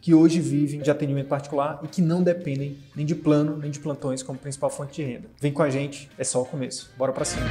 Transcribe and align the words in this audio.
que 0.00 0.14
hoje 0.14 0.40
vivem 0.40 0.80
de 0.80 0.90
atendimento 0.90 1.28
particular 1.28 1.80
e 1.82 1.88
que 1.88 2.00
não 2.00 2.22
dependem 2.22 2.78
nem 2.96 3.04
de 3.04 3.14
plano 3.14 3.56
nem 3.58 3.70
de 3.70 3.78
plantões 3.78 4.22
como 4.22 4.38
principal 4.38 4.70
fonte 4.70 5.02
de 5.02 5.02
renda. 5.02 5.28
Vem 5.40 5.52
com 5.52 5.62
a 5.62 5.70
gente, 5.70 6.10
é 6.16 6.24
só 6.24 6.42
o 6.42 6.44
começo. 6.46 6.90
Bora 6.96 7.12
para 7.12 7.24
cima. 7.24 7.46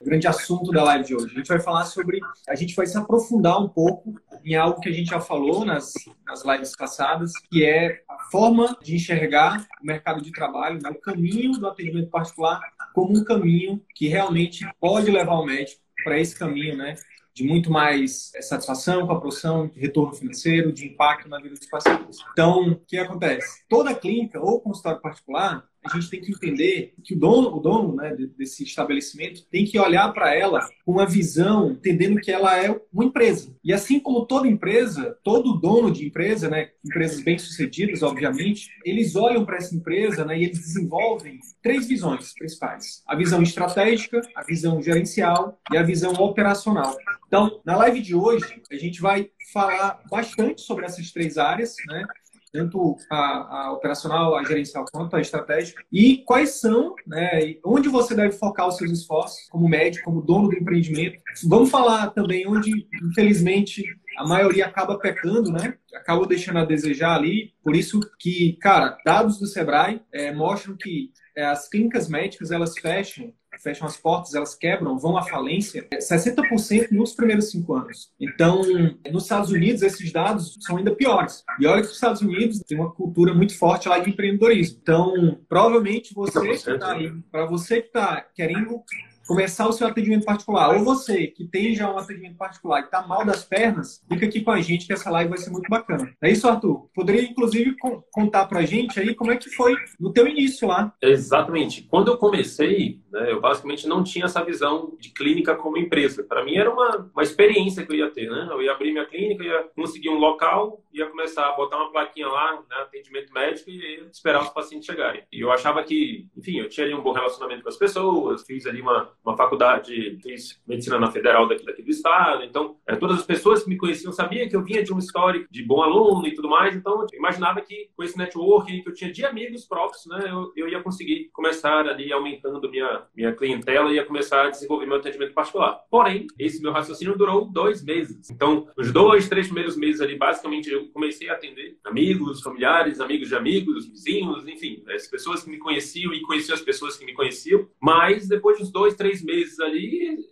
O 0.00 0.04
grande 0.04 0.28
assunto 0.28 0.70
da 0.70 0.84
live 0.84 1.04
de 1.04 1.14
hoje. 1.14 1.34
A 1.34 1.38
gente 1.38 1.48
vai 1.48 1.60
falar 1.60 1.84
sobre. 1.86 2.20
A 2.48 2.54
gente 2.54 2.74
vai 2.76 2.86
se 2.86 2.96
aprofundar 2.96 3.60
um 3.60 3.68
pouco 3.68 4.14
em 4.44 4.54
algo 4.54 4.80
que 4.80 4.88
a 4.88 4.92
gente 4.92 5.10
já 5.10 5.20
falou 5.20 5.64
nas, 5.64 5.92
nas 6.26 6.44
lives 6.44 6.76
passadas, 6.76 7.32
que 7.50 7.64
é 7.64 8.02
a 8.08 8.18
forma 8.30 8.76
de 8.82 8.94
enxergar 8.94 9.66
o 9.82 9.86
mercado 9.86 10.22
de 10.22 10.30
trabalho, 10.30 10.78
né? 10.82 10.90
o 10.90 11.00
caminho 11.00 11.52
do 11.52 11.66
atendimento 11.66 12.10
particular 12.10 12.60
como 12.92 13.18
um 13.18 13.24
caminho 13.24 13.82
que 13.94 14.06
realmente 14.06 14.64
pode 14.78 15.10
levar 15.10 15.34
o 15.34 15.44
médico 15.46 15.83
para 16.04 16.20
esse 16.20 16.36
caminho, 16.38 16.76
né? 16.76 16.94
De 17.34 17.42
muito 17.42 17.70
mais 17.70 18.30
eh, 18.34 18.42
satisfação 18.42 19.06
com 19.06 19.12
a 19.12 19.20
profissão, 19.20 19.66
de 19.66 19.80
retorno 19.80 20.14
financeiro, 20.14 20.72
de 20.72 20.86
impacto 20.86 21.28
na 21.28 21.40
vida 21.40 21.56
dos 21.56 21.66
pacientes. 21.66 22.18
Então, 22.32 22.68
o 22.68 22.80
que 22.86 22.96
acontece? 22.96 23.64
Toda 23.68 23.94
clínica 23.94 24.38
ou 24.40 24.60
consultório 24.60 25.00
particular, 25.00 25.64
a 25.84 25.94
gente 25.94 26.10
tem 26.10 26.20
que 26.20 26.32
entender 26.32 26.94
que 27.02 27.14
o 27.14 27.18
dono, 27.18 27.56
o 27.56 27.60
dono 27.60 27.94
né, 27.94 28.16
desse 28.36 28.64
estabelecimento 28.64 29.44
tem 29.50 29.64
que 29.64 29.78
olhar 29.78 30.12
para 30.12 30.34
ela 30.34 30.66
com 30.84 30.92
uma 30.92 31.06
visão, 31.06 31.72
entendendo 31.72 32.20
que 32.20 32.30
ela 32.30 32.58
é 32.62 32.74
uma 32.92 33.04
empresa. 33.04 33.54
E 33.62 33.72
assim 33.72 34.00
como 34.00 34.26
toda 34.26 34.48
empresa, 34.48 35.16
todo 35.22 35.60
dono 35.60 35.90
de 35.90 36.06
empresa, 36.06 36.48
né, 36.48 36.70
empresas 36.84 37.22
bem-sucedidas, 37.22 38.02
obviamente, 38.02 38.70
eles 38.84 39.14
olham 39.14 39.44
para 39.44 39.56
essa 39.56 39.74
empresa 39.74 40.24
né, 40.24 40.38
e 40.38 40.44
eles 40.44 40.58
desenvolvem 40.58 41.38
três 41.62 41.86
visões 41.86 42.32
principais: 42.34 43.02
a 43.06 43.14
visão 43.14 43.42
estratégica, 43.42 44.20
a 44.34 44.42
visão 44.42 44.82
gerencial 44.82 45.58
e 45.72 45.76
a 45.76 45.82
visão 45.82 46.12
operacional. 46.14 46.96
Então, 47.26 47.60
na 47.64 47.76
live 47.76 48.00
de 48.00 48.14
hoje, 48.14 48.62
a 48.70 48.76
gente 48.76 49.00
vai 49.00 49.28
falar 49.52 50.00
bastante 50.10 50.62
sobre 50.62 50.84
essas 50.84 51.10
três 51.10 51.36
áreas, 51.36 51.74
né? 51.88 52.06
Tanto 52.54 52.96
a, 53.10 53.16
a, 53.16 53.72
operacional, 53.72 54.36
a 54.36 54.44
gerencial, 54.44 54.84
quanto 54.92 55.16
a 55.16 55.20
estratégica, 55.20 55.84
e 55.92 56.18
quais 56.18 56.60
são, 56.60 56.94
né, 57.04 57.56
onde 57.64 57.88
você 57.88 58.14
deve 58.14 58.30
focar 58.30 58.68
os 58.68 58.76
seus 58.76 58.92
esforços 58.92 59.48
como 59.50 59.68
médico, 59.68 60.04
como 60.04 60.22
dono 60.22 60.48
do 60.48 60.56
empreendimento. 60.56 61.18
Vamos 61.48 61.68
falar 61.68 62.10
também 62.10 62.46
onde, 62.46 62.70
infelizmente, 63.02 63.84
a 64.16 64.24
maioria 64.24 64.66
acaba 64.66 64.96
pecando, 64.96 65.50
né? 65.50 65.76
Acaba 65.92 66.24
deixando 66.26 66.60
a 66.60 66.64
desejar 66.64 67.16
ali. 67.16 67.52
Por 67.62 67.74
isso 67.74 67.98
que, 68.20 68.56
cara, 68.60 68.96
dados 69.04 69.40
do 69.40 69.46
Sebrae 69.46 70.00
é, 70.12 70.32
mostram 70.32 70.76
que 70.76 71.10
é, 71.36 71.44
as 71.44 71.68
clínicas 71.68 72.08
médicas 72.08 72.52
elas 72.52 72.78
fecham 72.78 73.32
fecham 73.58 73.86
as 73.86 73.96
portas, 73.96 74.34
elas 74.34 74.54
quebram, 74.54 74.98
vão 74.98 75.16
à 75.16 75.22
falência, 75.22 75.86
60% 75.92 76.90
nos 76.90 77.14
primeiros 77.14 77.50
cinco 77.50 77.74
anos. 77.74 78.10
Então, 78.20 78.62
nos 79.10 79.24
Estados 79.24 79.50
Unidos, 79.50 79.82
esses 79.82 80.12
dados 80.12 80.56
são 80.60 80.76
ainda 80.76 80.94
piores. 80.94 81.44
E 81.60 81.66
olha 81.66 81.80
que 81.82 81.88
os 81.88 81.94
Estados 81.94 82.20
Unidos 82.22 82.60
tem 82.60 82.78
uma 82.78 82.92
cultura 82.92 83.34
muito 83.34 83.56
forte 83.56 83.88
lá 83.88 83.98
de 83.98 84.10
empreendedorismo. 84.10 84.78
Então, 84.82 85.38
provavelmente 85.48 86.14
você 86.14 86.38
aí, 86.82 87.12
para 87.30 87.46
você 87.46 87.80
que 87.80 87.88
está 87.88 88.20
querendo 88.34 88.82
começar 89.26 89.68
o 89.68 89.72
seu 89.72 89.86
atendimento 89.86 90.24
particular, 90.24 90.74
ou 90.76 90.84
você 90.84 91.26
que 91.26 91.44
tem 91.44 91.74
já 91.74 91.92
um 91.92 91.98
atendimento 91.98 92.36
particular 92.36 92.80
e 92.80 92.84
está 92.84 93.06
mal 93.06 93.24
das 93.24 93.44
pernas, 93.44 94.02
fica 94.08 94.26
aqui 94.26 94.40
com 94.40 94.50
a 94.50 94.60
gente 94.60 94.86
que 94.86 94.92
essa 94.92 95.10
live 95.10 95.30
vai 95.30 95.38
ser 95.38 95.50
muito 95.50 95.68
bacana. 95.68 96.12
É 96.22 96.30
isso, 96.30 96.48
Arthur? 96.48 96.88
Poderia, 96.94 97.22
inclusive, 97.22 97.76
contar 98.10 98.46
para 98.46 98.60
a 98.60 98.66
gente 98.66 98.98
aí 98.98 99.14
como 99.14 99.32
é 99.32 99.36
que 99.36 99.50
foi 99.50 99.74
no 99.98 100.12
teu 100.12 100.26
início 100.26 100.68
lá? 100.68 100.94
Exatamente. 101.02 101.82
Quando 101.82 102.08
eu 102.10 102.18
comecei, 102.18 103.00
né, 103.10 103.30
eu 103.30 103.40
basicamente 103.40 103.86
não 103.86 104.02
tinha 104.02 104.24
essa 104.24 104.44
visão 104.44 104.96
de 104.98 105.10
clínica 105.10 105.54
como 105.54 105.78
empresa. 105.78 106.22
Para 106.22 106.44
mim 106.44 106.56
era 106.56 106.70
uma, 106.70 107.10
uma 107.12 107.22
experiência 107.22 107.84
que 107.84 107.92
eu 107.92 107.96
ia 107.96 108.10
ter. 108.10 108.28
Né? 108.28 108.48
Eu 108.50 108.62
ia 108.62 108.72
abrir 108.72 108.92
minha 108.92 109.06
clínica, 109.06 109.44
ia 109.44 109.64
conseguir 109.74 110.10
um 110.10 110.18
local, 110.18 110.82
ia 110.92 111.06
começar 111.06 111.48
a 111.48 111.56
botar 111.56 111.76
uma 111.76 111.90
plaquinha 111.90 112.28
lá, 112.28 112.54
né, 112.54 112.76
atendimento 112.80 113.32
médico 113.32 113.70
e 113.70 114.06
esperar 114.12 114.42
os 114.42 114.50
pacientes 114.50 114.86
chegarem. 114.86 115.22
E 115.32 115.40
eu 115.40 115.50
achava 115.50 115.82
que, 115.82 116.28
enfim, 116.36 116.58
eu 116.58 116.68
tinha 116.68 116.86
ali 116.86 116.94
um 116.94 117.02
bom 117.02 117.12
relacionamento 117.12 117.62
com 117.62 117.68
as 117.68 117.76
pessoas, 117.76 118.44
fiz 118.44 118.66
ali 118.66 118.80
uma 118.80 119.12
uma 119.24 119.36
faculdade, 119.36 120.18
fiz 120.22 120.60
medicina 120.66 120.98
na 120.98 121.10
federal 121.10 121.48
daqui, 121.48 121.64
daqui 121.64 121.82
do 121.82 121.90
estado, 121.90 122.44
então 122.44 122.76
é, 122.86 122.94
todas 122.96 123.20
as 123.20 123.24
pessoas 123.24 123.62
que 123.62 123.70
me 123.70 123.76
conheciam 123.76 124.12
sabiam 124.12 124.48
que 124.48 124.56
eu 124.56 124.62
vinha 124.62 124.82
de 124.82 124.92
um 124.92 124.98
histórico 124.98 125.46
de 125.50 125.62
bom 125.62 125.82
aluno 125.82 126.26
e 126.26 126.34
tudo 126.34 126.48
mais, 126.48 126.76
então 126.76 127.00
eu 127.00 127.18
imaginava 127.18 127.60
que 127.60 127.88
com 127.96 128.02
esse 128.02 128.18
networking 128.18 128.82
que 128.82 128.88
eu 128.88 128.94
tinha 128.94 129.12
de 129.12 129.24
amigos 129.24 129.64
próprios, 129.64 130.04
né, 130.06 130.28
eu, 130.30 130.52
eu 130.56 130.68
ia 130.68 130.82
conseguir 130.82 131.30
começar 131.32 131.86
ali 131.86 132.12
aumentando 132.12 132.70
minha, 132.70 133.02
minha 133.14 133.32
clientela 133.32 133.90
e 133.90 133.94
ia 133.94 134.04
começar 134.04 134.46
a 134.46 134.50
desenvolver 134.50 134.86
meu 134.86 134.96
atendimento 134.96 135.32
particular. 135.32 135.80
Porém, 135.90 136.26
esse 136.38 136.60
meu 136.60 136.72
raciocínio 136.72 137.16
durou 137.16 137.46
dois 137.46 137.82
meses. 137.82 138.30
Então, 138.30 138.68
nos 138.76 138.92
dois, 138.92 139.28
três 139.28 139.46
primeiros 139.46 139.76
meses 139.76 140.00
ali, 140.00 140.16
basicamente, 140.16 140.70
eu 140.70 140.88
comecei 140.88 141.28
a 141.28 141.34
atender 141.34 141.78
amigos, 141.84 142.40
familiares, 142.42 143.00
amigos 143.00 143.28
de 143.28 143.36
amigos, 143.36 143.88
vizinhos, 143.88 144.46
enfim, 144.46 144.82
as 144.88 145.06
pessoas 145.06 145.42
que 145.42 145.50
me 145.50 145.58
conheciam 145.58 146.12
e 146.12 146.20
conheciam 146.22 146.54
as 146.54 146.62
pessoas 146.62 146.96
que 146.96 147.04
me 147.04 147.12
conheciam. 147.12 147.66
Mas 147.80 148.28
depois 148.28 148.58
dos 148.58 148.70
dois, 148.70 148.94
três 148.94 149.13
meses 149.22 149.58
ali, 149.60 150.24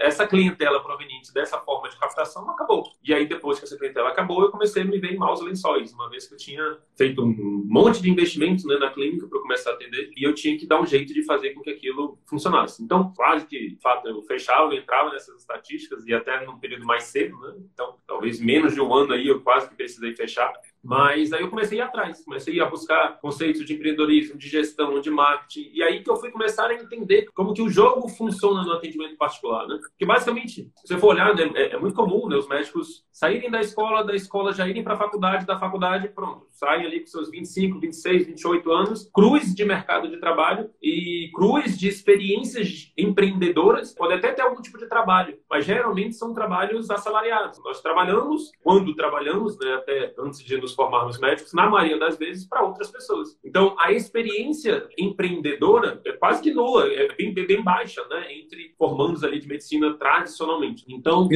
essa 0.00 0.26
clientela 0.26 0.82
proveniente 0.82 1.32
dessa 1.32 1.58
forma 1.58 1.88
de 1.88 1.98
captação 1.98 2.48
acabou. 2.50 2.84
E 3.02 3.12
aí, 3.14 3.26
depois 3.26 3.58
que 3.58 3.64
essa 3.64 3.76
clientela 3.76 4.08
acabou, 4.08 4.42
eu 4.42 4.50
comecei 4.50 4.82
a 4.82 4.84
me 4.84 4.98
ver 4.98 5.12
em 5.12 5.16
maus 5.16 5.40
lençóis, 5.40 5.92
uma 5.92 6.08
vez 6.08 6.26
que 6.26 6.34
eu 6.34 6.38
tinha 6.38 6.78
feito 6.96 7.22
um 7.22 7.64
monte 7.66 8.02
de 8.02 8.10
investimentos 8.10 8.64
né, 8.64 8.76
na 8.76 8.90
clínica 8.90 9.26
para 9.26 9.40
começar 9.40 9.70
a 9.70 9.74
atender, 9.74 10.10
e 10.16 10.22
eu 10.22 10.34
tinha 10.34 10.56
que 10.56 10.66
dar 10.66 10.80
um 10.80 10.86
jeito 10.86 11.12
de 11.12 11.24
fazer 11.24 11.50
com 11.50 11.60
que 11.60 11.70
aquilo 11.70 12.18
funcionasse. 12.26 12.82
Então, 12.82 13.12
quase 13.14 13.46
que, 13.46 13.70
de 13.70 13.80
fato, 13.80 14.08
eu 14.08 14.22
fechava, 14.22 14.72
eu 14.72 14.78
entrava 14.78 15.10
nessas 15.10 15.40
estatísticas, 15.40 16.06
e 16.06 16.14
até 16.14 16.44
num 16.44 16.58
período 16.58 16.84
mais 16.84 17.04
cedo, 17.04 17.38
né? 17.40 17.54
Então, 17.72 17.96
talvez 18.06 18.40
menos 18.40 18.74
de 18.74 18.80
um 18.80 18.92
ano 18.92 19.12
aí, 19.12 19.26
eu 19.26 19.40
quase 19.40 19.68
que 19.68 19.74
precisei 19.74 20.14
fechar. 20.14 20.52
Mas 20.82 21.32
aí 21.32 21.40
eu 21.40 21.48
comecei 21.48 21.80
a 21.80 21.84
ir 21.84 21.86
atrás, 21.86 22.22
comecei 22.22 22.60
a 22.60 22.66
buscar 22.66 23.18
conceitos 23.18 23.64
de 23.64 23.72
empreendedorismo, 23.72 24.36
de 24.36 24.48
gestão, 24.48 25.00
de 25.00 25.10
marketing, 25.10 25.70
e 25.72 25.82
aí 25.82 26.02
que 26.02 26.10
eu 26.10 26.16
fui 26.16 26.30
começar 26.30 26.66
a 26.66 26.74
entender 26.74 27.26
como 27.34 27.54
que 27.54 27.62
o 27.62 27.70
jogo 27.70 28.06
funciona 28.08 28.62
no 28.62 28.72
atendimento 28.72 29.16
particular, 29.16 29.53
né? 29.66 29.78
Porque 29.80 30.04
basicamente, 30.04 30.70
se 30.74 30.86
você 30.86 30.98
for 30.98 31.14
olhar, 31.14 31.34
né, 31.34 31.50
é, 31.54 31.74
é, 31.74 31.78
muito 31.78 31.94
comum 31.94 32.28
né, 32.28 32.36
os 32.36 32.48
médicos 32.48 33.04
saírem 33.12 33.50
da 33.50 33.60
escola, 33.60 34.04
da 34.04 34.14
escola 34.14 34.52
já 34.52 34.66
irem 34.66 34.82
para 34.82 34.94
a 34.94 34.98
faculdade, 34.98 35.46
da 35.46 35.58
faculdade, 35.58 36.08
pronto, 36.08 36.46
saem 36.50 36.86
ali 36.86 37.00
com 37.00 37.06
seus 37.06 37.30
25, 37.30 37.78
26, 37.78 38.26
28 38.26 38.72
anos, 38.72 39.10
cruz 39.14 39.54
de 39.54 39.64
mercado 39.64 40.08
de 40.08 40.18
trabalho 40.18 40.70
e 40.82 41.30
cruz 41.34 41.78
de 41.78 41.88
experiências 41.88 42.92
empreendedoras, 42.98 43.94
pode 43.94 44.14
até 44.14 44.32
ter 44.32 44.42
algum 44.42 44.60
tipo 44.60 44.78
de 44.78 44.88
trabalho, 44.88 45.38
mas 45.48 45.64
geralmente 45.64 46.14
são 46.16 46.34
trabalhos 46.34 46.90
assalariados. 46.90 47.62
Nós 47.62 47.80
trabalhamos, 47.80 48.50
quando 48.62 48.94
trabalhamos, 48.94 49.58
né, 49.58 49.74
até 49.74 50.14
antes 50.18 50.42
de 50.42 50.56
nos 50.56 50.74
formarmos 50.74 51.18
médicos, 51.18 51.52
na 51.52 51.68
maioria 51.68 51.98
das 51.98 52.18
vezes, 52.18 52.46
para 52.46 52.64
outras 52.64 52.90
pessoas. 52.90 53.38
Então, 53.44 53.76
a 53.78 53.92
experiência 53.92 54.88
empreendedora 54.98 56.00
é 56.04 56.12
quase 56.12 56.42
que 56.42 56.52
nula, 56.52 56.86
é 56.92 57.14
bem, 57.14 57.34
bem 57.34 57.62
baixa, 57.62 58.04
né? 58.08 58.32
Entre 58.32 58.74
formandos 58.78 59.22
ali 59.24 59.40
de 59.44 59.48
medicina 59.48 59.94
tradicionalmente. 59.94 60.84
Então, 60.88 61.28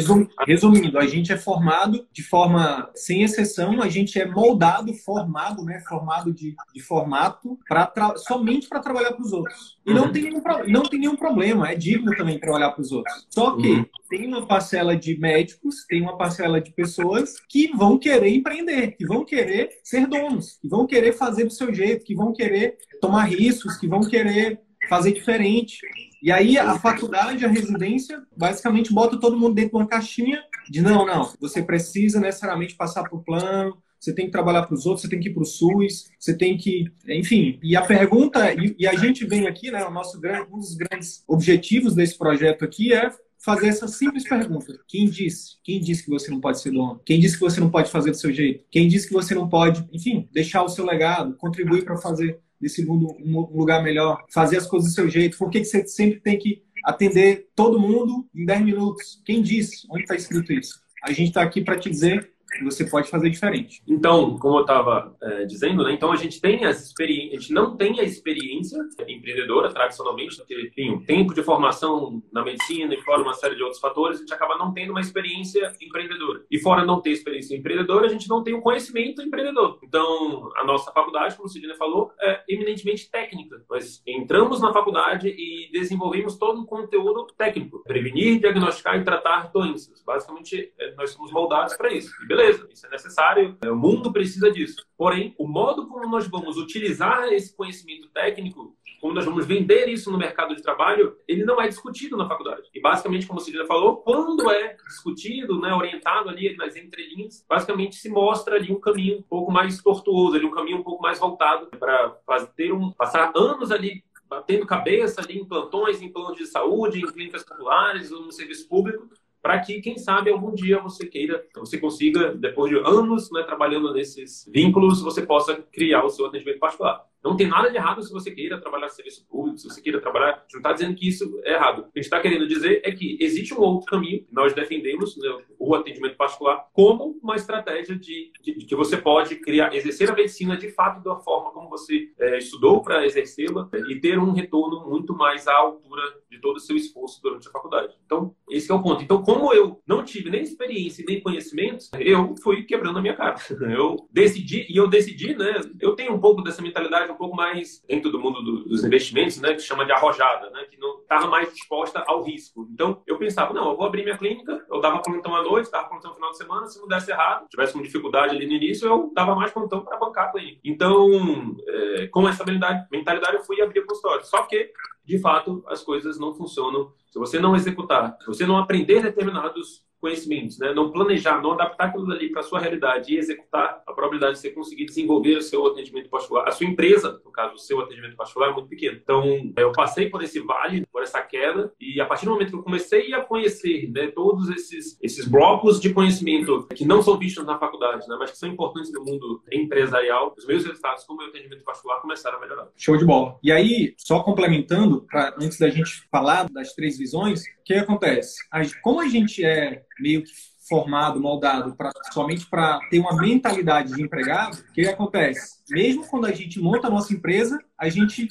resumindo, 0.46 0.98
a 0.98 1.06
gente 1.06 1.32
é 1.32 1.36
formado 1.36 2.06
de 2.12 2.22
forma, 2.22 2.90
sem 2.94 3.22
exceção, 3.22 3.80
a 3.82 3.88
gente 3.88 4.18
é 4.18 4.26
moldado, 4.26 4.92
formado, 4.94 5.62
né? 5.64 5.80
Formado 5.88 6.32
de, 6.32 6.56
de 6.74 6.80
formato 6.80 7.58
para 7.68 8.16
somente 8.16 8.68
para 8.68 8.80
trabalhar 8.80 9.12
para 9.12 9.22
os 9.22 9.32
outros. 9.32 9.78
E 9.86 9.90
uhum. 9.90 9.96
não, 9.96 10.12
tem 10.12 10.22
nenhum, 10.24 10.42
não 10.66 10.82
tem 10.82 11.00
nenhum 11.00 11.16
problema, 11.16 11.70
é 11.70 11.74
digno 11.74 12.14
também 12.16 12.38
trabalhar 12.38 12.70
para 12.70 12.82
os 12.82 12.90
outros. 12.90 13.26
Só 13.30 13.56
que 13.56 13.68
uhum. 13.68 13.86
tem 14.08 14.26
uma 14.26 14.46
parcela 14.46 14.96
de 14.96 15.18
médicos, 15.18 15.86
tem 15.88 16.02
uma 16.02 16.16
parcela 16.16 16.60
de 16.60 16.72
pessoas 16.72 17.34
que 17.48 17.68
vão 17.76 17.98
querer 17.98 18.30
empreender, 18.30 18.92
que 18.92 19.06
vão 19.06 19.24
querer 19.24 19.70
ser 19.82 20.06
donos, 20.06 20.58
que 20.60 20.68
vão 20.68 20.86
querer 20.86 21.12
fazer 21.12 21.44
do 21.44 21.52
seu 21.52 21.72
jeito, 21.72 22.04
que 22.04 22.14
vão 22.14 22.32
querer 22.32 22.78
tomar 23.00 23.24
riscos, 23.24 23.76
que 23.76 23.86
vão 23.86 24.00
querer 24.00 24.60
fazer 24.88 25.12
diferente. 25.12 25.78
E 26.22 26.32
aí 26.32 26.58
a 26.58 26.78
faculdade, 26.78 27.44
a 27.44 27.48
residência, 27.48 28.22
basicamente 28.36 28.92
bota 28.92 29.18
todo 29.18 29.38
mundo 29.38 29.54
dentro 29.54 29.70
de 29.70 29.76
uma 29.76 29.86
caixinha 29.86 30.42
de 30.68 30.82
não, 30.82 31.06
não, 31.06 31.32
você 31.40 31.62
precisa 31.62 32.20
necessariamente 32.20 32.74
passar 32.74 33.04
por 33.08 33.22
plano, 33.22 33.76
você 33.98 34.12
tem 34.12 34.26
que 34.26 34.32
trabalhar 34.32 34.62
para 34.62 34.74
os 34.74 34.86
outros, 34.86 35.02
você 35.02 35.08
tem 35.08 35.18
que 35.18 35.28
ir 35.28 35.34
para 35.34 35.42
o 35.42 35.46
SUS, 35.46 36.10
você 36.18 36.36
tem 36.36 36.56
que, 36.56 36.84
enfim. 37.08 37.58
E 37.62 37.76
a 37.76 37.82
pergunta, 37.82 38.52
e, 38.54 38.74
e, 38.78 38.86
a 38.86 38.94
gente 38.94 39.26
vem 39.26 39.46
aqui, 39.46 39.70
né, 39.70 39.84
o 39.84 39.90
nosso 39.90 40.20
grande, 40.20 40.48
um 40.52 40.58
dos 40.58 40.74
grandes 40.76 41.24
objetivos 41.26 41.94
desse 41.94 42.16
projeto 42.16 42.64
aqui 42.64 42.92
é 42.92 43.10
fazer 43.38 43.68
essa 43.68 43.88
simples 43.88 44.24
pergunta: 44.28 44.78
quem 44.86 45.08
disse? 45.08 45.56
Quem 45.64 45.80
disse 45.80 46.04
que 46.04 46.10
você 46.10 46.30
não 46.30 46.40
pode 46.40 46.60
ser 46.60 46.70
dono? 46.70 47.00
Quem 47.04 47.18
disse 47.18 47.34
que 47.34 47.40
você 47.40 47.60
não 47.60 47.70
pode 47.70 47.90
fazer 47.90 48.10
do 48.10 48.16
seu 48.16 48.32
jeito? 48.32 48.64
Quem 48.70 48.86
disse 48.86 49.08
que 49.08 49.14
você 49.14 49.34
não 49.34 49.48
pode, 49.48 49.84
enfim, 49.92 50.28
deixar 50.32 50.62
o 50.62 50.68
seu 50.68 50.84
legado, 50.84 51.34
contribuir 51.36 51.84
para 51.84 51.96
fazer 51.96 52.40
desse 52.60 52.84
mundo 52.84 53.16
um 53.20 53.40
lugar 53.56 53.82
melhor, 53.82 54.24
fazer 54.32 54.56
as 54.56 54.66
coisas 54.66 54.90
do 54.90 54.94
seu 54.94 55.08
jeito? 55.08 55.38
Por 55.38 55.50
que, 55.50 55.60
que 55.60 55.66
você 55.66 55.86
sempre 55.86 56.20
tem 56.20 56.38
que 56.38 56.62
atender 56.84 57.48
todo 57.54 57.78
mundo 57.78 58.26
em 58.34 58.44
10 58.44 58.64
minutos? 58.64 59.22
Quem 59.24 59.42
disse? 59.42 59.86
Onde 59.90 60.02
está 60.02 60.14
escrito 60.14 60.52
isso? 60.52 60.80
A 61.02 61.12
gente 61.12 61.28
está 61.28 61.42
aqui 61.42 61.60
para 61.60 61.78
te 61.78 61.90
dizer 61.90 62.32
você 62.62 62.84
pode 62.84 63.10
fazer 63.10 63.30
diferente. 63.30 63.82
Então, 63.86 64.38
como 64.38 64.58
eu 64.58 64.60
estava 64.62 65.16
é, 65.22 65.44
dizendo, 65.44 65.84
né, 65.84 65.92
então 65.92 66.10
a 66.10 66.16
gente 66.16 66.40
tem 66.40 66.64
as 66.64 66.82
experiências, 66.82 67.32
a 67.32 67.40
gente 67.40 67.52
não 67.52 67.76
tem 67.76 68.00
a 68.00 68.02
experiência 68.02 68.78
empreendedora 69.06 69.72
tradicionalmente, 69.72 70.36
porque 70.36 70.68
enfim, 70.68 70.90
o 70.90 71.04
tempo 71.04 71.34
de 71.34 71.42
formação 71.42 72.22
na 72.32 72.44
medicina 72.44 72.94
e 72.94 73.02
fora 73.02 73.22
uma 73.22 73.34
série 73.34 73.56
de 73.56 73.62
outros 73.62 73.80
fatores, 73.80 74.18
a 74.18 74.20
gente 74.20 74.32
acaba 74.32 74.56
não 74.56 74.72
tendo 74.72 74.90
uma 74.90 75.00
experiência 75.00 75.72
empreendedora. 75.80 76.44
E 76.50 76.58
fora 76.58 76.84
não 76.84 77.00
ter 77.00 77.10
experiência 77.10 77.56
empreendedora, 77.56 78.06
a 78.06 78.10
gente 78.10 78.28
não 78.28 78.42
tem 78.42 78.54
um 78.54 78.60
conhecimento 78.60 79.22
empreendedor. 79.22 79.78
Então, 79.82 80.50
a 80.56 80.64
nossa 80.64 80.90
faculdade, 80.92 81.36
como 81.36 81.46
o 81.46 81.50
Sidney 81.50 81.76
falou, 81.76 82.12
é 82.20 82.42
eminentemente 82.48 83.10
técnica. 83.10 83.62
Nós 83.68 84.02
entramos 84.06 84.60
na 84.60 84.72
faculdade 84.72 85.28
e 85.28 85.70
desenvolvemos 85.72 86.36
todo 86.36 86.60
um 86.60 86.66
conteúdo 86.66 87.26
técnico, 87.36 87.82
prevenir, 87.84 88.40
diagnosticar 88.40 88.96
e 88.96 89.04
tratar 89.04 89.50
doenças. 89.52 90.02
Basicamente, 90.04 90.72
é, 90.78 90.94
nós 90.94 91.10
somos 91.10 91.30
moldados 91.30 91.76
para 91.76 91.92
isso. 91.92 92.10
E 92.22 92.26
beleza 92.38 92.68
isso 92.72 92.86
é 92.86 92.90
necessário, 92.90 93.58
o 93.64 93.74
mundo 93.74 94.12
precisa 94.12 94.50
disso. 94.50 94.86
Porém, 94.96 95.34
o 95.36 95.46
modo 95.46 95.88
como 95.88 96.08
nós 96.08 96.28
vamos 96.28 96.56
utilizar 96.56 97.32
esse 97.32 97.54
conhecimento 97.56 98.08
técnico, 98.10 98.76
como 99.00 99.12
nós 99.12 99.24
vamos 99.24 99.46
vender 99.46 99.88
isso 99.88 100.10
no 100.10 100.18
mercado 100.18 100.54
de 100.54 100.62
trabalho, 100.62 101.16
ele 101.26 101.44
não 101.44 101.60
é 101.60 101.68
discutido 101.68 102.16
na 102.16 102.28
faculdade. 102.28 102.62
E 102.74 102.80
basicamente, 102.80 103.26
como 103.26 103.40
o 103.40 103.42
Cidina 103.42 103.64
falou, 103.64 103.98
quando 103.98 104.50
é 104.50 104.76
discutido, 104.86 105.60
né, 105.60 105.72
orientado 105.72 106.28
ali 106.28 106.56
nas 106.56 106.76
entrelinhas, 106.76 107.44
basicamente 107.48 107.96
se 107.96 108.08
mostra 108.08 108.56
ali 108.56 108.72
um 108.72 108.80
caminho 108.80 109.18
um 109.18 109.22
pouco 109.22 109.52
mais 109.52 109.80
tortuoso, 109.82 110.36
ali 110.36 110.44
um 110.44 110.50
caminho 110.50 110.78
um 110.78 110.82
pouco 110.82 111.02
mais 111.02 111.18
voltado 111.18 111.68
para 111.78 112.46
ter 112.56 112.72
um 112.72 112.92
passar 112.92 113.32
anos 113.34 113.70
ali 113.70 114.02
batendo 114.28 114.66
cabeça 114.66 115.22
ali 115.22 115.38
em 115.38 115.44
plantões, 115.44 116.02
em 116.02 116.12
planos 116.12 116.36
de 116.36 116.46
saúde, 116.46 117.00
em 117.00 117.06
clínicas 117.06 117.42
populares 117.42 118.10
no 118.10 118.30
serviço 118.30 118.68
público, 118.68 119.08
para 119.42 119.58
que, 119.60 119.80
quem 119.80 119.96
sabe, 119.98 120.30
algum 120.30 120.54
dia 120.54 120.80
você 120.80 121.06
queira, 121.06 121.44
você 121.54 121.78
consiga, 121.78 122.34
depois 122.34 122.70
de 122.70 122.78
anos 122.78 123.30
né, 123.30 123.42
trabalhando 123.44 123.92
nesses 123.92 124.48
vínculos, 124.52 125.00
você 125.00 125.24
possa 125.24 125.56
criar 125.72 126.04
o 126.04 126.10
seu 126.10 126.26
atendimento 126.26 126.58
particular. 126.58 127.07
Não 127.22 127.36
tem 127.36 127.46
nada 127.46 127.70
de 127.70 127.76
errado 127.76 128.02
se 128.02 128.12
você 128.12 128.30
queira 128.30 128.60
trabalhar 128.60 128.88
serviço 128.88 129.26
público, 129.26 129.58
se 129.58 129.68
você 129.68 129.80
queira 129.80 130.00
trabalhar. 130.00 130.30
A 130.30 130.40
gente 130.40 130.54
não 130.54 130.60
está 130.60 130.72
dizendo 130.72 130.94
que 130.94 131.08
isso 131.08 131.40
é 131.44 131.54
errado. 131.54 131.80
O 131.80 131.82
que 131.84 131.98
a 131.98 132.02
gente 132.02 132.04
está 132.04 132.20
querendo 132.20 132.46
dizer 132.46 132.80
é 132.84 132.92
que 132.92 133.18
existe 133.20 133.54
um 133.54 133.60
outro 133.60 133.86
caminho. 133.86 134.24
Nós 134.30 134.52
defendemos 134.52 135.16
né, 135.16 135.28
o 135.58 135.74
atendimento 135.74 136.16
particular 136.16 136.68
como 136.72 137.18
uma 137.22 137.36
estratégia 137.36 137.96
de, 137.96 138.32
de, 138.42 138.58
de, 138.58 138.66
que 138.66 138.74
você 138.74 138.96
pode 138.96 139.36
criar, 139.36 139.74
exercer 139.74 140.10
a 140.10 140.14
medicina 140.14 140.56
de 140.56 140.70
fato 140.70 141.02
da 141.02 141.16
forma 141.16 141.50
como 141.50 141.68
você 141.68 142.10
é, 142.18 142.38
estudou 142.38 142.82
para 142.82 143.04
exercê-la 143.04 143.68
e 143.88 144.00
ter 144.00 144.18
um 144.18 144.32
retorno 144.32 144.88
muito 144.88 145.14
mais 145.14 145.46
à 145.46 145.54
altura 145.54 146.02
de 146.30 146.40
todo 146.40 146.56
o 146.56 146.60
seu 146.60 146.76
esforço 146.76 147.20
durante 147.22 147.48
a 147.48 147.50
faculdade. 147.50 147.94
Então, 148.04 148.34
esse 148.50 148.70
é 148.70 148.74
o 148.74 148.82
ponto. 148.82 149.02
Então, 149.02 149.22
como 149.22 149.52
eu 149.52 149.80
não 149.86 150.04
tive 150.04 150.30
nem 150.30 150.42
experiência 150.42 151.04
nem 151.06 151.20
conhecimento, 151.20 151.86
eu 151.98 152.34
fui 152.42 152.62
quebrando 152.64 152.98
a 152.98 153.02
minha 153.02 153.16
cara. 153.16 153.36
Eu 153.78 154.08
decidi, 154.10 154.66
e 154.68 154.76
eu 154.76 154.88
decidi, 154.88 155.34
né? 155.34 155.60
Eu 155.80 155.94
tenho 155.94 156.12
um 156.12 156.20
pouco 156.20 156.42
dessa 156.42 156.62
mentalidade 156.62 157.07
um 157.12 157.16
pouco 157.16 157.36
mais 157.36 157.82
dentro 157.86 158.10
do 158.10 158.18
mundo 158.18 158.42
do, 158.42 158.64
dos 158.64 158.84
investimentos, 158.84 159.40
né? 159.40 159.54
Que 159.54 159.60
chama 159.60 159.84
de 159.84 159.92
arrojada, 159.92 160.50
né? 160.50 160.64
Que 160.70 160.78
não 160.78 161.00
estava 161.00 161.26
mais 161.26 161.52
disposta 161.52 162.04
ao 162.06 162.22
risco. 162.22 162.68
Então, 162.72 163.02
eu 163.06 163.18
pensava, 163.18 163.52
não, 163.52 163.70
eu 163.70 163.76
vou 163.76 163.86
abrir 163.86 164.04
minha 164.04 164.16
clínica, 164.16 164.64
eu 164.70 164.80
dava 164.80 165.00
plantão 165.00 165.34
à 165.34 165.42
noite, 165.42 165.70
dava 165.70 165.88
plantão 165.88 166.10
no 166.10 166.16
final 166.16 166.30
de 166.30 166.36
semana, 166.36 166.66
se 166.66 166.78
não 166.80 166.88
desse 166.88 167.10
errado, 167.10 167.46
tivesse 167.48 167.72
com 167.72 167.82
dificuldade 167.82 168.36
ali 168.36 168.46
no 168.46 168.52
início, 168.52 168.86
eu 168.88 169.10
dava 169.14 169.34
mais 169.34 169.50
plantão 169.50 169.80
para 169.80 169.98
bancar 169.98 170.28
a 170.28 170.32
clínica. 170.32 170.60
Então, 170.64 171.56
é, 171.66 172.06
com 172.08 172.28
essa 172.28 172.44
mentalidade, 172.44 173.36
eu 173.36 173.44
fui 173.44 173.60
abrir 173.60 173.80
a 173.80 173.86
consultório. 173.86 174.24
Só 174.24 174.42
que 174.42 174.72
de 175.08 175.18
fato, 175.18 175.64
as 175.66 175.82
coisas 175.82 176.18
não 176.18 176.34
funcionam. 176.34 176.92
Se 177.10 177.18
você 177.18 177.38
não 177.40 177.56
executar, 177.56 178.14
se 178.20 178.26
você 178.26 178.46
não 178.46 178.58
aprender 178.58 179.02
determinados 179.02 179.82
conhecimentos, 180.00 180.58
né? 180.58 180.72
não 180.72 180.90
planejar, 180.90 181.40
não 181.42 181.52
adaptar 181.52 181.86
aquilo 181.86 182.10
ali 182.10 182.30
para 182.30 182.40
a 182.40 182.44
sua 182.44 182.60
realidade 182.60 183.12
e 183.12 183.18
executar, 183.18 183.82
a 183.86 183.92
probabilidade 183.92 184.34
de 184.34 184.40
você 184.40 184.50
conseguir 184.50 184.86
desenvolver 184.86 185.36
o 185.36 185.42
seu 185.42 185.66
atendimento 185.66 186.08
particular, 186.08 186.48
a 186.48 186.52
sua 186.52 186.66
empresa, 186.66 187.20
no 187.24 187.30
caso, 187.30 187.54
o 187.54 187.58
seu 187.58 187.80
atendimento 187.80 188.16
particular, 188.16 188.50
é 188.50 188.52
muito 188.52 188.68
pequeno. 188.68 188.98
Então, 189.02 189.52
eu 189.56 189.72
passei 189.72 190.08
por 190.08 190.22
esse 190.22 190.40
vale, 190.40 190.86
por 190.92 191.02
essa 191.02 191.20
queda, 191.22 191.72
e 191.80 192.00
a 192.00 192.06
partir 192.06 192.26
do 192.26 192.32
momento 192.32 192.50
que 192.50 192.56
eu 192.56 192.62
comecei 192.62 193.12
a 193.12 193.22
conhecer 193.22 193.90
né, 193.90 194.08
todos 194.08 194.48
esses, 194.50 194.98
esses 195.02 195.26
blocos 195.26 195.80
de 195.80 195.92
conhecimento 195.92 196.66
que 196.74 196.84
não 196.84 197.02
são 197.02 197.18
vistos 197.18 197.44
na 197.44 197.58
faculdade, 197.58 198.06
né, 198.08 198.16
mas 198.18 198.30
que 198.30 198.38
são 198.38 198.48
importantes 198.48 198.92
no 198.92 199.04
mundo 199.04 199.42
empresarial, 199.52 200.34
os 200.36 200.46
meus 200.46 200.64
resultados 200.64 201.04
como 201.04 201.18
meu 201.18 201.28
atendimento 201.28 201.64
particular 201.64 202.00
começaram 202.00 202.38
a 202.38 202.40
melhorar. 202.40 202.68
Show 202.76 202.96
de 202.96 203.04
bola. 203.04 203.38
E 203.42 203.50
aí, 203.50 203.94
só 203.96 204.22
complementando, 204.22 205.02
pra, 205.02 205.34
antes 205.40 205.58
da 205.58 205.68
gente 205.68 206.06
falar 206.10 206.48
das 206.50 206.72
três 206.74 206.98
visões, 206.98 207.42
o 207.42 207.64
que 207.64 207.74
acontece? 207.74 208.38
Como 208.82 209.00
a 209.00 209.08
gente 209.08 209.44
é 209.44 209.82
meio 210.00 210.22
que 210.22 210.32
formado, 210.68 211.20
moldado 211.20 211.74
pra, 211.74 211.90
somente 212.12 212.46
para 212.46 212.78
ter 212.90 212.98
uma 212.98 213.16
mentalidade 213.16 213.94
de 213.94 214.02
empregado, 214.02 214.58
o 214.58 214.72
que 214.72 214.86
acontece? 214.86 215.58
Mesmo 215.70 216.06
quando 216.06 216.26
a 216.26 216.32
gente 216.32 216.60
monta 216.60 216.88
a 216.88 216.90
nossa 216.90 217.14
empresa, 217.14 217.58
a 217.78 217.88
gente 217.88 218.28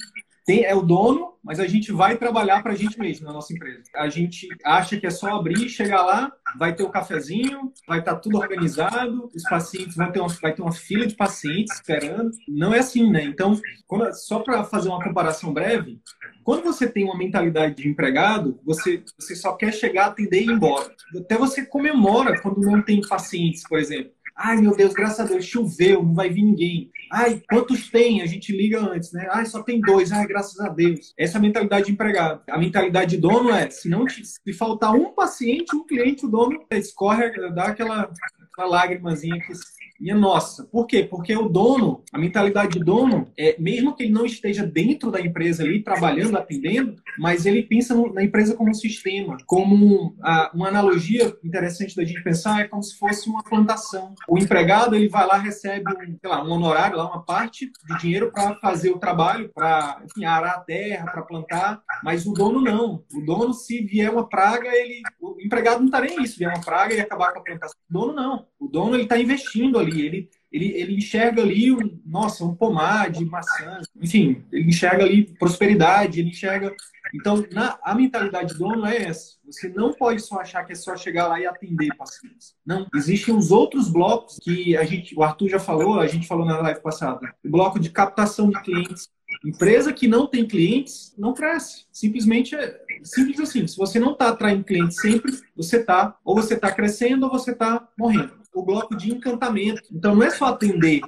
tem, 0.48 0.64
é 0.64 0.74
o 0.74 0.80
dono, 0.80 1.34
mas 1.44 1.60
a 1.60 1.66
gente 1.66 1.92
vai 1.92 2.16
trabalhar 2.16 2.62
para 2.62 2.72
a 2.72 2.74
gente 2.74 2.98
mesmo 2.98 3.26
na 3.26 3.34
nossa 3.34 3.52
empresa. 3.52 3.82
A 3.94 4.08
gente 4.08 4.48
acha 4.64 4.96
que 4.96 5.06
é 5.06 5.10
só 5.10 5.36
abrir, 5.36 5.68
chegar 5.68 6.00
lá, 6.00 6.32
vai 6.58 6.74
ter 6.74 6.84
o 6.84 6.86
um 6.86 6.90
cafezinho, 6.90 7.70
vai 7.86 7.98
estar 7.98 8.14
tá 8.14 8.18
tudo 8.18 8.38
organizado, 8.38 9.30
os 9.34 9.42
pacientes 9.42 9.94
vão 9.94 10.10
ter 10.10 10.20
uma, 10.20 10.28
vai 10.28 10.54
ter 10.54 10.62
uma 10.62 10.72
fila 10.72 11.06
de 11.06 11.14
pacientes 11.14 11.74
esperando. 11.74 12.30
Não 12.48 12.72
é 12.72 12.78
assim, 12.78 13.10
né? 13.10 13.24
Então, 13.24 13.60
quando, 13.86 14.10
só 14.14 14.38
para 14.38 14.64
fazer 14.64 14.88
uma 14.88 15.04
comparação 15.04 15.52
breve, 15.52 16.00
quando 16.42 16.64
você 16.64 16.88
tem 16.88 17.04
uma 17.04 17.18
mentalidade 17.18 17.74
de 17.74 17.86
empregado, 17.86 18.58
você, 18.64 19.02
você 19.18 19.36
só 19.36 19.52
quer 19.52 19.70
chegar, 19.70 20.06
atender 20.06 20.40
e 20.40 20.46
ir 20.46 20.52
embora. 20.52 20.90
Até 21.14 21.36
você 21.36 21.66
comemora 21.66 22.40
quando 22.40 22.62
não 22.62 22.80
tem 22.80 23.06
pacientes, 23.06 23.68
por 23.68 23.78
exemplo. 23.78 24.12
Ai, 24.38 24.56
meu 24.58 24.76
Deus, 24.76 24.94
graças 24.94 25.18
a 25.18 25.24
Deus, 25.24 25.44
choveu, 25.44 26.00
não 26.00 26.14
vai 26.14 26.30
vir 26.30 26.44
ninguém. 26.44 26.92
Ai, 27.10 27.42
quantos 27.50 27.90
tem? 27.90 28.22
A 28.22 28.26
gente 28.26 28.56
liga 28.56 28.80
antes, 28.80 29.12
né? 29.12 29.26
Ai, 29.32 29.44
só 29.44 29.64
tem 29.64 29.80
dois. 29.80 30.12
Ai, 30.12 30.26
graças 30.28 30.60
a 30.60 30.68
Deus. 30.68 31.12
Essa 31.18 31.36
é 31.36 31.38
a 31.38 31.42
mentalidade 31.42 31.86
de 31.86 31.92
empregado. 31.92 32.42
A 32.48 32.56
mentalidade 32.56 33.16
de 33.16 33.16
dono 33.16 33.50
é, 33.50 33.68
se 33.68 33.88
não 33.88 34.06
te, 34.06 34.24
se 34.24 34.52
faltar 34.52 34.94
um 34.94 35.12
paciente, 35.12 35.74
um 35.74 35.84
cliente, 35.84 36.24
o 36.24 36.28
dono 36.28 36.64
escorre, 36.70 37.30
dá 37.50 37.64
aquela, 37.64 38.12
aquela 38.52 38.68
lágrimazinha 38.68 39.40
que 39.40 39.52
minha 39.98 40.14
nossa. 40.14 40.64
Por 40.64 40.86
quê? 40.86 41.02
Porque 41.02 41.34
o 41.36 41.48
dono, 41.48 42.02
a 42.12 42.18
mentalidade 42.18 42.78
de 42.78 42.84
dono, 42.84 43.28
é, 43.36 43.56
mesmo 43.58 43.94
que 43.94 44.04
ele 44.04 44.12
não 44.12 44.24
esteja 44.24 44.64
dentro 44.64 45.10
da 45.10 45.20
empresa 45.20 45.62
ali, 45.62 45.82
trabalhando, 45.82 46.36
atendendo, 46.36 46.96
mas 47.18 47.46
ele 47.46 47.62
pensa 47.62 47.94
na 48.12 48.22
empresa 48.22 48.54
como 48.54 48.70
um 48.70 48.74
sistema, 48.74 49.36
como 49.46 50.14
a, 50.22 50.50
uma 50.54 50.68
analogia 50.68 51.34
interessante 51.42 51.96
da 51.96 52.04
gente 52.04 52.22
pensar 52.22 52.60
é 52.60 52.68
como 52.68 52.82
se 52.82 52.96
fosse 52.96 53.28
uma 53.28 53.42
plantação. 53.42 54.14
O 54.28 54.38
empregado, 54.38 54.94
ele 54.94 55.08
vai 55.08 55.26
lá, 55.26 55.36
recebe 55.36 55.84
um, 55.92 56.28
lá, 56.28 56.44
um 56.44 56.50
honorário, 56.50 56.96
lá, 56.96 57.06
uma 57.06 57.24
parte 57.24 57.70
de 57.86 57.98
dinheiro 57.98 58.30
para 58.30 58.54
fazer 58.56 58.90
o 58.90 58.98
trabalho, 58.98 59.50
para 59.54 60.02
arar 60.24 60.56
a 60.56 60.60
terra, 60.60 61.10
para 61.10 61.22
plantar, 61.22 61.82
mas 62.02 62.26
o 62.26 62.32
dono 62.32 62.60
não. 62.60 63.02
O 63.12 63.20
dono, 63.24 63.52
se 63.52 63.82
vier 63.82 64.10
uma 64.10 64.28
praga, 64.28 64.68
ele, 64.68 65.02
o 65.20 65.36
empregado 65.40 65.80
não 65.80 65.86
está 65.86 66.00
nem 66.00 66.22
isso, 66.22 66.38
vier 66.38 66.50
uma 66.50 66.64
praga 66.64 66.94
e 66.94 67.00
acabar 67.00 67.32
com 67.32 67.40
a 67.40 67.42
plantação. 67.42 67.76
O 67.90 67.92
dono 67.92 68.12
não. 68.12 68.46
O 68.58 68.68
dono, 68.68 68.94
ele 68.94 69.04
está 69.04 69.18
investindo 69.18 69.78
ali 69.78 69.87
ali. 69.88 70.06
Ele, 70.06 70.30
ele, 70.50 70.66
ele 70.72 70.96
enxerga 70.96 71.42
ali, 71.42 71.70
um, 71.70 72.00
nossa, 72.06 72.44
um 72.44 72.54
pomar 72.54 73.10
de 73.10 73.24
maçã, 73.24 73.80
enfim, 74.00 74.42
ele 74.50 74.68
enxerga 74.68 75.04
ali 75.04 75.24
prosperidade, 75.38 76.20
ele 76.20 76.30
enxerga. 76.30 76.74
Então, 77.14 77.44
na, 77.52 77.78
a 77.82 77.94
mentalidade 77.94 78.54
do 78.54 78.58
dono 78.58 78.86
é 78.86 79.02
essa. 79.02 79.36
Você 79.46 79.68
não 79.68 79.92
pode 79.92 80.20
só 80.20 80.40
achar 80.40 80.64
que 80.64 80.72
é 80.72 80.74
só 80.74 80.96
chegar 80.96 81.26
lá 81.26 81.40
e 81.40 81.46
atender 81.46 81.94
pacientes. 81.96 82.54
Não. 82.66 82.86
Existem 82.94 83.34
os 83.34 83.50
outros 83.50 83.88
blocos 83.88 84.38
que 84.42 84.76
a 84.76 84.84
gente, 84.84 85.14
o 85.16 85.22
Arthur 85.22 85.48
já 85.48 85.58
falou, 85.58 86.00
a 86.00 86.06
gente 86.06 86.26
falou 86.26 86.44
na 86.44 86.58
live 86.60 86.80
passada. 86.80 87.34
O 87.44 87.50
bloco 87.50 87.78
de 87.78 87.90
captação 87.90 88.50
de 88.50 88.60
clientes. 88.62 89.08
Empresa 89.44 89.92
que 89.92 90.08
não 90.08 90.26
tem 90.26 90.46
clientes 90.46 91.14
não 91.16 91.32
cresce. 91.32 91.86
Simplesmente 91.92 92.54
é 92.54 92.80
simples 93.02 93.40
assim. 93.40 93.66
Se 93.66 93.76
você 93.76 93.98
não 93.98 94.12
está 94.12 94.28
atraindo 94.28 94.64
clientes 94.64 95.00
sempre, 95.00 95.32
você 95.56 95.78
está, 95.78 96.16
ou 96.24 96.34
você 96.34 96.54
está 96.54 96.70
crescendo 96.72 97.24
ou 97.24 97.30
você 97.30 97.52
está 97.52 97.88
morrendo 97.98 98.37
o 98.54 98.62
bloco 98.62 98.96
de 98.96 99.12
encantamento. 99.12 99.82
Então, 99.92 100.14
não 100.14 100.22
é 100.22 100.30
só 100.30 100.46
atender 100.46 101.00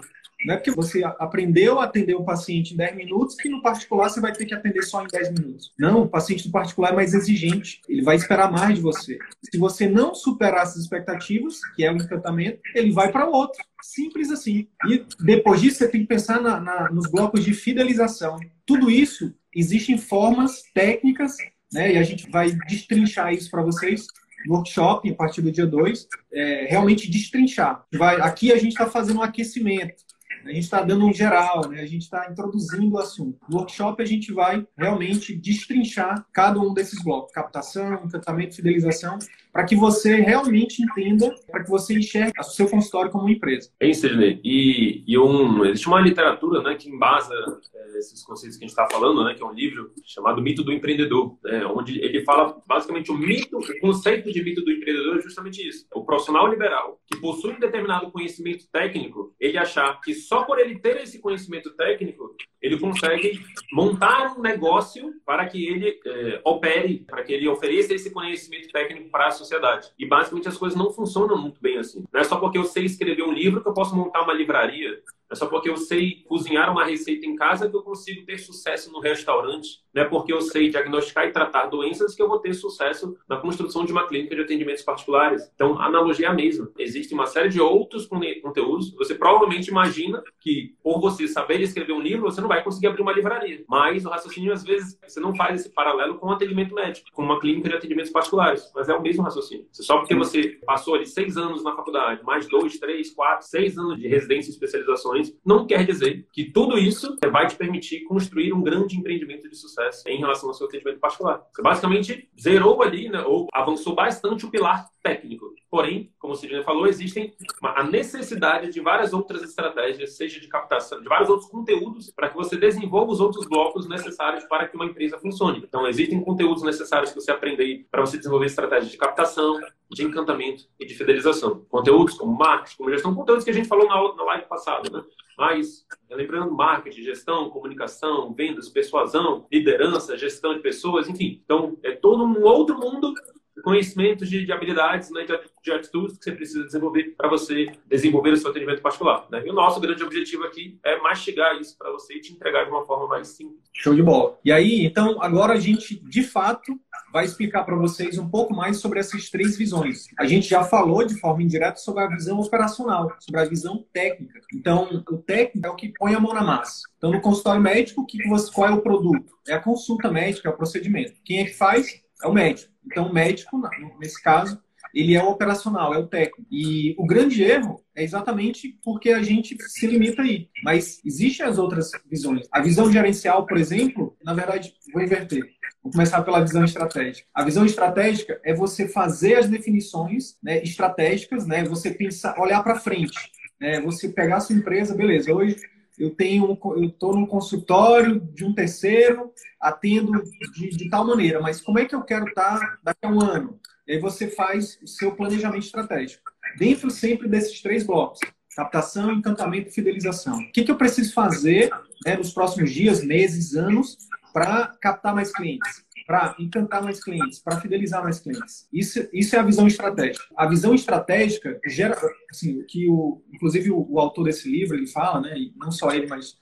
Não 0.45 0.55
é 0.55 0.57
porque 0.57 0.71
você 0.71 1.03
aprendeu 1.05 1.81
a 1.81 1.85
atender 1.85 2.15
o 2.15 2.25
paciente 2.25 2.73
em 2.73 2.77
10 2.77 2.97
minutos 2.97 3.37
que 3.37 3.49
no 3.49 3.61
particular 3.61 4.09
você 4.09 4.21
vai 4.21 4.33
ter 4.33 4.47
que 4.47 4.55
atender 4.55 4.83
só 4.83 5.05
em 5.05 5.09
10 5.09 5.33
minutos. 5.35 5.73
Não, 5.79 6.03
o 6.03 6.09
paciente 6.09 6.47
do 6.47 6.53
particular 6.53 6.93
é 6.93 6.97
mais 6.97 7.13
exigente. 7.13 7.81
Ele 7.89 8.03
vai 8.03 8.17
esperar 8.17 8.51
mais 8.51 8.77
de 8.77 8.81
você. 8.81 9.19
Se 9.43 9.59
você 9.59 9.89
não 9.89 10.15
superar 10.15 10.63
essas 10.63 10.83
expectativas, 10.83 11.61
que 11.75 11.85
é 11.85 11.93
o 11.93 11.97
encantamento, 11.97 12.61
ele 12.75 12.93
vai 12.93 13.13
para 13.13 13.29
outro. 13.29 13.63
Simples 13.83 14.31
assim. 14.31 14.69
E 14.87 15.05
depois 15.21 15.61
disso, 15.61 15.79
você 15.79 15.89
tem 15.89 16.03
que 16.03 16.07
pensar 16.07 16.41
na, 16.41 16.61
na, 16.61 16.91
nos 16.91 17.11
blocos 17.11 17.45
de 17.45 17.53
fidelização. 17.53 18.39
Tudo 18.65 18.91
isso 18.91 19.35
existem 19.55 19.99
formas 19.99 20.63
técnicas, 20.73 21.37
né? 21.73 21.95
E 21.95 21.99
a 21.99 22.03
gente 22.03 22.31
vai 22.31 22.51
destrinchar 22.69 23.33
isso 23.33 23.51
para 23.51 23.63
vocês 23.63 24.07
workshop 24.49 25.11
a 25.11 25.15
partir 25.15 25.43
do 25.43 25.51
dia 25.53 25.67
2, 25.67 26.09
é, 26.33 26.67
realmente 26.69 27.11
destrinchar. 27.11 27.85
Vai, 27.93 28.21
aqui 28.21 28.53
a 28.53 28.57
gente 28.57 28.73
está 28.73 28.87
fazendo 28.87 29.19
um 29.19 29.23
aquecimento. 29.23 30.05
A 30.45 30.49
gente 30.49 30.61
está 30.61 30.83
dando 30.83 31.05
um 31.05 31.13
geral, 31.13 31.69
né? 31.69 31.83
a 31.83 31.87
gente 31.87 32.03
está 32.03 32.29
introduzindo 32.31 32.95
o 32.95 32.99
assunto. 32.99 33.39
No 33.49 33.59
workshop, 33.59 34.03
a 34.03 34.07
gente 34.07 34.33
vai 34.33 34.67
realmente 34.77 35.37
destrinchar 35.37 36.25
cada 36.33 36.59
um 36.59 36.73
desses 36.73 37.03
blocos: 37.03 37.33
captação, 37.33 38.03
encantamento, 38.05 38.57
fidelização, 38.57 39.19
para 39.53 39.65
que 39.65 39.77
você 39.77 40.17
realmente 40.17 40.83
entenda, 40.83 41.35
para 41.51 41.63
que 41.63 41.71
você 41.71 41.95
enxergue 41.95 42.33
o 42.39 42.45
seu 42.45 42.69
consultório 42.69 43.11
como 43.11 43.25
uma 43.25 43.33
empresa. 43.33 43.71
É 43.81 43.89
isso, 43.89 44.03
Sidney. 44.03 44.41
E, 44.45 45.05
e 45.07 45.19
um, 45.19 45.65
existe 45.65 45.89
uma 45.89 46.01
literatura 46.01 46.63
né, 46.63 46.75
que 46.75 46.89
embasa 46.89 47.35
é, 47.75 47.99
esses 47.99 48.25
conceitos 48.25 48.57
que 48.57 48.65
a 48.65 48.69
gente 48.69 48.77
está 48.77 48.89
falando, 48.91 49.25
né, 49.25 49.35
que 49.35 49.43
é 49.43 49.47
um 49.47 49.53
livro 49.53 49.93
chamado 50.05 50.43
Mito 50.43 50.63
do 50.63 50.73
Empreendedor, 50.73 51.39
né, 51.45 51.65
onde 51.67 52.01
ele 52.01 52.23
fala 52.25 52.61
basicamente 52.67 53.11
o 53.11 53.15
mito, 53.15 53.59
o 53.59 53.81
conceito 53.81 54.33
de 54.33 54.43
mito 54.43 54.63
do 54.63 54.71
empreendedor 54.71 55.19
é 55.19 55.21
justamente 55.21 55.67
isso. 55.67 55.87
O 55.95 56.05
profissional 56.05 56.47
liberal 56.49 57.01
que 57.07 57.21
possui 57.21 57.53
um 57.53 57.61
determinado 57.61 58.11
conhecimento 58.11 58.67
técnico, 58.73 59.35
ele 59.39 59.59
achar 59.59 60.01
que 60.01 60.15
só 60.15 60.45
por 60.45 60.59
ele 60.59 60.79
ter 60.79 60.97
esse 60.99 61.21
conhecimento 61.21 61.71
técnico, 61.73 62.37
ele 62.61 62.79
consegue 62.79 63.41
montar 63.73 64.37
um 64.37 64.43
negócio 64.43 65.15
para 65.25 65.47
que 65.47 65.67
ele 65.67 65.99
é, 66.07 66.41
opere, 66.45 67.05
para 67.07 67.23
que 67.23 67.33
ele 67.33 67.49
ofereça 67.49 67.95
esse 67.95 68.11
conhecimento 68.11 68.69
técnico 68.71 69.11
para 69.11 69.27
a 69.27 69.31
sociedade. 69.41 69.91
E 69.99 70.07
basicamente 70.07 70.49
as 70.49 70.57
coisas 70.57 70.79
não 70.79 70.91
funcionam 70.91 71.37
muito 71.37 71.61
bem 71.61 71.79
assim. 71.79 72.05
Não 72.13 72.21
é 72.21 72.25
só 72.25 72.37
porque 72.37 72.59
eu 72.59 72.65
sei 72.65 72.85
escrever 72.85 73.23
um 73.23 73.33
livro 73.33 73.61
que 73.61 73.69
eu 73.69 73.75
posso 73.75 73.95
montar 73.95 74.23
uma 74.23 74.33
livraria. 74.33 75.01
É 75.31 75.35
só 75.35 75.47
porque 75.47 75.71
eu 75.71 75.77
sei 75.77 76.25
cozinhar 76.27 76.71
uma 76.71 76.85
receita 76.85 77.25
em 77.25 77.37
casa 77.37 77.69
que 77.69 77.77
eu 77.77 77.83
consigo 77.83 78.27
ter 78.27 78.39
sucesso 78.39 78.91
no 78.93 79.01
restaurante. 79.01 79.81
Não 79.95 80.03
é 80.03 80.05
porque 80.05 80.33
eu 80.33 80.41
sei 80.41 80.69
diagnosticar 80.69 81.27
e 81.27 81.33
tratar 81.33 81.67
doenças 81.67 82.15
que 82.15 82.23
eu 82.23 82.29
vou 82.29 82.39
ter 82.39 82.53
sucesso 82.55 83.17
na 83.29 83.37
construção 83.37 83.85
de 83.85 83.93
uma 83.93 84.07
clínica 84.07 84.35
de 84.35 84.43
atendimentos 84.43 84.83
particulares. 84.83 85.51
Então, 85.55 85.79
a 85.79 85.87
analogia 85.87 86.27
é 86.27 86.31
a 86.31 86.35
mesma. 86.35 86.71
Existe 86.79 87.15
uma 87.15 87.27
série 87.27 87.49
de 87.49 87.61
outros 87.61 88.07
conteúdos. 88.07 88.93
Você 88.95 89.15
provavelmente 89.15 89.69
imagina 89.69 90.23
que, 90.41 90.75
por 90.83 91.01
você 91.01 91.29
saber 91.29 91.61
escrever 91.61 91.93
um 91.93 92.01
livro, 92.01 92.23
você 92.23 92.41
não 92.41 92.49
vai 92.49 92.63
conseguir 92.63 92.89
abrir 92.89 93.03
uma 93.03 93.13
livraria. 93.13 93.65
Mas 93.69 94.05
o 94.05 94.09
raciocínio, 94.09 94.53
às 94.53 94.65
vezes, 94.65 94.99
você 95.07 95.21
não 95.21 95.35
faz 95.35 95.61
esse 95.61 95.71
paralelo 95.71 96.19
com 96.19 96.27
o 96.27 96.33
atendimento 96.33 96.75
médico, 96.75 97.09
com 97.13 97.23
uma 97.23 97.39
clínica 97.39 97.69
de 97.69 97.75
atendimentos 97.77 98.11
particulares. 98.11 98.71
Mas 98.75 98.89
é 98.89 98.95
o 98.95 99.03
mesmo 99.03 99.23
raciocínio. 99.23 99.67
Só 99.73 99.99
porque 99.99 100.15
você 100.15 100.59
passou 100.67 100.95
ali 100.95 101.07
seis 101.07 101.37
anos 101.37 101.63
na 101.63 101.75
faculdade, 101.75 102.23
mais 102.25 102.49
dois, 102.49 102.79
três, 102.79 103.13
quatro, 103.13 103.47
seis 103.47 103.79
anos 103.79 103.99
de 103.99 104.09
residência 104.09 104.51
e 104.51 104.53
especializações, 104.53 105.20
não 105.45 105.67
quer 105.67 105.85
dizer 105.85 106.27
que 106.33 106.45
tudo 106.45 106.79
isso 106.79 107.17
vai 107.31 107.47
te 107.47 107.57
permitir 107.57 108.05
construir 108.05 108.53
um 108.53 108.63
grande 108.63 108.97
empreendimento 108.97 109.49
de 109.49 109.57
sucesso 109.57 110.09
em 110.09 110.19
relação 110.19 110.49
ao 110.49 110.55
seu 110.55 110.67
atendimento 110.67 111.01
particular. 111.01 111.43
Você 111.53 111.63
basicamente 111.63 112.29
zerou 112.41 112.83
ali, 112.83 113.09
né, 113.09 113.23
ou 113.23 113.47
avançou 113.53 113.95
bastante 113.95 114.45
o 114.45 114.51
pilar 114.51 114.89
técnico. 115.03 115.55
Porém, 115.71 116.13
como 116.19 116.33
o 116.33 116.37
Sidney 116.37 116.65
falou, 116.65 116.89
existem 116.89 117.33
a 117.63 117.85
necessidade 117.85 118.73
de 118.73 118.81
várias 118.81 119.13
outras 119.13 119.41
estratégias, 119.41 120.17
seja 120.17 120.41
de 120.41 120.49
captação, 120.49 121.01
de 121.01 121.09
vários 121.09 121.31
outros 121.31 121.49
conteúdos, 121.49 122.11
para 122.11 122.29
que 122.29 122.37
você 122.37 122.57
desenvolva 122.57 123.13
os 123.13 123.21
outros 123.21 123.47
blocos 123.47 123.89
necessários 123.89 124.43
para 124.45 124.67
que 124.67 124.75
uma 124.75 124.87
empresa 124.87 125.17
funcione. 125.19 125.63
Então, 125.65 125.87
existem 125.87 126.21
conteúdos 126.21 126.65
necessários 126.65 127.13
que 127.13 127.21
você 127.21 127.31
aprender 127.31 127.87
para 127.89 128.01
você 128.01 128.19
desenvolver 128.19 128.47
estratégias 128.47 128.91
de 128.91 128.99
captação, 128.99 129.61
de 129.89 130.05
encantamento 130.05 130.65
e 130.79 130.85
de 130.85 130.95
fidelização. 130.95 131.65
Conteúdos 131.69 132.15
como 132.15 132.37
marketing, 132.37 132.77
como 132.77 132.91
gestão, 132.91 133.15
conteúdos 133.15 133.45
que 133.45 133.51
a 133.51 133.55
gente 133.55 133.69
falou 133.69 133.87
na, 133.87 134.17
na 134.17 134.25
live 134.25 134.47
passada, 134.47 134.91
né? 134.91 135.05
Mas, 135.39 135.87
lembrando, 136.11 136.53
marketing, 136.53 137.03
gestão, 137.03 137.49
comunicação, 137.49 138.35
vendas, 138.35 138.69
persuasão, 138.69 139.47
liderança, 139.51 140.19
gestão 140.19 140.53
de 140.53 140.61
pessoas, 140.61 141.09
enfim. 141.09 141.41
Então, 141.45 141.79
é 141.83 141.93
todo 141.93 142.25
um 142.25 142.43
outro 142.43 142.79
mundo 142.79 143.15
conhecimentos 143.63 144.29
de, 144.29 144.45
de 144.45 144.53
habilidades, 144.53 145.11
né, 145.11 145.25
de, 145.25 145.39
de, 145.63 145.73
atitudes 145.73 146.19
que 146.19 146.25
você 146.25 146.33
precisa 146.33 146.65
desenvolver 146.65 147.15
para 147.17 147.29
você 147.29 147.67
desenvolver 147.87 148.33
o 148.33 148.37
seu 148.37 148.51
atendimento 148.51 148.83
particular. 148.83 149.27
Né? 149.31 149.43
E 149.47 149.51
o 149.51 149.55
nosso 149.55 149.81
grande 149.81 150.03
objetivo 150.03 150.45
aqui 150.45 150.79
é 150.85 150.99
mastigar 151.01 151.59
isso 151.61 151.77
para 151.79 151.91
você 151.91 152.15
e 152.15 152.21
te 152.21 152.33
entregar 152.33 152.65
de 152.65 152.71
uma 152.71 152.85
forma 152.85 153.07
mais 153.07 153.29
simples. 153.29 153.61
Show 153.73 153.95
de 153.95 154.03
bola. 154.03 154.39
E 154.45 154.53
aí, 154.53 154.85
então, 154.85 155.23
agora 155.23 155.55
a 155.55 155.61
gente, 155.61 156.01
de 156.09 156.23
fato, 156.23 156.79
vai 157.13 157.25
explicar 157.25 157.65
para 157.65 157.77
vocês 157.77 158.19
um 158.19 158.29
pouco 158.29 158.55
mais 158.55 158.79
sobre 158.79 159.01
essas 159.01 159.29
três 159.31 159.57
visões. 159.57 160.07
A 160.19 160.27
gente 160.27 160.49
já 160.49 160.63
falou 160.65 161.05
de 161.05 161.19
forma 161.19 161.43
indireta 161.43 161.77
sobre 161.77 162.03
a 162.03 162.09
visão 162.09 162.39
operacional, 162.41 163.13
sobre 163.19 163.41
a 163.41 163.45
visão 163.45 163.85
técnica. 163.93 164.41
Então, 164.55 165.05
o 165.09 165.19
técnico 165.19 165.67
é 165.67 165.71
o 165.71 165.77
que 165.77 165.93
põe 165.99 166.15
a 166.15 166.21
mão 166.21 166.33
na 166.33 166.43
massa. 166.43 166.83
Então, 166.97 167.11
no 167.11 167.21
consultório 167.21 167.61
médico, 167.61 168.07
que 168.07 168.27
você, 168.29 168.53
qual 168.53 168.69
é 168.69 168.73
o 168.73 168.83
produto? 168.83 169.35
É 169.49 169.55
a 169.55 169.61
consulta 169.61 170.11
médica, 170.11 170.49
é 170.49 170.53
o 170.53 170.57
procedimento. 170.57 171.15
Quem 171.25 171.41
é 171.41 171.45
que 171.45 171.55
faz? 171.55 172.01
É 172.23 172.29
o 172.29 172.33
médico. 172.33 172.71
Então, 172.85 173.09
o 173.09 173.13
médico, 173.13 173.61
nesse 173.99 174.23
caso, 174.23 174.61
ele 174.95 175.15
é 175.15 175.23
o 175.23 175.29
operacional, 175.29 175.95
é 175.95 175.99
o 175.99 176.07
técnico. 176.07 176.47
E 176.51 176.95
o 176.99 177.07
grande 177.07 177.43
erro 177.43 177.83
é 177.95 178.03
exatamente 178.03 178.79
porque 178.83 179.11
a 179.11 179.23
gente 179.23 179.57
se 179.69 179.87
limita 179.87 180.23
aí. 180.23 180.49
Mas 180.65 181.01
existem 181.05 181.47
as 181.47 181.59
outras 181.59 181.91
visões. 182.11 182.47
A 182.51 182.61
visão 182.61 182.91
gerencial, 182.91 183.47
por 183.47 183.57
exemplo, 183.57 184.17
na 184.25 184.35
verdade, 184.35 184.75
vou 184.93 185.03
inverter. 185.03 185.45
Vou 185.83 185.93
começar 185.93 186.23
pela 186.23 186.41
visão 186.41 186.65
estratégica. 186.65 187.27
A 187.35 187.45
visão 187.45 187.65
estratégica 187.65 188.41
é 188.45 188.55
você 188.55 188.89
fazer 188.89 189.37
as 189.37 189.49
definições 189.49 190.37
né, 190.43 190.63
estratégicas, 190.63 191.47
né, 191.47 191.65
você 191.65 191.91
pensar, 191.91 192.39
olhar 192.39 192.63
para 192.63 192.79
frente. 192.79 193.31
Né, 193.61 193.81
você 193.81 194.09
pegar 194.09 194.39
a 194.39 194.41
sua 194.41 194.57
empresa, 194.57 194.95
beleza, 194.95 195.33
hoje 195.33 195.57
eu 196.01 196.11
tenho 196.11 196.59
eu 196.65 196.85
estou 196.85 197.15
num 197.15 197.27
consultório 197.27 198.19
de 198.19 198.43
um 198.43 198.55
terceiro, 198.55 199.33
atendo 199.61 200.23
de, 200.55 200.71
de, 200.71 200.89
tal 200.89 201.07
maneira, 201.07 201.41
mas 201.41 201.61
como 201.61 201.79
é 201.79 201.85
que 201.85 201.95
eu 201.95 202.03
quero 202.03 202.27
estar 202.27 202.79
daqui 202.83 203.05
a 203.05 203.09
um 203.09 203.21
ano? 203.21 203.61
E 203.87 203.93
aí 203.93 203.99
você 203.99 204.29
faz 204.29 204.79
o 204.83 204.87
seu 204.87 205.13
planejamento 205.13 205.65
estratégico. 205.65 206.23
Dentro 206.59 206.91
sempre 206.91 207.29
desses 207.29 207.61
três 207.61 207.85
blocos: 207.85 208.19
captação, 208.57 209.13
encantamento 209.13 209.69
e 209.69 209.73
fidelização. 209.73 210.39
O 210.39 210.53
que, 210.53 210.65
que 210.65 210.71
eu 210.71 210.77
preciso 210.77 211.13
fazer 211.13 211.71
né, 212.07 212.17
nos 212.17 212.33
próximos 212.33 212.73
dias, 212.73 213.05
meses, 213.05 213.55
anos 213.55 213.99
para 214.33 214.69
captar 214.81 215.15
mais 215.15 215.31
clientes? 215.31 215.85
Para 216.11 216.35
encantar 216.41 216.83
mais 216.83 217.01
clientes, 217.01 217.39
para 217.39 217.61
fidelizar 217.61 218.03
mais 218.03 218.19
clientes. 218.19 218.67
Isso, 218.73 219.09
isso 219.13 219.37
é 219.37 219.39
a 219.39 219.45
visão 219.45 219.69
estratégica. 219.69 220.25
A 220.37 220.45
visão 220.45 220.75
estratégica 220.75 221.61
gera, 221.65 221.97
assim, 222.29 222.65
que 222.65 222.89
o, 222.89 223.23
inclusive 223.33 223.71
o, 223.71 223.87
o 223.89 224.01
autor 224.01 224.25
desse 224.25 224.51
livro 224.51 224.77
ele 224.77 224.89
fala, 224.89 225.21
né, 225.21 225.39
e 225.39 225.55
não 225.57 225.71
só 225.71 225.93
ele, 225.93 226.09
mas 226.09 226.37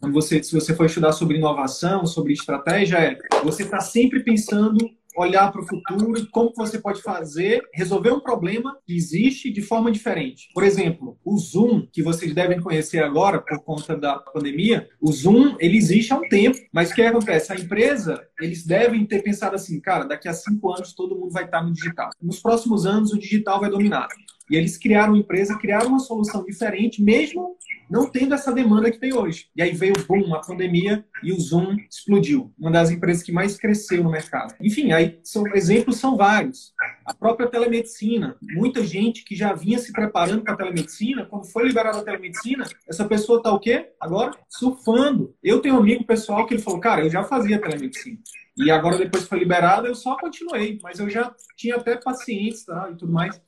quando 0.00 0.12
você, 0.12 0.42
se 0.42 0.52
você 0.52 0.74
for 0.74 0.86
estudar 0.86 1.12
sobre 1.12 1.36
inovação, 1.36 2.04
sobre 2.04 2.32
estratégia, 2.32 2.96
é 2.96 3.18
você 3.44 3.62
está 3.62 3.78
sempre 3.78 4.24
pensando 4.24 4.90
olhar 5.16 5.50
para 5.50 5.60
o 5.60 5.66
futuro 5.66 6.18
e 6.18 6.26
como 6.26 6.52
você 6.56 6.78
pode 6.78 7.02
fazer, 7.02 7.62
resolver 7.74 8.12
um 8.12 8.20
problema 8.20 8.76
que 8.86 8.94
existe 8.94 9.50
de 9.50 9.62
forma 9.62 9.90
diferente. 9.90 10.48
Por 10.54 10.64
exemplo, 10.64 11.18
o 11.24 11.36
Zoom, 11.38 11.86
que 11.92 12.02
vocês 12.02 12.34
devem 12.34 12.60
conhecer 12.60 13.02
agora 13.02 13.40
por 13.40 13.62
conta 13.62 13.96
da 13.96 14.18
pandemia, 14.18 14.88
o 15.00 15.12
Zoom, 15.12 15.56
ele 15.58 15.76
existe 15.76 16.12
há 16.12 16.16
um 16.16 16.28
tempo, 16.28 16.58
mas 16.72 16.90
o 16.90 16.94
que 16.94 17.02
acontece? 17.02 17.52
A 17.52 17.56
empresa, 17.56 18.22
eles 18.40 18.64
devem 18.64 19.04
ter 19.06 19.22
pensado 19.22 19.54
assim, 19.54 19.80
cara, 19.80 20.04
daqui 20.04 20.28
a 20.28 20.32
cinco 20.32 20.72
anos 20.72 20.94
todo 20.94 21.18
mundo 21.18 21.32
vai 21.32 21.44
estar 21.44 21.62
no 21.62 21.72
digital. 21.72 22.10
Nos 22.20 22.40
próximos 22.40 22.86
anos 22.86 23.12
o 23.12 23.18
digital 23.18 23.60
vai 23.60 23.70
dominar. 23.70 24.08
E 24.52 24.56
eles 24.56 24.76
criaram 24.76 25.14
uma 25.14 25.18
empresa, 25.18 25.58
criaram 25.58 25.88
uma 25.88 25.98
solução 25.98 26.44
diferente, 26.44 27.02
mesmo 27.02 27.56
não 27.90 28.10
tendo 28.10 28.34
essa 28.34 28.52
demanda 28.52 28.90
que 28.90 28.98
tem 28.98 29.14
hoje. 29.14 29.46
E 29.56 29.62
aí 29.62 29.72
veio 29.72 29.94
o 29.98 30.06
boom, 30.06 30.34
a 30.34 30.40
pandemia, 30.40 31.02
e 31.22 31.32
o 31.32 31.40
Zoom 31.40 31.76
explodiu. 31.90 32.52
Uma 32.58 32.70
das 32.70 32.90
empresas 32.90 33.22
que 33.22 33.32
mais 33.32 33.56
cresceu 33.56 34.04
no 34.04 34.10
mercado. 34.10 34.54
Enfim, 34.60 34.92
aí 34.92 35.18
são, 35.24 35.46
exemplos 35.54 35.96
são 35.96 36.18
vários. 36.18 36.74
A 37.04 37.14
própria 37.14 37.48
telemedicina. 37.48 38.36
Muita 38.42 38.84
gente 38.84 39.24
que 39.24 39.34
já 39.34 39.52
vinha 39.52 39.78
se 39.78 39.92
preparando 39.92 40.42
para 40.42 40.54
a 40.54 40.56
telemedicina, 40.56 41.26
quando 41.26 41.50
foi 41.50 41.66
liberada 41.66 41.98
a 41.98 42.04
telemedicina, 42.04 42.66
essa 42.88 43.04
pessoa 43.04 43.38
está 43.38 43.52
o 43.52 43.60
quê? 43.60 43.90
Agora 44.00 44.32
surfando. 44.48 45.34
Eu 45.42 45.60
tenho 45.60 45.76
um 45.76 45.78
amigo 45.78 46.04
pessoal 46.04 46.46
que 46.46 46.54
ele 46.54 46.62
falou, 46.62 46.80
cara, 46.80 47.04
eu 47.04 47.10
já 47.10 47.24
fazia 47.24 47.60
telemedicina. 47.60 48.18
E 48.56 48.70
agora, 48.70 48.98
depois 48.98 49.22
que 49.22 49.30
foi 49.30 49.38
liberado, 49.38 49.86
eu 49.86 49.94
só 49.94 50.16
continuei, 50.16 50.78
mas 50.82 50.98
eu 50.98 51.08
já 51.08 51.34
tinha 51.56 51.76
até 51.76 51.96
pacientes 51.96 52.64
tá, 52.64 52.90
e 52.92 52.96
tudo 52.96 53.12
mais. 53.12 53.40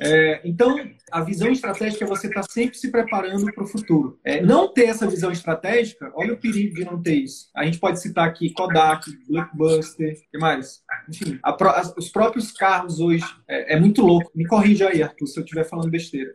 É, 0.00 0.40
então, 0.44 0.78
a 1.10 1.22
visão 1.22 1.50
estratégica 1.50 2.04
é 2.04 2.08
você 2.08 2.26
estar 2.26 2.42
tá 2.42 2.48
sempre 2.48 2.76
se 2.76 2.90
preparando 2.90 3.52
para 3.52 3.64
o 3.64 3.66
futuro. 3.66 4.18
É, 4.24 4.40
não 4.42 4.72
ter 4.72 4.86
essa 4.86 5.06
visão 5.06 5.30
estratégica, 5.30 6.10
olha 6.14 6.34
o 6.34 6.38
perigo 6.38 6.74
de 6.74 6.84
não 6.84 7.00
ter 7.00 7.14
isso. 7.14 7.48
A 7.54 7.64
gente 7.64 7.78
pode 7.78 8.00
citar 8.00 8.28
aqui 8.28 8.52
Kodak, 8.52 9.10
Blockbuster, 9.28 10.16
que 10.30 10.38
mais? 10.38 10.82
Enfim, 11.08 11.38
a, 11.42 11.50
a, 11.50 11.94
os 11.96 12.08
próprios 12.08 12.52
carros 12.52 12.75
hoje, 13.00 13.24
é, 13.48 13.74
é, 13.74 13.80
muito 13.80 14.02
louco. 14.02 14.30
Me 14.34 14.46
corrija 14.46 14.88
aí, 14.88 15.02
Arthur, 15.02 15.26
se 15.26 15.38
eu 15.38 15.44
estiver 15.44 15.64
falando 15.64 15.90
besteira. 15.90 16.32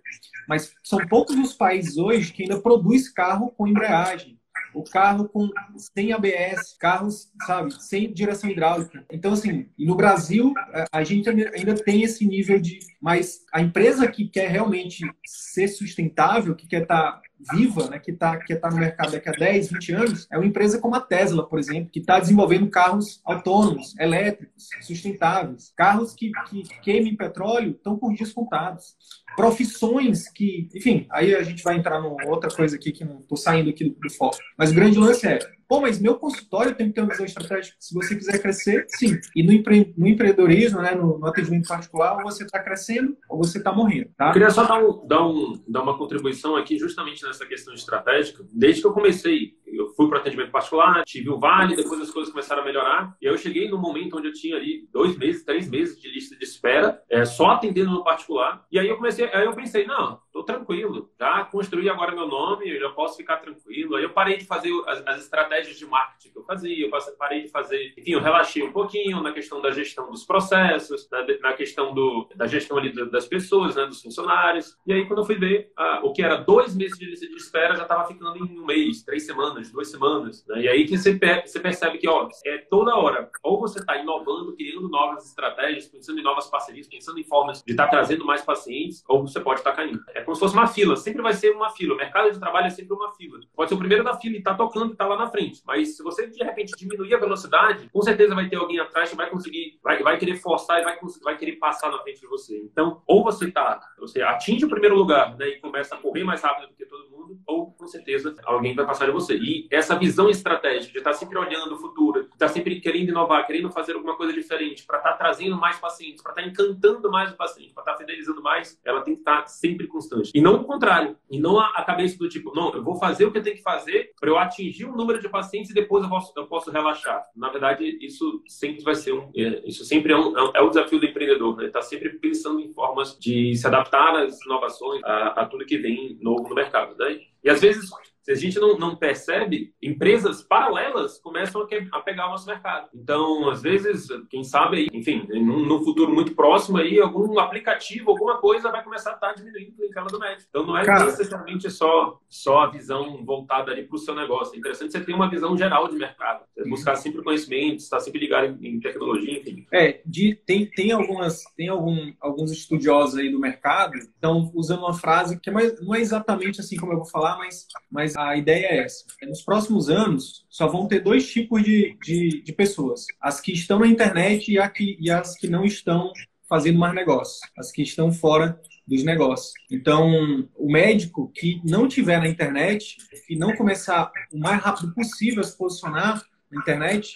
Mas 0.47 0.73
são 0.83 0.99
poucos 1.07 1.35
os 1.37 1.53
países 1.53 1.97
hoje 1.97 2.33
que 2.33 2.43
ainda 2.43 2.61
produz 2.61 3.09
carro 3.09 3.51
com 3.51 3.67
embreagem 3.67 4.39
o 4.73 4.83
carro 4.83 5.27
com 5.27 5.49
sem 5.77 6.13
ABS, 6.13 6.75
carros, 6.79 7.31
sabe, 7.45 7.73
sem 7.83 8.11
direção 8.11 8.49
hidráulica. 8.49 9.05
Então, 9.11 9.33
assim, 9.33 9.67
no 9.77 9.95
Brasil, 9.95 10.53
a 10.91 11.03
gente 11.03 11.29
ainda 11.29 11.75
tem 11.75 12.03
esse 12.03 12.25
nível 12.25 12.59
de. 12.59 12.79
Mas 13.01 13.41
a 13.53 13.61
empresa 13.61 14.07
que 14.07 14.27
quer 14.27 14.49
realmente 14.49 15.03
ser 15.25 15.67
sustentável, 15.67 16.55
que 16.55 16.67
quer 16.67 16.83
estar 16.83 17.13
tá 17.13 17.21
viva, 17.51 17.89
né, 17.89 17.99
que 17.99 18.11
está 18.11 18.37
que 18.37 18.55
tá 18.55 18.69
no 18.69 18.77
mercado 18.77 19.11
daqui 19.11 19.29
a 19.29 19.31
10, 19.31 19.71
20 19.71 19.93
anos, 19.93 20.27
é 20.31 20.37
uma 20.37 20.45
empresa 20.45 20.79
como 20.79 20.95
a 20.95 21.01
Tesla, 21.01 21.47
por 21.47 21.59
exemplo, 21.59 21.89
que 21.91 21.99
está 21.99 22.19
desenvolvendo 22.19 22.69
carros 22.69 23.21
autônomos, 23.25 23.97
elétricos, 23.99 24.69
sustentáveis. 24.81 25.71
Carros 25.75 26.13
que, 26.13 26.31
que 26.49 26.63
queimem 26.81 27.15
petróleo 27.15 27.71
estão 27.71 27.97
por 27.97 28.13
dias 28.13 28.31
contados 28.31 28.95
profissões 29.35 30.27
que, 30.29 30.69
enfim, 30.75 31.07
aí 31.11 31.35
a 31.35 31.43
gente 31.43 31.63
vai 31.63 31.77
entrar 31.77 32.01
numa 32.01 32.29
outra 32.29 32.49
coisa 32.49 32.75
aqui 32.75 32.91
que 32.91 33.05
não 33.05 33.19
estou 33.19 33.37
saindo 33.37 33.69
aqui 33.69 33.85
do, 33.85 33.95
do, 33.99 34.09
foco. 34.09 34.37
Mas 34.57 34.71
o 34.71 34.75
grande 34.75 34.97
lance 34.97 35.27
é, 35.27 35.39
pô, 35.71 35.79
mas 35.79 36.01
meu 36.01 36.15
consultório 36.15 36.75
tem 36.75 36.87
que 36.87 36.93
ter 36.93 37.01
uma 37.01 37.09
visão 37.09 37.25
estratégica. 37.25 37.77
Se 37.79 37.93
você 37.93 38.13
quiser 38.13 38.41
crescer, 38.41 38.85
sim. 38.89 39.17
E 39.33 39.41
no, 39.41 39.53
empre, 39.53 39.93
no 39.97 40.05
empreendedorismo, 40.05 40.81
né, 40.81 40.93
no, 40.93 41.17
no, 41.17 41.25
atendimento 41.25 41.69
particular, 41.69 42.17
ou 42.17 42.23
você 42.23 42.43
está 42.43 42.59
crescendo 42.59 43.15
ou 43.29 43.37
você 43.37 43.57
está 43.57 43.71
morrendo. 43.71 44.09
Tá? 44.17 44.27
Eu 44.27 44.33
queria 44.33 44.49
só 44.49 44.65
dar, 44.65 44.83
um, 44.83 45.07
dar, 45.07 45.25
um, 45.25 45.63
dar 45.65 45.81
uma 45.81 45.97
contribuição 45.97 46.57
aqui 46.57 46.77
justamente 46.77 47.23
nessa 47.23 47.45
questão 47.45 47.73
estratégica. 47.73 48.43
Desde 48.51 48.81
que 48.81 48.87
eu 48.87 48.91
comecei, 48.91 49.53
eu 49.65 49.87
fui 49.95 50.09
para 50.09 50.19
atendimento 50.19 50.51
particular, 50.51 51.03
tive 51.05 51.29
o 51.29 51.39
vale, 51.39 51.75
depois 51.75 52.01
as 52.01 52.11
coisas 52.11 52.33
começaram 52.33 52.63
a 52.63 52.65
melhorar. 52.65 53.15
E 53.21 53.27
aí 53.27 53.33
eu 53.33 53.37
cheguei 53.37 53.69
no 53.69 53.77
momento 53.77 54.17
onde 54.17 54.27
eu 54.27 54.33
tinha 54.33 54.57
ali 54.57 54.89
dois 54.91 55.17
meses, 55.17 55.45
três 55.45 55.69
meses 55.69 55.99
de 56.01 56.09
lista 56.11 56.35
de 56.35 56.43
espera, 56.43 57.01
é, 57.09 57.23
só 57.23 57.51
atendendo 57.51 57.91
no 57.91 58.03
particular. 58.03 58.65
E 58.69 58.77
aí 58.77 58.89
eu 58.89 58.97
comecei 58.97 59.20
aí 59.23 59.45
eu 59.45 59.53
pensei, 59.53 59.85
não, 59.85 60.19
tô 60.31 60.43
tranquilo, 60.43 61.09
já 61.19 61.43
construí 61.45 61.89
agora 61.89 62.15
meu 62.15 62.27
nome, 62.27 62.69
eu 62.69 62.79
já 62.79 62.89
posso 62.89 63.17
ficar 63.17 63.37
tranquilo. 63.37 63.95
Aí 63.95 64.03
eu 64.03 64.11
parei 64.11 64.37
de 64.37 64.45
fazer 64.45 64.71
as, 64.87 65.05
as, 65.05 65.21
estratégias 65.23 65.77
de 65.77 65.85
marketing 65.85 66.31
que 66.31 66.37
eu 66.37 66.43
fazia, 66.43 66.85
eu 66.85 66.91
parei 67.17 67.43
de 67.43 67.49
fazer, 67.49 67.93
enfim, 67.97 68.11
eu 68.11 68.21
relaxei 68.21 68.63
um 68.63 68.71
pouquinho 68.71 69.21
na 69.21 69.31
questão 69.31 69.61
da 69.61 69.71
gestão 69.71 70.09
dos 70.09 70.23
processos, 70.23 71.09
na, 71.09 71.25
na 71.41 71.53
questão 71.53 71.93
do, 71.93 72.27
da 72.35 72.47
gestão 72.47 72.77
ali 72.77 72.91
das 73.09 73.27
pessoas, 73.27 73.75
né, 73.75 73.85
dos 73.85 74.01
funcionários. 74.01 74.77
E 74.85 74.93
aí 74.93 75.05
quando 75.05 75.19
eu 75.19 75.25
fui 75.25 75.35
ver, 75.35 75.71
o 76.03 76.11
que 76.13 76.21
era 76.21 76.37
dois 76.37 76.75
meses 76.75 76.97
de, 76.97 77.11
de 77.13 77.35
espera 77.35 77.75
já 77.75 77.83
estava 77.83 78.05
ficando 78.05 78.37
em 78.37 78.59
um 78.59 78.65
mês, 78.65 79.03
três 79.03 79.25
semanas, 79.25 79.71
duas 79.71 79.89
semanas. 79.89 80.45
Né? 80.47 80.61
E 80.61 80.67
aí 80.67 80.85
que 80.85 80.97
você, 80.97 81.19
você 81.45 81.59
percebe 81.59 81.97
que, 81.97 82.07
ó, 82.07 82.29
é 82.45 82.57
toda 82.57 82.95
hora, 82.95 83.29
ou 83.43 83.59
você 83.59 83.79
está 83.79 83.97
inovando, 83.97 84.55
criando 84.55 84.87
novas 84.89 85.25
estratégias, 85.27 85.87
pensando 85.87 86.19
em 86.19 86.23
novas 86.23 86.47
parcerias, 86.47 86.87
pensando 86.87 87.19
em 87.19 87.23
formas 87.23 87.63
de 87.63 87.71
estar 87.71 87.85
tá 87.85 87.91
trazendo 87.91 88.25
mais 88.25 88.41
pacientes, 88.41 89.03
ou 89.11 89.27
você 89.27 89.39
pode 89.41 89.59
estar 89.59 89.73
caindo. 89.73 90.01
É 90.15 90.21
como 90.21 90.35
se 90.35 90.39
fosse 90.39 90.53
uma 90.53 90.67
fila, 90.67 90.95
sempre 90.95 91.21
vai 91.21 91.33
ser 91.33 91.51
uma 91.51 91.69
fila. 91.69 91.93
O 91.93 91.97
mercado 91.97 92.31
de 92.31 92.39
trabalho 92.39 92.67
é 92.67 92.69
sempre 92.69 92.93
uma 92.93 93.11
fila. 93.11 93.39
Pode 93.53 93.69
ser 93.69 93.75
o 93.75 93.77
primeiro 93.77 94.03
da 94.03 94.15
fila 94.15 94.35
e 94.35 94.37
está 94.37 94.53
tocando 94.53 94.89
e 94.89 94.91
está 94.93 95.05
lá 95.05 95.17
na 95.17 95.27
frente. 95.27 95.61
Mas 95.65 95.97
se 95.97 96.03
você 96.03 96.27
de 96.27 96.43
repente 96.43 96.73
diminuir 96.77 97.13
a 97.13 97.17
velocidade, 97.17 97.89
com 97.91 98.01
certeza 98.01 98.33
vai 98.33 98.47
ter 98.47 98.55
alguém 98.55 98.79
atrás 98.79 99.09
que 99.09 99.15
vai 99.15 99.29
conseguir, 99.29 99.79
vai, 99.83 100.01
vai 100.01 100.17
querer 100.17 100.37
forçar 100.37 100.79
e 100.79 100.83
vai, 100.83 100.97
vai 101.23 101.37
querer 101.37 101.57
passar 101.57 101.91
na 101.91 101.99
frente 101.99 102.21
de 102.21 102.27
você. 102.27 102.57
Então, 102.71 103.01
ou 103.05 103.23
você 103.23 103.51
tá, 103.51 103.81
você 103.99 104.21
atinge 104.21 104.65
o 104.65 104.69
primeiro 104.69 104.95
lugar 104.95 105.35
né, 105.37 105.49
e 105.49 105.59
começa 105.59 105.95
a 105.95 105.97
correr 105.97 106.23
mais 106.23 106.41
rápido 106.41 106.69
do 106.69 106.75
que 106.75 106.85
todo 106.85 107.09
mundo, 107.09 107.39
ou 107.45 107.71
com 107.71 107.87
certeza 107.87 108.35
alguém 108.45 108.73
vai 108.73 108.85
passar 108.85 109.05
de 109.05 109.11
você. 109.11 109.35
E 109.35 109.67
essa 109.69 109.95
visão 109.97 110.29
estratégica 110.29 110.93
de 110.93 110.97
estar 110.99 111.11
tá 111.11 111.17
sempre 111.17 111.37
olhando 111.37 111.75
o 111.75 111.77
futuro, 111.77 112.21
estar 112.21 112.37
tá 112.37 112.47
sempre 112.47 112.79
querendo 112.79 113.09
inovar, 113.09 113.45
querendo 113.45 113.69
fazer 113.71 113.93
alguma 113.93 114.15
coisa 114.15 114.33
diferente, 114.33 114.85
para 114.85 114.97
estar 114.97 115.11
tá 115.11 115.17
trazendo 115.17 115.57
mais 115.57 115.77
pacientes, 115.79 116.21
para 116.21 116.31
estar 116.31 116.43
encantando 116.43 117.11
mais 117.11 117.31
o 117.31 117.35
paciente, 117.35 117.73
para 117.73 117.83
estar 117.83 117.97
fidelizando 117.97 118.41
mais, 118.41 118.79
ela 118.83 119.00
tem 119.01 119.15
que 119.15 119.21
estar 119.21 119.47
sempre 119.47 119.87
constante. 119.87 120.31
E 120.33 120.41
não 120.41 120.55
o 120.55 120.63
contrário. 120.63 121.17
E 121.29 121.39
não 121.39 121.59
a, 121.59 121.67
a 121.75 121.83
cabeça 121.83 122.17
do 122.17 122.29
tipo, 122.29 122.53
não, 122.55 122.73
eu 122.73 122.83
vou 122.83 122.95
fazer 122.95 123.25
o 123.25 123.31
que 123.31 123.37
eu 123.37 123.43
tenho 123.43 123.55
que 123.55 123.61
fazer 123.61 124.11
para 124.19 124.29
eu 124.29 124.37
atingir 124.37 124.85
um 124.85 124.95
número 124.95 125.19
de 125.19 125.29
pacientes 125.29 125.71
e 125.71 125.73
depois 125.73 126.03
eu 126.03 126.09
posso, 126.09 126.33
eu 126.35 126.47
posso 126.47 126.71
relaxar. 126.71 127.25
Na 127.35 127.49
verdade, 127.49 127.97
isso 128.01 128.43
sempre 128.47 128.83
vai 128.83 128.95
ser 128.95 129.13
um. 129.13 129.31
É, 129.35 129.67
isso 129.67 129.83
sempre 129.85 130.13
é, 130.13 130.17
um, 130.17 130.37
é, 130.37 130.51
é 130.55 130.61
o 130.61 130.69
desafio 130.69 130.99
do 130.99 131.05
empreendedor, 131.05 131.57
né? 131.57 131.65
Está 131.65 131.81
sempre 131.81 132.09
pensando 132.09 132.59
em 132.59 132.71
formas 132.73 133.17
de 133.19 133.55
se 133.55 133.67
adaptar 133.67 134.15
às 134.15 134.41
inovações, 134.45 135.03
a, 135.03 135.41
a 135.41 135.45
tudo 135.45 135.65
que 135.65 135.77
vem 135.77 136.17
novo 136.21 136.47
no 136.47 136.55
mercado. 136.55 136.95
Né? 136.97 137.19
E 137.43 137.49
às 137.49 137.61
vezes 137.61 137.89
se 138.23 138.31
a 138.31 138.35
gente 138.35 138.59
não, 138.59 138.77
não 138.77 138.95
percebe, 138.95 139.73
empresas 139.81 140.41
paralelas 140.43 141.17
começam 141.19 141.61
a, 141.61 141.67
que, 141.67 141.87
a, 141.91 141.99
pegar 141.99 142.27
o 142.27 142.31
nosso 142.31 142.47
mercado. 142.47 142.89
Então, 142.93 143.49
às 143.49 143.61
vezes, 143.61 144.07
quem 144.29 144.43
sabe, 144.43 144.87
enfim, 144.93 145.27
no 145.31 145.83
futuro 145.83 146.13
muito 146.13 146.35
próximo 146.35 146.77
aí, 146.77 146.99
algum 146.99 147.39
aplicativo, 147.39 148.11
alguma 148.11 148.37
coisa 148.37 148.71
vai 148.71 148.83
começar 148.83 149.11
a 149.11 149.15
estar 149.15 149.33
diminuindo 149.33 149.71
a 149.71 149.75
clientela 149.75 150.07
do 150.07 150.19
médico. 150.19 150.47
Então, 150.49 150.65
não 150.65 150.77
é 150.77 150.85
Cara, 150.85 151.05
necessariamente 151.05 151.69
só, 151.69 152.19
só 152.29 152.61
a 152.61 152.67
visão 152.69 153.23
voltada 153.25 153.71
ali 153.71 153.83
para 153.83 153.95
o 153.95 153.99
seu 153.99 154.13
negócio. 154.13 154.55
É 154.55 154.59
interessante 154.59 154.91
você 154.91 155.01
ter 155.01 155.13
uma 155.13 155.29
visão 155.29 155.57
geral 155.57 155.87
de 155.87 155.95
mercado. 155.95 156.43
Você 156.55 156.69
buscar 156.69 156.95
sempre 156.95 157.23
conhecimento, 157.23 157.79
estar 157.79 157.99
sempre 157.99 158.19
ligado 158.19 158.57
em, 158.61 158.75
em 158.75 158.79
tecnologia, 158.79 159.39
enfim. 159.39 159.65
É, 159.71 160.01
de, 160.05 160.35
tem, 160.45 160.65
tem, 160.65 160.91
algumas, 160.91 161.43
tem 161.55 161.69
algum, 161.69 162.13
alguns 162.19 162.51
estudiosos 162.51 163.17
aí 163.17 163.31
do 163.31 163.39
mercado 163.39 163.95
estão 163.97 164.51
usando 164.53 164.79
uma 164.79 164.93
frase 164.93 165.39
que 165.39 165.49
é 165.49 165.53
mais, 165.53 165.81
não 165.81 165.95
é 165.95 165.99
exatamente 166.01 166.61
assim 166.61 166.77
como 166.77 166.93
eu 166.93 166.97
vou 166.97 167.05
falar, 167.05 167.37
mas, 167.37 167.67
mas 167.89 168.10
mas 168.15 168.17
a 168.17 168.35
ideia 168.35 168.65
é 168.67 168.77
essa. 168.83 169.05
Nos 169.23 169.41
próximos 169.41 169.89
anos, 169.89 170.45
só 170.49 170.67
vão 170.67 170.87
ter 170.87 170.99
dois 170.99 171.29
tipos 171.29 171.63
de, 171.63 171.97
de, 172.03 172.41
de 172.43 172.53
pessoas: 172.53 173.05
as 173.19 173.39
que 173.39 173.51
estão 173.51 173.79
na 173.79 173.87
internet 173.87 174.51
e, 174.51 174.59
a 174.59 174.69
que, 174.69 174.97
e 174.99 175.09
as 175.09 175.35
que 175.35 175.47
não 175.47 175.65
estão 175.65 176.11
fazendo 176.47 176.79
mais 176.79 176.93
negócios, 176.93 177.39
as 177.57 177.71
que 177.71 177.81
estão 177.81 178.11
fora 178.11 178.59
dos 178.87 179.03
negócios. 179.03 179.53
Então, 179.69 180.47
o 180.57 180.71
médico 180.71 181.31
que 181.33 181.61
não 181.63 181.87
tiver 181.87 182.19
na 182.19 182.27
internet, 182.27 182.97
que 183.25 183.35
não 183.37 183.55
começar 183.55 184.11
o 184.33 184.37
mais 184.37 184.61
rápido 184.61 184.93
possível 184.93 185.41
a 185.41 185.43
se 185.43 185.57
posicionar 185.57 186.21
na 186.51 186.59
internet, 186.59 187.13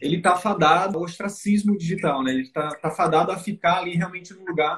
ele 0.00 0.18
está 0.18 0.36
fadado 0.36 0.98
ao 0.98 1.04
ostracismo 1.04 1.76
digital, 1.76 2.22
né? 2.22 2.32
Ele 2.32 2.42
está 2.42 2.68
tá 2.76 2.90
fadado 2.90 3.32
a 3.32 3.38
ficar 3.38 3.78
ali 3.78 3.96
realmente 3.96 4.32
num 4.34 4.44
lugar 4.44 4.76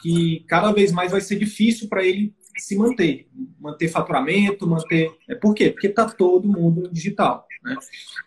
que 0.00 0.44
cada 0.48 0.72
vez 0.72 0.92
mais 0.92 1.10
vai 1.10 1.20
ser 1.20 1.36
difícil 1.36 1.88
para 1.88 2.04
ele 2.04 2.34
se 2.56 2.76
manter, 2.76 3.28
manter 3.58 3.88
faturamento, 3.88 4.66
manter. 4.66 5.10
É, 5.28 5.34
por 5.34 5.54
quê? 5.54 5.70
Porque 5.70 5.86
está 5.88 6.08
todo 6.08 6.48
mundo 6.48 6.90
digital. 6.92 7.46
Né? 7.62 7.76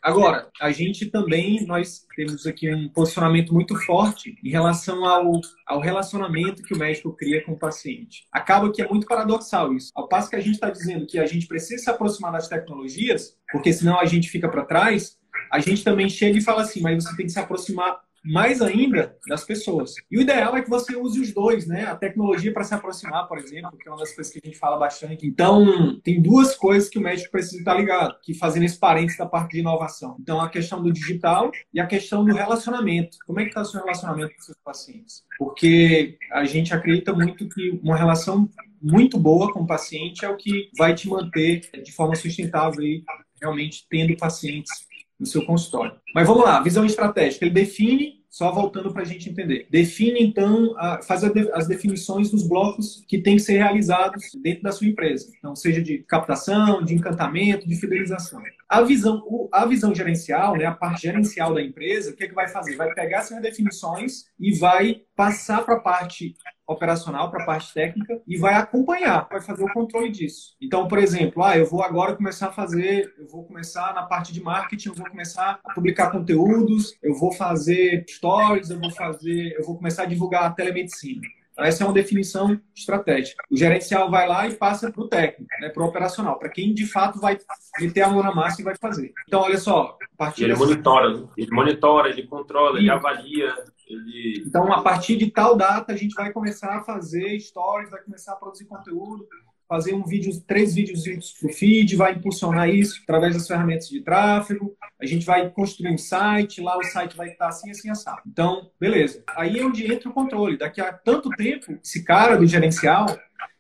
Agora, 0.02 0.50
a 0.62 0.72
gente 0.72 1.08
também, 1.08 1.66
nós 1.66 2.06
temos 2.16 2.48
aqui 2.48 2.74
um 2.74 2.90
posicionamento 2.90 3.54
muito 3.54 3.76
forte 3.86 4.38
em 4.44 4.50
relação 4.50 5.06
ao, 5.06 5.42
ao 5.68 5.80
relacionamento 5.80 6.64
que 6.64 6.74
o 6.74 6.78
médico 6.78 7.16
cria 7.16 7.44
com 7.44 7.54
o 7.54 7.60
paciente. 7.60 8.26
Acaba 8.32 8.72
que 8.72 8.82
é 8.82 8.88
muito 8.88 9.06
paradoxal 9.06 9.74
isso. 9.74 9.92
Ao 9.96 10.08
passo 10.08 10.30
que 10.30 10.36
a 10.36 10.42
gente 10.42 10.56
está 10.56 10.70
dizendo 10.70 11.06
que 11.06 11.20
a 11.20 11.26
gente 11.26 11.48
precisa 11.48 11.84
se 11.84 11.90
aproximar 11.90 12.32
das 12.32 12.48
tecnologias, 12.48 13.38
porque 13.52 13.74
senão 13.74 14.00
a 14.00 14.06
gente 14.06 14.30
fica 14.30 14.50
para 14.50 14.66
trás, 14.66 15.18
a 15.52 15.60
gente 15.60 15.84
também 15.84 16.10
chega 16.10 16.38
e 16.38 16.42
fala 16.42 16.62
assim, 16.62 16.82
mas 16.82 17.04
você 17.04 17.16
tem 17.16 17.26
que 17.26 17.32
se 17.32 17.40
aproximar 17.40 18.00
mais 18.26 18.62
ainda 18.62 19.16
das 19.28 19.44
pessoas. 19.44 19.94
E 20.10 20.18
o 20.18 20.22
ideal 20.22 20.56
é 20.58 20.62
que 20.62 20.70
você 20.70 20.96
use 20.96 21.20
os 21.20 21.34
dois, 21.34 21.68
né? 21.68 21.86
A 21.86 21.96
tecnologia 21.96 22.52
para 22.52 22.64
se 22.64 22.74
aproximar, 22.74 23.28
por 23.28 23.38
exemplo, 23.38 23.78
que 23.78 23.88
é 23.88 23.92
uma 23.92 24.00
das 24.00 24.14
coisas 24.14 24.34
que 24.34 24.40
a 24.44 24.48
gente 24.48 24.58
fala 24.58 24.78
bastante. 24.78 25.26
Então, 25.26 26.00
tem 26.04 26.22
duas 26.22 26.56
coisas 26.56 26.90
que 26.90 26.98
o 26.98 27.02
médico 27.02 27.32
precisa 27.32 27.60
estar 27.60 27.76
ligado, 27.76 28.16
que 28.22 28.34
fazendo 28.34 28.64
esse 28.64 28.78
parênteses 28.78 29.18
da 29.18 29.26
parte 29.26 29.52
de 29.52 29.60
inovação. 29.60 30.18
Então, 30.20 30.42
a 30.42 30.50
questão 30.50 30.82
do 30.82 30.92
digital 30.92 31.52
e 31.74 31.80
a 31.80 31.86
questão 31.86 32.26
do 32.26 32.34
relacionamento. 32.34 33.18
Como 33.26 33.40
é 33.40 33.44
que 33.44 33.50
está 33.50 33.62
o 33.62 33.66
seu 33.66 33.82
relacionamento 33.82 34.36
com 34.36 34.42
seus 34.42 34.58
pacientes? 34.64 35.24
Porque 35.38 36.18
a 36.32 36.46
gente 36.46 36.74
acredita 36.74 37.14
muito 37.14 37.48
que 37.48 37.80
uma 37.84 37.96
relação 37.96 38.50
muito 38.82 39.18
boa 39.18 39.52
com 39.52 39.62
o 39.62 39.68
paciente 39.68 40.26
é 40.26 40.30
o 40.30 40.38
que 40.38 40.70
vai 40.78 40.94
te 40.94 41.08
manter 41.08 41.62
de 41.84 41.92
forma 41.92 42.16
sustentável 42.16 42.82
e 42.82 43.04
realmente 43.42 43.86
tendo 43.90 44.16
pacientes 44.18 44.72
no 45.20 45.26
seu 45.26 45.46
consultório. 45.46 45.96
Mas 46.14 46.28
vamos 46.28 46.44
lá, 46.44 46.62
visão 46.62 46.86
estratégica. 46.86 47.46
Ele 47.46 47.54
define, 47.54 48.24
só 48.30 48.52
voltando 48.52 48.92
para 48.92 49.02
a 49.02 49.06
gente 49.06 49.30
entender, 49.30 49.68
define 49.70 50.22
então, 50.22 50.76
faz 51.08 51.24
as 51.24 51.68
definições 51.68 52.30
dos 52.30 52.48
blocos 52.48 53.04
que 53.08 53.22
têm 53.22 53.38
que 53.38 53.42
ser 53.42 53.58
realizados 53.58 54.24
dentro 54.44 54.64
da 54.64 54.72
sua 54.72 54.88
empresa. 54.88 55.32
Então, 55.38 55.56
seja 55.56 55.82
de 55.82 56.00
captação, 56.00 56.84
de 56.84 56.94
encantamento, 56.94 57.68
de 57.68 57.76
fidelização. 57.76 58.42
A 58.68 58.82
visão, 58.82 59.24
a 59.52 59.66
visão 59.66 59.94
gerencial, 59.94 60.58
né, 60.58 60.66
a 60.66 60.74
parte 60.74 61.04
gerencial 61.04 61.54
da 61.54 61.62
empresa, 61.62 62.12
o 62.12 62.16
que, 62.16 62.26
é 62.26 62.28
que 62.28 62.36
vai 62.36 62.48
fazer? 62.48 62.76
Vai 62.76 62.94
pegar 62.94 63.20
essas 63.20 63.42
definições 63.42 64.26
e 64.40 64.54
vai 64.58 65.02
passar 65.16 65.64
para 65.64 65.76
a 65.76 65.80
parte 65.80 66.36
operacional, 66.68 67.30
para 67.30 67.44
a 67.44 67.46
parte 67.46 67.74
técnica 67.74 68.22
e 68.28 68.38
vai 68.38 68.56
acompanhar, 68.56 69.28
vai 69.30 69.42
fazer 69.42 69.64
o 69.64 69.74
controle 69.74 70.10
disso. 70.10 70.56
Então, 70.62 70.88
por 70.88 70.98
exemplo, 70.98 71.44
ah, 71.44 71.58
eu 71.58 71.66
vou 71.66 71.84
agora 71.84 72.16
começar 72.16 72.48
a 72.48 72.52
fazer, 72.52 73.14
eu 73.18 73.28
vou 73.28 73.44
começar 73.44 73.94
na 73.94 74.04
parte 74.04 74.34
de 74.34 74.42
marketing, 74.42 74.90
eu 74.90 74.96
vou 74.96 75.10
começar 75.10 75.60
a 75.64 75.74
publicar 75.74 76.12
conteúdos, 76.12 76.98
eu 77.02 77.14
vou 77.14 77.32
fazer 77.32 78.06
stories, 78.10 78.70
eu 78.70 78.80
vou 78.80 78.92
fazer, 78.92 79.56
eu 79.58 79.64
vou 79.64 79.78
começar 79.78 80.04
a 80.04 80.08
divulgar 80.08 80.46
a 80.46 80.50
telemedicina. 80.52 81.22
Essa 81.58 81.84
é 81.84 81.88
uma 81.88 81.94
definição 81.94 82.60
estratégica. 82.76 83.42
O 83.50 83.56
gerencial 83.56 84.12
vai 84.12 84.28
lá 84.28 84.48
e 84.48 84.56
passa 84.56 84.92
para 84.92 85.02
o 85.02 85.08
técnico, 85.08 85.50
né, 85.62 85.70
para 85.70 85.84
o 85.84 85.86
operacional, 85.86 86.38
para 86.38 86.50
quem 86.50 86.74
de 86.74 86.86
fato 86.86 87.20
vai 87.20 87.38
meter 87.80 88.02
a 88.02 88.10
mão 88.10 88.22
na 88.22 88.36
massa 88.36 88.62
e 88.62 88.64
vai 88.64 88.76
fazer. 88.76 89.14
Então, 89.28 89.42
olha 89.42 89.58
só. 89.58 89.98
Ele 90.38 90.50
dessa... 90.50 90.66
monitora, 90.66 91.14
né? 91.14 91.28
ele 91.38 91.52
monitora, 91.52 92.10
ele 92.10 92.24
controla, 92.24 92.78
ele 92.78 92.90
avalia. 92.90 93.54
Ele... 93.88 94.44
Então, 94.46 94.72
a 94.72 94.82
partir 94.82 95.18
de 95.18 95.32
tal 95.32 95.56
data, 95.56 95.94
a 95.94 95.98
gente 95.98 96.14
vai 96.16 96.32
começar 96.32 96.78
a 96.78 96.84
fazer 96.84 97.40
stories, 97.40 97.92
vai 97.92 98.02
começar 98.02 98.34
a 98.34 98.36
produzir 98.36 98.66
conteúdo, 98.66 99.28
fazer 99.68 99.94
um 99.94 100.04
vídeo, 100.04 100.32
três 100.48 100.76
vídeos 100.76 101.04
o 101.44 101.50
feed, 101.50 101.96
vai 101.96 102.14
impulsionar 102.14 102.70
isso 102.70 103.02
através 103.04 103.34
das 103.34 103.48
ferramentas 103.48 103.88
de 103.90 104.02
tráfego. 104.02 104.76
A 105.00 105.06
gente 105.06 105.26
vai 105.26 105.50
construir 105.50 105.92
um 105.92 105.98
site, 105.98 106.62
lá 106.62 106.78
o 106.78 106.84
site 106.84 107.18
vai 107.18 107.30
estar 107.30 107.48
assim, 107.48 107.72
assim, 107.72 107.90
assado. 107.90 108.22
Então, 108.28 108.70
beleza. 108.80 109.24
Aí 109.36 109.60
é 109.60 109.66
onde 109.66 109.92
entra 109.92 110.10
o 110.10 110.14
controle. 110.14 110.58
Daqui 110.58 110.82
a 110.82 110.94
tanto 110.94 111.30
tempo, 111.32 111.78
esse 111.84 112.04
cara 112.04 112.38
do 112.38 112.46
gerencial, 112.46 113.08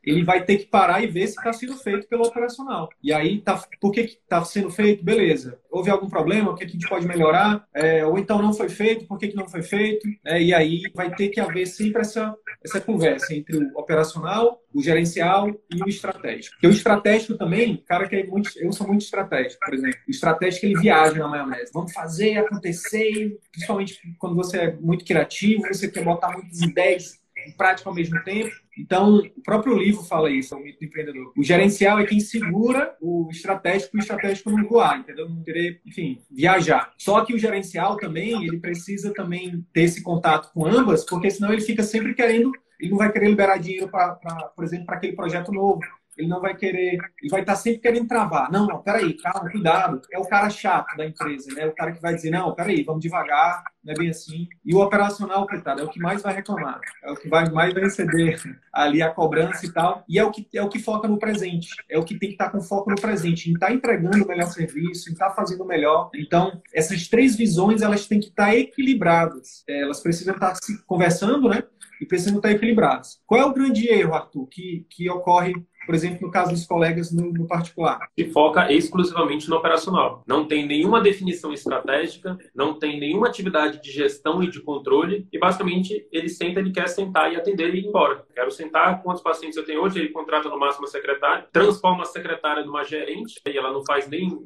ele 0.05 0.23
vai 0.23 0.43
ter 0.43 0.57
que 0.57 0.65
parar 0.65 1.01
e 1.01 1.07
ver 1.07 1.27
se 1.27 1.35
está 1.35 1.51
sendo 1.51 1.75
feito 1.77 2.07
pelo 2.07 2.23
operacional. 2.23 2.89
E 3.01 3.11
aí, 3.11 3.41
tá, 3.41 3.61
por 3.81 3.91
que 3.91 4.01
está 4.01 4.43
sendo 4.45 4.69
feito? 4.69 5.03
Beleza. 5.03 5.59
Houve 5.69 5.89
algum 5.89 6.07
problema? 6.07 6.51
O 6.51 6.55
que 6.55 6.63
a 6.63 6.67
gente 6.67 6.87
pode 6.87 7.07
melhorar? 7.07 7.65
É, 7.73 8.05
ou 8.05 8.17
então 8.17 8.41
não 8.41 8.53
foi 8.53 8.69
feito? 8.69 9.07
Por 9.07 9.17
que, 9.17 9.29
que 9.29 9.35
não 9.35 9.47
foi 9.47 9.63
feito? 9.63 10.07
É, 10.23 10.41
e 10.41 10.53
aí 10.53 10.83
vai 10.93 11.13
ter 11.13 11.29
que 11.29 11.39
haver 11.39 11.65
sempre 11.65 12.01
essa, 12.01 12.35
essa 12.63 12.79
conversa 12.79 13.33
entre 13.33 13.57
o 13.57 13.71
operacional, 13.77 14.61
o 14.73 14.81
gerencial 14.81 15.49
e 15.49 15.83
o 15.83 15.89
estratégico. 15.89 16.55
Porque 16.55 16.67
o 16.67 16.71
estratégico 16.71 17.37
também, 17.37 17.83
cara 17.87 18.07
que 18.07 18.15
é 18.15 18.25
muito, 18.25 18.51
eu 18.57 18.71
sou 18.71 18.87
muito 18.87 19.01
estratégico, 19.01 19.59
por 19.65 19.73
exemplo. 19.73 19.99
O 20.07 20.11
estratégico 20.11 20.65
ele 20.67 20.79
viaja 20.79 21.17
na 21.17 21.27
maionese. 21.27 21.71
Vamos 21.73 21.91
fazer 21.91 22.37
acontecer, 22.37 23.37
principalmente 23.51 23.99
quando 24.19 24.35
você 24.35 24.57
é 24.57 24.75
muito 24.75 25.03
criativo, 25.03 25.67
você 25.67 25.89
quer 25.89 26.03
botar 26.03 26.31
muitas 26.31 26.61
ideias 26.61 27.24
em 27.45 27.51
prática 27.51 27.89
ao 27.89 27.95
mesmo 27.95 28.21
tempo. 28.23 28.51
Então, 28.77 29.17
o 29.17 29.41
próprio 29.41 29.77
livro 29.77 30.03
fala 30.03 30.29
isso, 30.29 30.55
o 30.55 30.59
mito 30.59 30.79
do 30.79 30.85
empreendedor. 30.85 31.31
O 31.37 31.43
gerencial 31.43 31.99
é 31.99 32.05
quem 32.05 32.19
segura 32.19 32.95
o 33.01 33.29
estratégico 33.31 33.95
e 33.95 33.99
o 33.99 34.01
estratégico 34.01 34.49
não 34.49 34.67
voar, 34.67 34.99
entendeu? 34.99 35.29
Não 35.29 35.41
querer, 35.43 35.81
enfim, 35.85 36.21
viajar. 36.29 36.91
Só 36.97 37.23
que 37.23 37.33
o 37.33 37.39
gerencial 37.39 37.97
também, 37.97 38.45
ele 38.45 38.59
precisa 38.59 39.13
também 39.13 39.65
ter 39.71 39.83
esse 39.83 40.03
contato 40.03 40.51
com 40.53 40.65
ambas, 40.65 41.05
porque 41.05 41.29
senão 41.29 41.53
ele 41.53 41.61
fica 41.61 41.83
sempre 41.83 42.13
querendo, 42.13 42.51
ele 42.79 42.91
não 42.91 42.97
vai 42.97 43.11
querer 43.11 43.29
liberar 43.29 43.57
dinheiro, 43.57 43.87
para, 43.87 44.15
por 44.55 44.65
exemplo, 44.65 44.85
para 44.85 44.97
aquele 44.97 45.13
projeto 45.13 45.51
novo 45.51 45.79
ele 46.17 46.27
não 46.27 46.41
vai 46.41 46.55
querer, 46.55 46.97
ele 47.21 47.29
vai 47.29 47.41
estar 47.41 47.55
sempre 47.55 47.81
querendo 47.81 48.07
travar. 48.07 48.51
Não, 48.51 48.65
não, 48.65 48.81
peraí, 48.81 49.13
calma, 49.15 49.49
cuidado. 49.49 50.01
É 50.11 50.19
o 50.19 50.27
cara 50.27 50.49
chato 50.49 50.95
da 50.95 51.05
empresa, 51.05 51.53
né? 51.53 51.65
O 51.65 51.75
cara 51.75 51.91
que 51.91 52.01
vai 52.01 52.15
dizer, 52.15 52.31
não, 52.31 52.53
peraí, 52.53 52.83
vamos 52.83 53.01
devagar, 53.01 53.63
não 53.83 53.93
é 53.93 53.97
bem 53.97 54.09
assim. 54.09 54.47
E 54.65 54.73
o 54.73 54.79
operacional, 54.79 55.45
coitado, 55.47 55.81
é 55.81 55.83
o 55.83 55.89
que 55.89 55.99
mais 55.99 56.21
vai 56.21 56.33
reclamar, 56.33 56.79
é 57.03 57.11
o 57.11 57.15
que 57.15 57.29
vai 57.29 57.49
mais 57.49 57.73
vai 57.73 57.83
receber 57.83 58.39
ali 58.73 59.01
a 59.01 59.11
cobrança 59.11 59.65
e 59.65 59.71
tal. 59.71 60.03
E 60.09 60.17
é 60.17 60.23
o 60.23 60.31
que 60.31 60.47
é 60.53 60.61
o 60.61 60.69
que 60.69 60.79
foca 60.79 61.07
no 61.07 61.19
presente, 61.19 61.69
é 61.89 61.97
o 61.97 62.03
que 62.03 62.17
tem 62.17 62.29
que 62.29 62.35
estar 62.35 62.49
com 62.49 62.61
foco 62.61 62.89
no 62.89 62.99
presente, 62.99 63.49
em 63.49 63.53
estar 63.53 63.67
tá 63.67 63.73
entregando 63.73 64.23
o 64.23 64.27
melhor 64.27 64.47
serviço, 64.47 65.09
em 65.09 65.13
estar 65.13 65.29
tá 65.29 65.35
fazendo 65.35 65.63
o 65.63 65.67
melhor. 65.67 66.09
Então, 66.15 66.61
essas 66.73 67.07
três 67.07 67.35
visões, 67.35 67.81
elas 67.81 68.07
têm 68.07 68.19
que 68.19 68.29
estar 68.29 68.55
equilibradas. 68.55 69.63
É, 69.67 69.81
elas 69.81 69.99
precisam 69.99 70.33
estar 70.33 70.55
se 70.55 70.83
conversando, 70.85 71.49
né? 71.49 71.63
E 72.01 72.05
precisam 72.05 72.37
estar 72.37 72.51
equilibradas. 72.51 73.19
Qual 73.25 73.39
é 73.39 73.45
o 73.45 73.53
grande 73.53 73.87
erro, 73.87 74.15
Arthur, 74.15 74.47
que, 74.47 74.85
que 74.89 75.09
ocorre 75.09 75.53
por 75.85 75.95
exemplo, 75.95 76.19
no 76.21 76.31
caso 76.31 76.51
dos 76.51 76.65
colegas 76.65 77.11
no, 77.11 77.31
no, 77.31 77.47
particular? 77.47 78.09
Se 78.17 78.25
foca 78.31 78.71
exclusivamente 78.71 79.49
no 79.49 79.55
operacional. 79.55 80.23
Não 80.27 80.47
tem 80.47 80.65
nenhuma 80.65 81.01
definição 81.01 81.53
estratégica, 81.53 82.37
não 82.53 82.77
tem 82.77 82.99
nenhuma 82.99 83.27
atividade 83.27 83.81
de 83.81 83.91
gestão 83.91 84.43
e 84.43 84.49
de 84.49 84.61
controle, 84.61 85.27
e 85.31 85.39
basicamente 85.39 86.07
ele 86.11 86.29
senta, 86.29 86.59
ele 86.59 86.71
quer 86.71 86.87
sentar 86.87 87.31
e 87.31 87.35
atender 87.35 87.73
e 87.73 87.79
ir 87.79 87.87
embora. 87.87 88.25
Quero 88.33 88.51
sentar, 88.51 89.01
quantos 89.03 89.21
pacientes 89.21 89.57
eu 89.57 89.65
tenho 89.65 89.81
hoje? 89.81 89.99
Ele 89.99 90.09
contrata 90.09 90.49
no 90.49 90.59
máximo 90.59 90.85
a 90.85 90.89
secretária, 90.89 91.47
transforma 91.51 92.03
a 92.03 92.05
secretária 92.05 92.63
numa 92.63 92.83
gerente, 92.83 93.39
e 93.47 93.57
ela 93.57 93.71
não 93.71 93.83
faz 93.85 94.07
nem, 94.07 94.37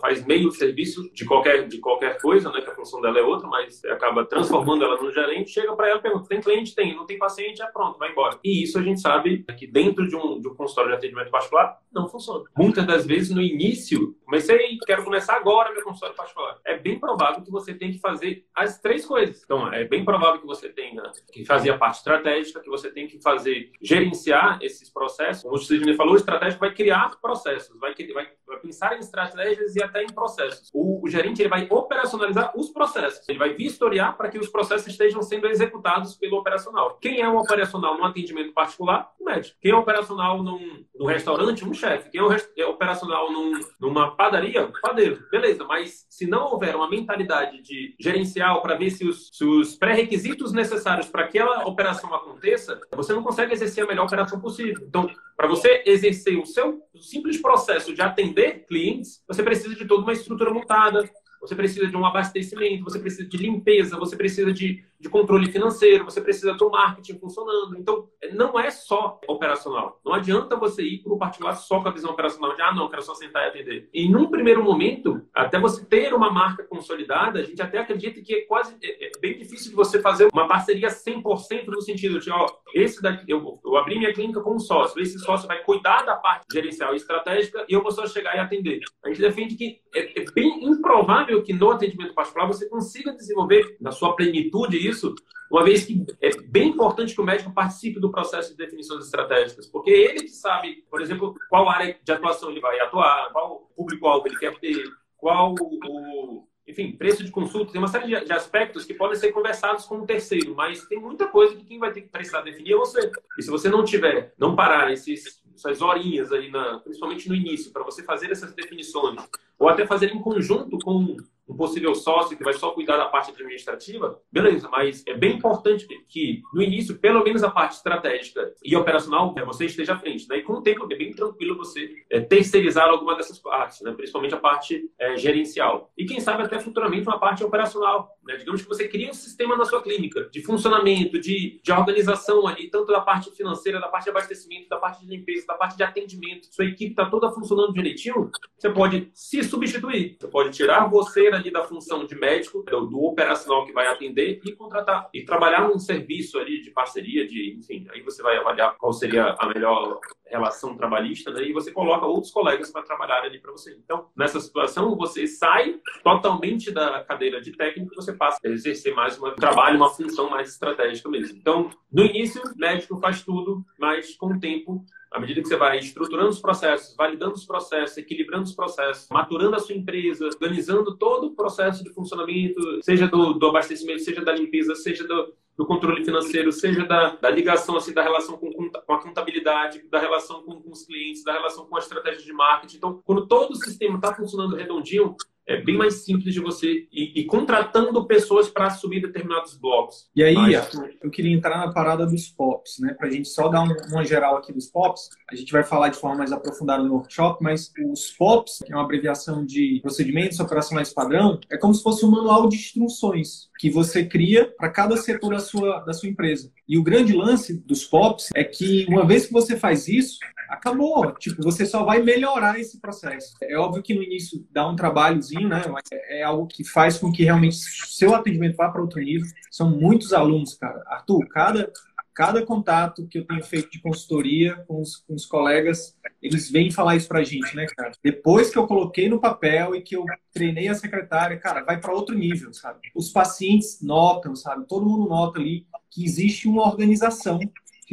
faz 0.00 0.24
meio 0.24 0.50
serviço 0.50 1.10
de 1.12 1.24
qualquer, 1.24 1.66
de 1.66 1.78
qualquer 1.78 2.20
coisa, 2.20 2.50
né, 2.50 2.60
que 2.60 2.70
a 2.70 2.74
função 2.74 3.00
dela 3.00 3.18
é 3.18 3.22
outra, 3.22 3.48
mas 3.48 3.84
acaba 3.84 4.24
transformando 4.24 4.84
ela 4.84 5.00
no 5.00 5.12
gerente, 5.12 5.50
chega 5.50 5.74
para 5.74 5.88
ela 5.88 5.98
e 5.98 6.02
pergunta, 6.02 6.28
tem 6.28 6.40
cliente? 6.40 6.74
Tem, 6.74 6.94
não 6.94 7.06
tem 7.06 7.18
paciente? 7.18 7.62
É 7.62 7.66
pronto, 7.66 7.98
vai 7.98 8.10
embora. 8.10 8.38
E 8.44 8.62
isso 8.62 8.78
a 8.78 8.82
gente 8.82 9.00
sabe 9.00 9.44
que 9.58 9.66
dentro 9.66 10.06
de 10.06 10.16
um, 10.16 10.40
de 10.40 10.48
um 10.48 10.54
consultório 10.54 10.83
de 10.88 10.94
atendimento 10.94 11.30
particular, 11.30 11.78
não 11.92 12.08
funciona. 12.08 12.44
Muitas 12.56 12.86
das 12.86 13.06
vezes, 13.06 13.30
no 13.30 13.40
início, 13.40 14.16
comecei, 14.24 14.78
quero 14.84 15.04
começar 15.04 15.36
agora 15.36 15.72
meu 15.72 15.82
consultório 15.82 16.16
particular. 16.16 16.58
É 16.64 16.76
bem 16.76 16.98
provável 16.98 17.42
que 17.42 17.50
você 17.50 17.72
tenha 17.72 17.92
que 17.92 18.00
fazer 18.00 18.44
as 18.54 18.80
três 18.80 19.06
coisas. 19.06 19.42
Então, 19.44 19.72
é 19.72 19.84
bem 19.84 20.04
provável 20.04 20.40
que 20.40 20.46
você 20.46 20.68
tenha 20.68 21.02
que 21.32 21.44
fazer 21.44 21.70
a 21.70 21.78
parte 21.78 21.98
estratégica, 21.98 22.60
que 22.60 22.68
você 22.68 22.90
tem 22.90 23.06
que 23.06 23.20
fazer, 23.20 23.70
gerenciar 23.80 24.58
esses 24.60 24.90
processos. 24.90 25.42
Como 25.42 25.54
o 25.54 25.58
Sidney 25.58 25.94
falou, 25.94 26.14
o 26.14 26.16
estratégico 26.16 26.60
vai 26.60 26.74
criar 26.74 27.20
processos, 27.20 27.78
vai, 27.78 27.94
vai, 28.12 28.28
vai 28.46 28.58
pensar 28.58 28.96
em 28.96 29.00
estratégias 29.00 29.76
e 29.76 29.82
até 29.82 30.02
em 30.02 30.12
processos. 30.12 30.70
O, 30.72 31.04
o 31.04 31.08
gerente 31.08 31.42
ele 31.42 31.48
vai 31.48 31.66
operacionalizar 31.70 32.52
os 32.56 32.70
processos. 32.70 33.28
Ele 33.28 33.38
vai 33.38 33.54
vistoriar 33.54 34.16
para 34.16 34.28
que 34.28 34.38
os 34.38 34.48
processos 34.48 34.86
estejam 34.88 35.22
sendo 35.22 35.46
executados 35.46 36.16
pelo 36.16 36.38
operacional. 36.38 36.98
Quem 37.00 37.20
é 37.20 37.28
o 37.28 37.36
operacional 37.36 37.96
no 37.96 38.04
atendimento 38.04 38.52
particular? 38.52 39.12
O 39.20 39.24
médico. 39.24 39.56
Quem 39.60 39.72
é 39.72 39.76
operacional 39.76 40.42
num, 40.42 40.73
no 40.94 41.06
restaurante, 41.06 41.64
um 41.64 41.74
chefe. 41.74 42.10
Quem 42.10 42.20
é, 42.56 42.66
operacional 42.66 43.30
num, 43.30 43.60
numa 43.80 44.16
padaria, 44.16 44.70
padeiro. 44.82 45.24
Beleza, 45.30 45.64
mas 45.64 46.06
se 46.08 46.26
não 46.26 46.46
houver 46.46 46.74
uma 46.74 46.88
mentalidade 46.88 47.62
de 47.62 47.94
gerencial 48.00 48.62
para 48.62 48.76
ver 48.76 48.90
se 48.90 49.06
os, 49.06 49.30
os 49.40 49.76
pré-requisitos 49.76 50.52
necessários 50.52 51.08
para 51.08 51.28
que 51.28 51.38
aquela 51.38 51.66
operação 51.66 52.14
aconteça, 52.14 52.80
você 52.92 53.12
não 53.12 53.22
consegue 53.22 53.52
exercer 53.52 53.84
a 53.84 53.86
melhor 53.86 54.06
operação 54.06 54.40
possível. 54.40 54.84
Então, 54.86 55.10
para 55.36 55.48
você 55.48 55.82
exercer 55.84 56.38
o 56.38 56.46
seu 56.46 56.80
simples 57.00 57.40
processo 57.42 57.92
de 57.92 58.00
atender 58.00 58.64
clientes, 58.66 59.22
você 59.26 59.42
precisa 59.42 59.74
de 59.74 59.84
toda 59.84 60.02
uma 60.02 60.12
estrutura 60.12 60.52
montada, 60.52 61.08
você 61.44 61.54
precisa 61.54 61.86
de 61.86 61.96
um 61.96 62.06
abastecimento, 62.06 62.84
você 62.84 62.98
precisa 62.98 63.28
de 63.28 63.36
limpeza, 63.36 63.98
você 63.98 64.16
precisa 64.16 64.50
de, 64.50 64.82
de 64.98 65.08
controle 65.10 65.52
financeiro, 65.52 66.04
você 66.04 66.20
precisa 66.20 66.54
do 66.54 66.70
marketing 66.70 67.18
funcionando. 67.18 67.76
Então, 67.76 68.08
não 68.32 68.58
é 68.58 68.70
só 68.70 69.20
operacional. 69.28 70.00
Não 70.02 70.14
adianta 70.14 70.56
você 70.56 70.82
ir 70.82 70.98
para 71.02 71.12
o 71.12 71.18
particular 71.18 71.54
só 71.54 71.82
com 71.82 71.88
a 71.88 71.92
visão 71.92 72.12
operacional 72.12 72.56
de, 72.56 72.62
ah, 72.62 72.74
não, 72.74 72.88
quero 72.88 73.02
só 73.02 73.14
sentar 73.14 73.44
e 73.44 73.48
atender. 73.48 73.88
E 73.92 74.08
num 74.08 74.30
primeiro 74.30 74.64
momento, 74.64 75.20
até 75.34 75.60
você 75.60 75.84
ter 75.84 76.14
uma 76.14 76.30
marca 76.32 76.64
consolidada, 76.84 77.40
a 77.40 77.42
gente 77.42 77.60
até 77.60 77.78
acredita 77.78 78.20
que 78.20 78.34
é 78.34 78.40
quase 78.42 78.76
é, 78.82 79.06
é 79.06 79.10
bem 79.20 79.38
difícil 79.38 79.70
de 79.70 79.76
você 79.76 80.00
fazer 80.00 80.28
uma 80.32 80.46
parceria 80.46 80.88
100% 80.88 81.66
no 81.66 81.80
sentido 81.80 82.20
de, 82.20 82.30
ó, 82.30 82.46
esse 82.74 83.00
daqui, 83.00 83.24
eu, 83.26 83.58
eu 83.64 83.76
abri 83.76 83.98
minha 83.98 84.12
clínica 84.12 84.40
com 84.40 84.54
um 84.54 84.58
sócio, 84.58 85.00
esse 85.00 85.18
sócio 85.18 85.48
vai 85.48 85.62
cuidar 85.62 86.02
da 86.02 86.14
parte 86.14 86.44
gerencial 86.52 86.92
e 86.92 86.96
estratégica 86.96 87.64
e 87.68 87.72
eu 87.72 87.82
vou 87.82 87.90
só 87.90 88.06
chegar 88.06 88.36
e 88.36 88.40
atender. 88.40 88.80
A 89.02 89.08
gente 89.08 89.20
defende 89.20 89.56
que 89.56 89.80
é, 89.94 90.20
é 90.20 90.24
bem 90.32 90.64
improvável 90.64 91.42
que 91.42 91.52
no 91.52 91.70
atendimento 91.70 92.14
particular 92.14 92.46
você 92.46 92.68
consiga 92.68 93.12
desenvolver 93.12 93.76
na 93.80 93.90
sua 93.90 94.14
plenitude 94.14 94.76
isso, 94.76 95.14
uma 95.50 95.64
vez 95.64 95.84
que 95.84 96.04
é 96.20 96.30
bem 96.48 96.70
importante 96.70 97.14
que 97.14 97.20
o 97.20 97.24
médico 97.24 97.52
participe 97.52 98.00
do 98.00 98.10
processo 98.10 98.50
de 98.50 98.56
definições 98.56 99.04
estratégicas, 99.04 99.66
porque 99.66 99.90
ele 99.90 100.22
que 100.22 100.30
sabe, 100.30 100.84
por 100.90 101.00
exemplo, 101.00 101.34
qual 101.48 101.68
área 101.68 101.96
de 102.02 102.12
atuação 102.12 102.50
ele 102.50 102.60
vai 102.60 102.78
atuar, 102.80 103.30
qual 103.30 103.70
público-alvo 103.76 104.26
ele 104.26 104.36
quer 104.36 104.58
ter, 104.58 104.84
qual 105.16 105.54
o, 105.60 106.46
enfim, 106.66 106.92
preço 106.92 107.22
de 107.22 107.30
consulta, 107.30 107.72
tem 107.72 107.80
uma 107.80 107.88
série 107.88 108.06
de, 108.24 108.32
aspectos 108.32 108.84
que 108.84 108.94
podem 108.94 109.16
ser 109.16 109.32
conversados 109.32 109.84
com 109.84 109.98
um 109.98 110.06
terceiro, 110.06 110.54
mas 110.54 110.86
tem 110.86 110.98
muita 110.98 111.26
coisa 111.26 111.54
que 111.54 111.64
quem 111.64 111.78
vai 111.78 111.92
ter 111.92 112.00
que 112.00 112.08
precisar 112.08 112.40
definir 112.40 112.72
é 112.72 112.76
você. 112.76 113.12
E 113.38 113.42
se 113.42 113.50
você 113.50 113.68
não 113.68 113.84
tiver, 113.84 114.32
não 114.38 114.56
parar 114.56 114.90
esses, 114.90 115.42
essas 115.54 115.82
horinhas 115.82 116.32
aí, 116.32 116.50
na, 116.50 116.78
principalmente 116.78 117.28
no 117.28 117.34
início, 117.34 117.70
para 117.70 117.84
você 117.84 118.02
fazer 118.02 118.30
essas 118.30 118.54
definições, 118.54 119.20
ou 119.58 119.68
até 119.68 119.86
fazer 119.86 120.10
em 120.14 120.20
conjunto 120.20 120.78
com 120.78 121.16
um 121.48 121.56
possível 121.56 121.94
sócio 121.94 122.36
que 122.36 122.44
vai 122.44 122.54
só 122.54 122.70
cuidar 122.70 122.96
da 122.96 123.06
parte 123.06 123.30
administrativa, 123.30 124.20
beleza, 124.32 124.68
mas 124.68 125.04
é 125.06 125.14
bem 125.14 125.36
importante 125.36 125.86
que, 126.08 126.42
no 126.52 126.62
início, 126.62 126.98
pelo 126.98 127.22
menos 127.22 127.42
a 127.42 127.50
parte 127.50 127.76
estratégica 127.76 128.52
e 128.64 128.74
operacional, 128.74 129.34
né, 129.34 129.44
você 129.44 129.66
esteja 129.66 129.94
à 129.94 129.98
frente. 129.98 130.28
Né? 130.28 130.38
E 130.38 130.42
com 130.42 130.54
o 130.54 130.62
tempo 130.62 130.86
é 130.90 130.96
bem 130.96 131.12
tranquilo 131.12 131.56
você 131.56 131.90
é, 132.10 132.20
terceirizar 132.20 132.88
alguma 132.88 133.14
dessas 133.14 133.38
partes, 133.38 133.82
né? 133.82 133.92
principalmente 133.92 134.34
a 134.34 134.38
parte 134.38 134.90
é, 134.98 135.16
gerencial. 135.16 135.90
E 135.96 136.06
quem 136.06 136.20
sabe 136.20 136.42
até 136.42 136.58
futuramente 136.58 137.06
uma 137.06 137.18
parte 137.18 137.44
operacional. 137.44 138.10
Né? 138.26 138.36
Digamos 138.36 138.62
que 138.62 138.68
você 138.68 138.88
cria 138.88 139.10
um 139.10 139.14
sistema 139.14 139.56
na 139.56 139.64
sua 139.64 139.82
clínica 139.82 140.28
de 140.30 140.42
funcionamento, 140.42 141.18
de, 141.20 141.60
de 141.62 141.72
organização 141.72 142.46
ali, 142.46 142.68
tanto 142.68 142.92
da 142.92 143.00
parte 143.00 143.30
financeira, 143.30 143.80
da 143.80 143.88
parte 143.88 144.04
de 144.04 144.10
abastecimento, 144.10 144.68
da 144.68 144.76
parte 144.76 145.04
de 145.04 145.06
limpeza, 145.06 145.46
da 145.46 145.54
parte 145.54 145.76
de 145.76 145.82
atendimento. 145.82 146.46
Sua 146.50 146.64
equipe 146.64 146.90
está 146.90 147.06
toda 147.06 147.30
funcionando 147.30 147.72
direitinho. 147.72 148.30
Você 148.56 148.70
pode 148.70 149.10
se 149.12 149.42
substituir. 149.42 150.16
Você 150.18 150.28
pode 150.28 150.50
tirar 150.50 150.88
você 150.88 151.28
ali 151.28 151.50
da 151.50 151.64
função 151.64 152.06
de 152.06 152.14
médico, 152.14 152.62
do, 152.62 152.86
do 152.86 153.04
operacional 153.04 153.66
que 153.66 153.72
vai 153.72 153.86
atender 153.86 154.40
e 154.44 154.52
contratar 154.52 155.08
e 155.12 155.24
trabalhar 155.24 155.68
num 155.68 155.78
serviço 155.78 156.38
ali 156.38 156.60
de 156.60 156.70
parceria, 156.70 157.26
de 157.26 157.56
enfim. 157.58 157.86
Aí 157.90 158.02
você 158.02 158.22
vai 158.22 158.36
avaliar 158.36 158.76
qual 158.76 158.92
seria 158.92 159.34
a 159.38 159.48
melhor 159.48 159.98
relação 160.26 160.76
trabalhista, 160.76 161.30
né? 161.30 161.42
E 161.42 161.52
você 161.52 161.70
coloca 161.70 162.06
outros 162.06 162.32
colegas 162.32 162.70
para 162.70 162.82
trabalhar 162.82 163.22
ali 163.22 163.38
para 163.38 163.52
você. 163.52 163.76
Então, 163.84 164.08
nessa 164.16 164.40
situação, 164.40 164.96
você 164.96 165.26
sai 165.26 165.78
totalmente 166.02 166.70
da 166.70 167.04
cadeira 167.04 167.40
de 167.40 167.52
técnico 167.52 167.94
você 167.94 168.12
passa 168.16 168.38
a 168.44 168.48
exercer 168.48 168.94
mais 168.94 169.20
um 169.20 169.30
trabalho, 169.32 169.76
uma 169.76 169.90
função 169.90 170.30
mais 170.30 170.50
estratégica 170.50 171.08
mesmo. 171.08 171.36
Então, 171.36 171.70
no 171.92 172.04
início, 172.04 172.42
o 172.42 172.58
médico 172.58 172.98
faz 172.98 173.22
tudo, 173.22 173.64
mas 173.78 174.16
com 174.16 174.34
o 174.34 174.40
tempo 174.40 174.84
à 175.14 175.20
medida 175.20 175.40
que 175.40 175.46
você 175.46 175.56
vai 175.56 175.78
estruturando 175.78 176.28
os 176.28 176.40
processos, 176.40 176.96
validando 176.96 177.34
os 177.34 177.46
processos, 177.46 177.96
equilibrando 177.96 178.44
os 178.44 178.54
processos, 178.54 179.08
maturando 179.08 179.54
a 179.54 179.60
sua 179.60 179.76
empresa, 179.76 180.26
organizando 180.26 180.96
todo 180.96 181.28
o 181.28 181.36
processo 181.36 181.84
de 181.84 181.90
funcionamento, 181.90 182.60
seja 182.82 183.06
do, 183.06 183.32
do 183.34 183.46
abastecimento, 183.46 184.00
seja 184.00 184.24
da 184.24 184.32
limpeza, 184.32 184.74
seja 184.74 185.06
do, 185.06 185.32
do 185.56 185.64
controle 185.64 186.04
financeiro, 186.04 186.50
seja 186.50 186.84
da, 186.84 187.10
da 187.14 187.30
ligação 187.30 187.76
assim 187.76 187.94
da 187.94 188.02
relação 188.02 188.36
com, 188.36 188.50
com 188.50 188.92
a 188.92 189.00
contabilidade, 189.00 189.88
da 189.88 190.00
relação 190.00 190.42
com, 190.42 190.60
com, 190.60 190.72
os 190.72 190.84
clientes, 190.84 191.22
da 191.22 191.32
relação 191.32 191.64
com 191.66 191.76
a 191.76 191.78
estratégia 191.78 192.24
de 192.24 192.32
marketing. 192.32 192.76
Então, 192.78 193.00
quando 193.04 193.28
todo 193.28 193.52
o 193.52 193.56
sistema 193.56 193.94
está 193.94 194.12
funcionando 194.12 194.56
redondinho, 194.56 195.14
é 195.46 195.60
bem 195.60 195.76
mais 195.76 196.04
simples 196.04 196.32
de 196.32 196.40
você 196.40 196.86
ir, 196.92 197.12
ir 197.14 197.24
contratando 197.24 198.04
pessoas 198.06 198.48
para 198.48 198.66
assumir 198.66 199.00
determinados 199.00 199.56
blocos. 199.56 200.08
E 200.14 200.22
aí, 200.22 200.34
Mas... 200.34 200.70
eu 201.02 201.10
queria 201.10 201.34
entrar 201.34 201.58
na 201.58 201.72
parada 201.72 202.06
dos 202.06 202.28
POPs, 202.28 202.78
né? 202.80 202.94
Para 202.94 203.08
a 203.08 203.10
gente 203.10 203.28
só 203.28 203.48
dar 203.48 203.62
um, 203.62 203.74
uma 203.90 204.04
geral 204.04 204.36
aqui 204.36 204.52
dos 204.52 204.66
POPs. 204.66 205.10
A 205.30 205.34
gente 205.34 205.52
vai 205.52 205.62
falar 205.62 205.88
de 205.88 205.98
forma 205.98 206.16
mais 206.16 206.32
aprofundada 206.32 206.82
no 206.82 206.94
workshop, 206.94 207.42
mas 207.42 207.70
os 207.90 208.10
POPs, 208.12 208.60
que 208.64 208.72
é 208.72 208.76
uma 208.76 208.84
abreviação 208.84 209.44
de 209.44 209.80
procedimentos 209.82 210.40
operacionais 210.40 210.92
padrão, 210.92 211.38
é 211.50 211.56
como 211.56 211.74
se 211.74 211.82
fosse 211.82 212.04
um 212.04 212.10
manual 212.10 212.48
de 212.48 212.56
instruções 212.56 213.50
que 213.58 213.70
você 213.70 214.04
cria 214.04 214.46
para 214.58 214.70
cada 214.70 214.96
setor 214.96 215.30
da 215.30 215.38
sua, 215.38 215.80
da 215.80 215.92
sua 215.92 216.08
empresa. 216.08 216.50
E 216.68 216.78
o 216.78 216.82
grande 216.82 217.12
lance 217.12 217.54
dos 217.54 217.84
POPs 217.84 218.30
é 218.34 218.44
que 218.44 218.86
uma 218.88 219.06
vez 219.06 219.26
que 219.26 219.32
você 219.32 219.56
faz 219.56 219.88
isso, 219.88 220.18
acabou. 220.48 221.12
Tipo, 221.12 221.42
você 221.42 221.66
só 221.66 221.84
vai 221.84 222.02
melhorar 222.02 222.58
esse 222.58 222.80
processo. 222.80 223.34
É 223.42 223.56
óbvio 223.56 223.82
que 223.82 223.94
no 223.94 224.02
início 224.02 224.46
dá 224.50 224.66
um 224.68 224.76
trabalhozinho, 224.76 225.48
né? 225.48 225.62
Mas 225.68 225.84
é 225.92 226.22
algo 226.22 226.46
que 226.46 226.64
faz 226.64 226.98
com 226.98 227.12
que 227.12 227.24
realmente 227.24 227.56
seu 227.56 228.14
atendimento 228.14 228.56
vá 228.56 228.68
para 228.68 228.82
outro 228.82 229.00
nível. 229.00 229.26
São 229.50 229.70
muitos 229.70 230.12
alunos, 230.12 230.54
cara. 230.54 230.82
Arthur, 230.86 231.26
cada, 231.28 231.72
cada 232.14 232.46
contato 232.46 233.06
que 233.08 233.18
eu 233.18 233.26
tenho 233.26 233.42
feito 233.42 233.70
de 233.70 233.80
consultoria 233.80 234.54
com 234.68 234.80
os, 234.80 234.96
com 234.96 235.14
os 235.14 235.26
colegas, 235.26 235.96
eles 236.22 236.50
vêm 236.50 236.70
falar 236.70 236.96
isso 236.96 237.08
pra 237.08 237.24
gente, 237.24 237.54
né, 237.56 237.66
cara? 237.66 237.92
Depois 238.02 238.50
que 238.50 238.56
eu 238.56 238.66
coloquei 238.66 239.08
no 239.08 239.20
papel 239.20 239.74
e 239.74 239.82
que 239.82 239.96
eu 239.96 240.04
treinei 240.32 240.68
a 240.68 240.74
secretária, 240.74 241.38
cara, 241.38 241.64
vai 241.64 241.80
para 241.80 241.92
outro 241.92 242.14
nível, 242.14 242.52
sabe? 242.54 242.78
Os 242.94 243.10
pacientes 243.10 243.80
notam, 243.82 244.36
sabe? 244.36 244.66
Todo 244.68 244.86
mundo 244.86 245.08
nota 245.08 245.40
ali 245.40 245.66
que 245.90 246.04
existe 246.04 246.48
uma 246.48 246.62
organização 246.66 247.40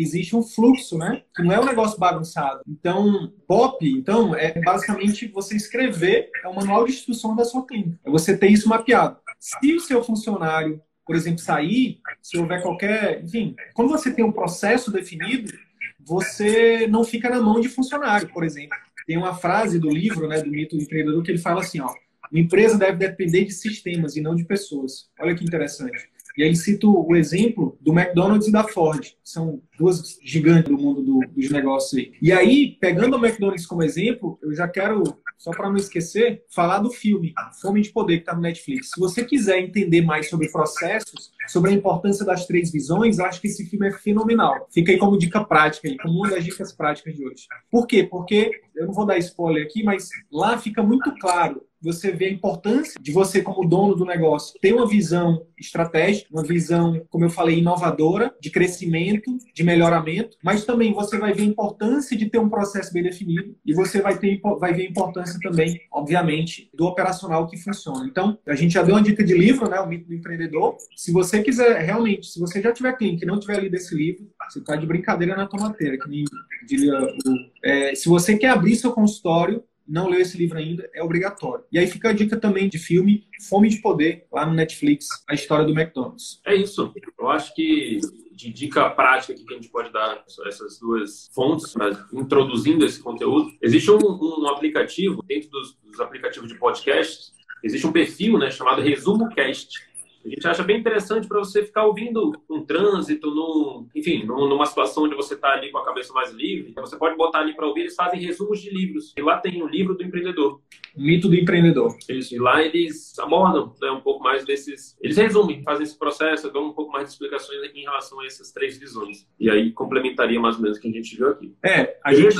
existe 0.01 0.35
um 0.35 0.43
fluxo, 0.43 0.97
né? 0.97 1.23
Que 1.35 1.43
não 1.43 1.51
é 1.51 1.59
um 1.59 1.65
negócio 1.65 1.99
bagunçado. 1.99 2.61
Então, 2.67 3.31
POP, 3.47 3.89
então, 3.89 4.35
é 4.35 4.59
basicamente 4.61 5.27
você 5.27 5.55
escrever, 5.55 6.29
é 6.43 6.47
o 6.47 6.55
manual 6.55 6.85
de 6.85 6.91
instrução 6.91 7.35
da 7.35 7.45
sua 7.45 7.65
clínica. 7.65 7.99
É 8.05 8.09
você 8.09 8.37
ter 8.37 8.47
isso 8.47 8.69
mapeado. 8.69 9.17
Se 9.39 9.73
o 9.73 9.79
seu 9.79 10.03
funcionário, 10.03 10.81
por 11.05 11.15
exemplo, 11.15 11.39
sair, 11.39 11.99
se 12.21 12.37
houver 12.37 12.61
qualquer. 12.61 13.23
Enfim, 13.23 13.55
quando 13.73 13.89
você 13.89 14.11
tem 14.11 14.23
um 14.23 14.31
processo 14.31 14.91
definido, 14.91 15.51
você 15.99 16.87
não 16.87 17.03
fica 17.03 17.29
na 17.29 17.41
mão 17.41 17.59
de 17.59 17.69
funcionário, 17.69 18.29
por 18.29 18.43
exemplo. 18.43 18.77
Tem 19.05 19.17
uma 19.17 19.33
frase 19.33 19.79
do 19.79 19.89
livro, 19.89 20.27
né, 20.27 20.41
do 20.41 20.49
mito 20.49 20.77
do 20.77 20.83
empreendedor, 20.83 21.23
que 21.23 21.31
ele 21.31 21.37
fala 21.37 21.61
assim, 21.61 21.79
ó, 21.79 21.93
uma 22.31 22.39
empresa 22.39 22.77
deve 22.77 22.97
depender 22.97 23.43
de 23.43 23.51
sistemas 23.51 24.15
e 24.15 24.21
não 24.21 24.35
de 24.35 24.45
pessoas. 24.45 25.09
Olha 25.19 25.35
que 25.35 25.43
interessante. 25.43 26.09
E 26.38 26.44
aí 26.44 26.56
cito 26.56 26.91
o 26.91 27.15
exemplo 27.15 27.78
do 27.82 27.91
McDonald's 27.91 28.48
e 28.48 28.52
da 28.52 28.63
Ford, 28.63 29.02
que 29.02 29.15
são 29.24 29.62
duas 29.78 30.17
gigantes 30.24 30.70
do 30.72 30.78
mundo 30.78 31.02
do, 31.02 31.20
dos 31.36 31.50
negócios 31.50 32.00
aí. 32.00 32.13
E 32.22 32.32
aí, 32.32 32.78
pegando 32.80 33.17
o 33.17 33.26
McDonald's 33.26 33.65
como 33.65 33.84
exemplo, 33.84 34.38
eu 34.41 34.54
já 34.54 34.67
quero, 34.67 35.04
só 35.38 35.52
para 35.52 35.70
não 35.70 35.76
esquecer, 35.76 36.44
falar 36.54 36.80
do 36.80 36.91
filme 36.91 37.34
Fome 37.62 37.82
de 37.82 37.89
Poder, 37.89 38.17
que 38.17 38.24
está 38.24 38.36
no 38.36 38.41
Netflix. 38.41 38.91
Se 38.94 39.00
você 39.00 39.24
quiser 39.24 39.60
entender 39.60 40.02
mais 40.02 40.30
sobre 40.30 40.52
processos, 40.52 41.32
sobre 41.48 41.72
a 41.72 41.74
importância 41.74 42.26
das 42.26 42.46
três 42.46 42.72
visões, 42.72 43.20
acho 43.20 43.41
que 43.41 43.48
esse 43.48 43.65
filme 43.65 43.88
é 43.88 43.91
fenomenal. 43.91 44.67
Fica 44.72 44.91
aí 44.91 44.98
como 44.98 45.17
dica 45.17 45.44
prática, 45.44 45.89
como 46.02 46.20
uma 46.20 46.30
das 46.30 46.44
dicas 46.44 46.72
práticas 46.72 47.15
de 47.15 47.26
hoje. 47.26 47.48
Por 47.70 47.88
quê? 47.88 48.04
Porque, 48.04 48.52
eu 48.82 48.88
não 48.88 48.94
vou 48.94 49.06
dar 49.06 49.17
spoiler 49.17 49.65
aqui, 49.65 49.84
mas 49.84 50.10
lá 50.32 50.58
fica 50.58 50.82
muito 50.84 51.13
claro 51.20 51.62
você 51.82 52.12
vê 52.12 52.26
a 52.26 52.32
importância 52.32 53.02
de 53.02 53.12
você, 53.12 53.41
como 53.41 53.67
dono 53.67 53.96
do 53.96 54.06
negócio, 54.06 54.58
ter 54.62 54.74
uma 54.74 54.88
visão 54.88 55.46
estratégica, 55.58 56.28
uma 56.32 56.44
visão, 56.44 57.02
como 57.10 57.26
eu 57.26 57.30
falei, 57.30 57.60
inovadora, 57.60 58.34
de 58.39 58.52
crescimento, 58.52 59.36
de 59.54 59.63
melhoramento, 59.63 60.38
mas 60.44 60.63
também 60.63 60.94
você 60.94 61.17
vai 61.17 61.34
ver 61.34 61.41
a 61.44 61.46
importância 61.46 62.15
de 62.15 62.30
ter 62.30 62.38
um 62.38 62.50
processo 62.50 62.94
bem 62.94 63.04
definido 63.04 63.56
e 63.65 63.74
você 63.74 64.02
vai, 64.02 64.17
ter, 64.17 64.39
vai 64.60 64.74
ver 64.74 64.86
a 64.86 64.89
importância 64.89 65.39
também, 65.41 65.80
obviamente, 65.91 66.70
do 66.74 66.86
operacional 66.86 67.48
que 67.48 67.58
funciona. 67.58 68.06
Então, 68.06 68.38
a 68.46 68.56
gente 68.56 68.74
já 68.74 68.84
deu 68.84 68.96
uma 68.96 69.02
dica 69.02 69.24
de 69.24 69.34
livro, 69.34 69.67
né, 69.70 69.80
o 69.80 69.88
mito 69.88 70.08
do 70.08 70.13
empreendedor. 70.13 70.78
Se 70.96 71.12
você 71.12 71.41
quiser 71.41 71.82
realmente, 71.82 72.28
se 72.28 72.39
você 72.39 72.62
já 72.62 72.72
tiver 72.72 72.96
cliente 72.96 73.24
e 73.24 73.28
não 73.28 73.39
tiver 73.39 73.60
lido 73.60 73.76
esse 73.76 73.96
livro, 73.96 74.28
você 74.49 74.60
está 74.60 74.75
de 74.75 74.86
brincadeira 74.86 75.36
na 75.36 75.47
tomateira, 75.47 75.97
que 75.97 76.10
nem 76.10 76.25
diria 76.65 76.99
o, 77.01 77.51
é, 77.63 77.95
se 77.95 78.08
você 78.08 78.38
quer 78.38 78.49
abrir 78.49 78.75
seu 78.75 78.91
consultório, 78.91 79.63
não 79.88 80.08
leu 80.08 80.21
esse 80.21 80.38
livro 80.38 80.58
ainda, 80.58 80.89
é 80.93 81.04
obrigatório. 81.04 81.65
E 81.71 81.77
aí 81.77 81.88
fica 81.88 82.10
a 82.10 82.13
dica 82.13 82.38
também 82.38 82.69
de 82.69 82.80
filme 82.80 83.27
Fome 83.49 83.67
de 83.67 83.82
Poder, 83.82 84.25
lá 84.32 84.45
no 84.45 84.54
Netflix, 84.54 85.08
a 85.27 85.34
história 85.34 85.65
do 85.65 85.77
McDonald's. 85.77 86.39
É 86.45 86.56
isso. 86.56 86.93
Eu 87.19 87.30
acho 87.30 87.54
que 87.54 87.99
de 88.32 88.51
dica 88.51 88.89
prática 88.89 89.34
que 89.36 89.54
a 89.54 89.56
gente 89.56 89.69
pode 89.69 89.91
dar 89.91 90.23
essas 90.47 90.80
duas 90.80 91.30
fontes, 91.34 91.73
introduzindo 92.12 92.86
esse 92.86 92.99
conteúdo. 92.99 93.51
Existe 93.62 93.91
um, 93.91 93.99
um 93.99 94.47
aplicativo, 94.47 95.21
dentro 95.27 95.49
dos, 95.49 95.77
dos, 95.84 95.99
aplicativos 95.99 96.49
de 96.49 96.56
podcast, 96.56 97.32
existe 97.63 97.86
um 97.86 97.91
perfil 97.91 98.39
né, 98.39 98.49
chamado 98.49 98.82
Resumo 98.82 99.30
Cast 99.30 99.90
a 100.25 100.29
gente 100.29 100.47
acha 100.47 100.63
bem 100.63 100.79
interessante 100.79 101.27
para 101.27 101.39
você 101.39 101.63
ficar 101.63 101.86
ouvindo 101.86 102.31
um 102.49 102.63
trânsito, 102.63 103.29
num, 103.31 103.88
enfim, 103.95 104.23
numa 104.25 104.65
situação 104.65 105.03
onde 105.03 105.15
você 105.15 105.34
está 105.34 105.49
ali 105.53 105.71
com 105.71 105.77
a 105.77 105.86
cabeça 105.86 106.13
mais 106.13 106.31
livre. 106.31 106.73
Você 106.75 106.97
pode 106.97 107.17
botar 107.17 107.39
ali 107.39 107.55
para 107.55 107.67
ouvir, 107.67 107.81
eles 107.81 107.95
fazem 107.95 108.19
resumos 108.19 108.62
de 108.62 108.69
livros. 108.69 109.13
E 109.17 109.21
lá 109.21 109.38
tem 109.38 109.62
o 109.62 109.67
livro 109.67 109.95
do 109.95 110.03
empreendedor. 110.03 110.62
Mito 110.95 111.27
do 111.27 111.36
empreendedor. 111.36 111.95
Isso, 112.10 112.36
e 112.36 112.39
lá 112.39 112.62
eles 112.62 113.17
abordam 113.17 113.73
né, 113.81 113.89
um 113.91 114.01
pouco 114.01 114.23
mais 114.23 114.45
desses. 114.45 114.97
Eles 115.01 115.17
resumem, 115.17 115.63
fazem 115.63 115.84
esse 115.84 115.97
processo, 115.97 116.51
dão 116.51 116.67
um 116.67 116.73
pouco 116.73 116.91
mais 116.91 117.05
de 117.05 117.12
explicações 117.13 117.60
em 117.73 117.81
relação 117.81 118.19
a 118.19 118.25
essas 118.25 118.51
três 118.51 118.77
visões. 118.77 119.27
E 119.39 119.49
aí 119.49 119.71
complementaria 119.71 120.39
mais 120.39 120.55
ou 120.55 120.62
menos 120.62 120.77
o 120.77 120.81
que 120.81 120.88
a 120.88 120.91
gente 120.91 121.15
viu 121.15 121.29
aqui. 121.29 121.55
É, 121.63 121.97
a 122.03 122.13
gente. 122.13 122.38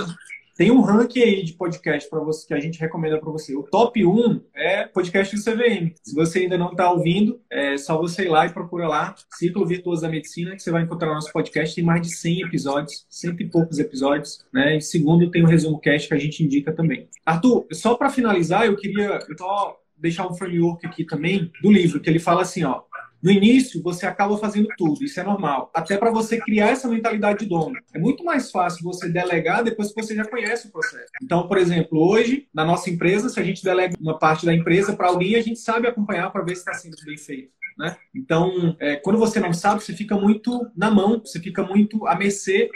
Tem 0.62 0.70
um 0.70 0.82
ranking 0.82 1.22
aí 1.22 1.44
de 1.44 1.54
podcast 1.54 2.08
para 2.08 2.20
você 2.20 2.46
que 2.46 2.54
a 2.54 2.60
gente 2.60 2.80
recomenda 2.80 3.20
para 3.20 3.32
você. 3.32 3.56
O 3.56 3.64
top 3.64 4.06
1 4.06 4.42
é 4.54 4.86
podcast 4.86 5.36
do 5.36 5.44
CVM. 5.44 5.92
Se 6.04 6.14
você 6.14 6.42
ainda 6.42 6.56
não 6.56 6.70
está 6.70 6.92
ouvindo, 6.92 7.42
é 7.50 7.76
só 7.78 7.98
você 7.98 8.26
ir 8.26 8.30
lá 8.30 8.46
e 8.46 8.54
procura 8.54 8.88
lá 8.88 9.16
Ciclo 9.40 9.66
Virtuoso 9.66 10.04
da 10.04 10.08
Medicina, 10.08 10.56
que 10.56 10.62
você 10.62 10.70
vai 10.70 10.84
encontrar 10.84 11.16
nosso 11.16 11.34
podcast. 11.34 11.74
Tem 11.74 11.84
mais 11.84 12.04
de 12.04 12.16
100 12.16 12.42
episódios, 12.42 13.08
cento 13.10 13.42
e 13.42 13.50
poucos 13.50 13.80
episódios. 13.80 14.46
Né? 14.54 14.78
E 14.78 14.82
segundo, 14.82 15.32
tem 15.32 15.42
o 15.42 15.48
resumo 15.48 15.80
cast 15.80 16.08
que 16.08 16.14
a 16.14 16.20
gente 16.20 16.44
indica 16.44 16.72
também. 16.72 17.10
Arthur, 17.26 17.66
só 17.74 17.96
para 17.96 18.12
finalizar, 18.12 18.68
eu 18.68 18.76
queria 18.76 19.20
só 19.36 19.80
deixar 19.98 20.28
um 20.28 20.36
framework 20.36 20.86
aqui 20.86 21.04
também 21.04 21.52
do 21.60 21.72
livro, 21.72 22.00
que 22.00 22.08
ele 22.08 22.20
fala 22.20 22.44
assim, 22.44 22.64
ó, 22.64 22.82
no 23.22 23.32
início, 23.32 23.82
você 23.84 24.06
acaba 24.06 24.38
fazendo 24.38 24.68
tudo, 24.78 25.04
isso 25.04 25.20
é 25.20 25.24
normal. 25.24 25.72
Até 25.74 25.98
para 25.98 26.12
você 26.12 26.40
criar 26.40 26.70
essa 26.70 26.88
mentalidade 26.88 27.40
de 27.40 27.46
dono. 27.46 27.76
É 27.94 28.00
muito 28.00 28.24
mais 28.24 28.50
fácil 28.50 28.84
você 28.84 29.10
delegar 29.10 29.64
depois 29.64 29.94
que 29.94 30.02
você 30.02 30.16
já 30.16 30.26
conhece 30.26 30.68
o 30.68 30.72
processo. 30.72 31.12
Então, 31.22 31.48
por 31.48 31.58
exemplo, 31.58 32.00
hoje, 32.00 32.48
na 32.54 32.66
nossa 32.66 32.90
empresa, 32.90 33.30
se 33.30 33.40
a 33.40 33.44
gente 33.44 33.64
delega 33.64 33.96
uma 34.00 34.18
parte 34.18 34.46
da 34.46 34.54
empresa 34.54 34.96
para 34.96 35.08
alguém, 35.08 35.36
a 35.36 35.42
gente 35.42 35.60
sabe 35.60 35.88
acompanhar 35.88 36.32
para 36.32 36.44
ver 36.44 36.56
se 36.56 36.62
está 36.62 36.74
sendo 36.74 36.96
bem 37.06 37.18
feito. 37.18 37.52
Né? 37.78 37.96
Então, 38.14 38.76
é, 38.80 38.98
quando 38.98 39.18
você 39.18 39.40
não 39.40 39.54
sabe, 39.54 39.84
você 39.84 39.94
fica 39.94 40.16
muito 40.16 40.70
na 40.76 40.92
mão, 40.92 41.20
você 41.20 41.40
fica 41.40 41.64
muito 41.64 42.06
à 42.06 42.16
mercê 42.16 42.70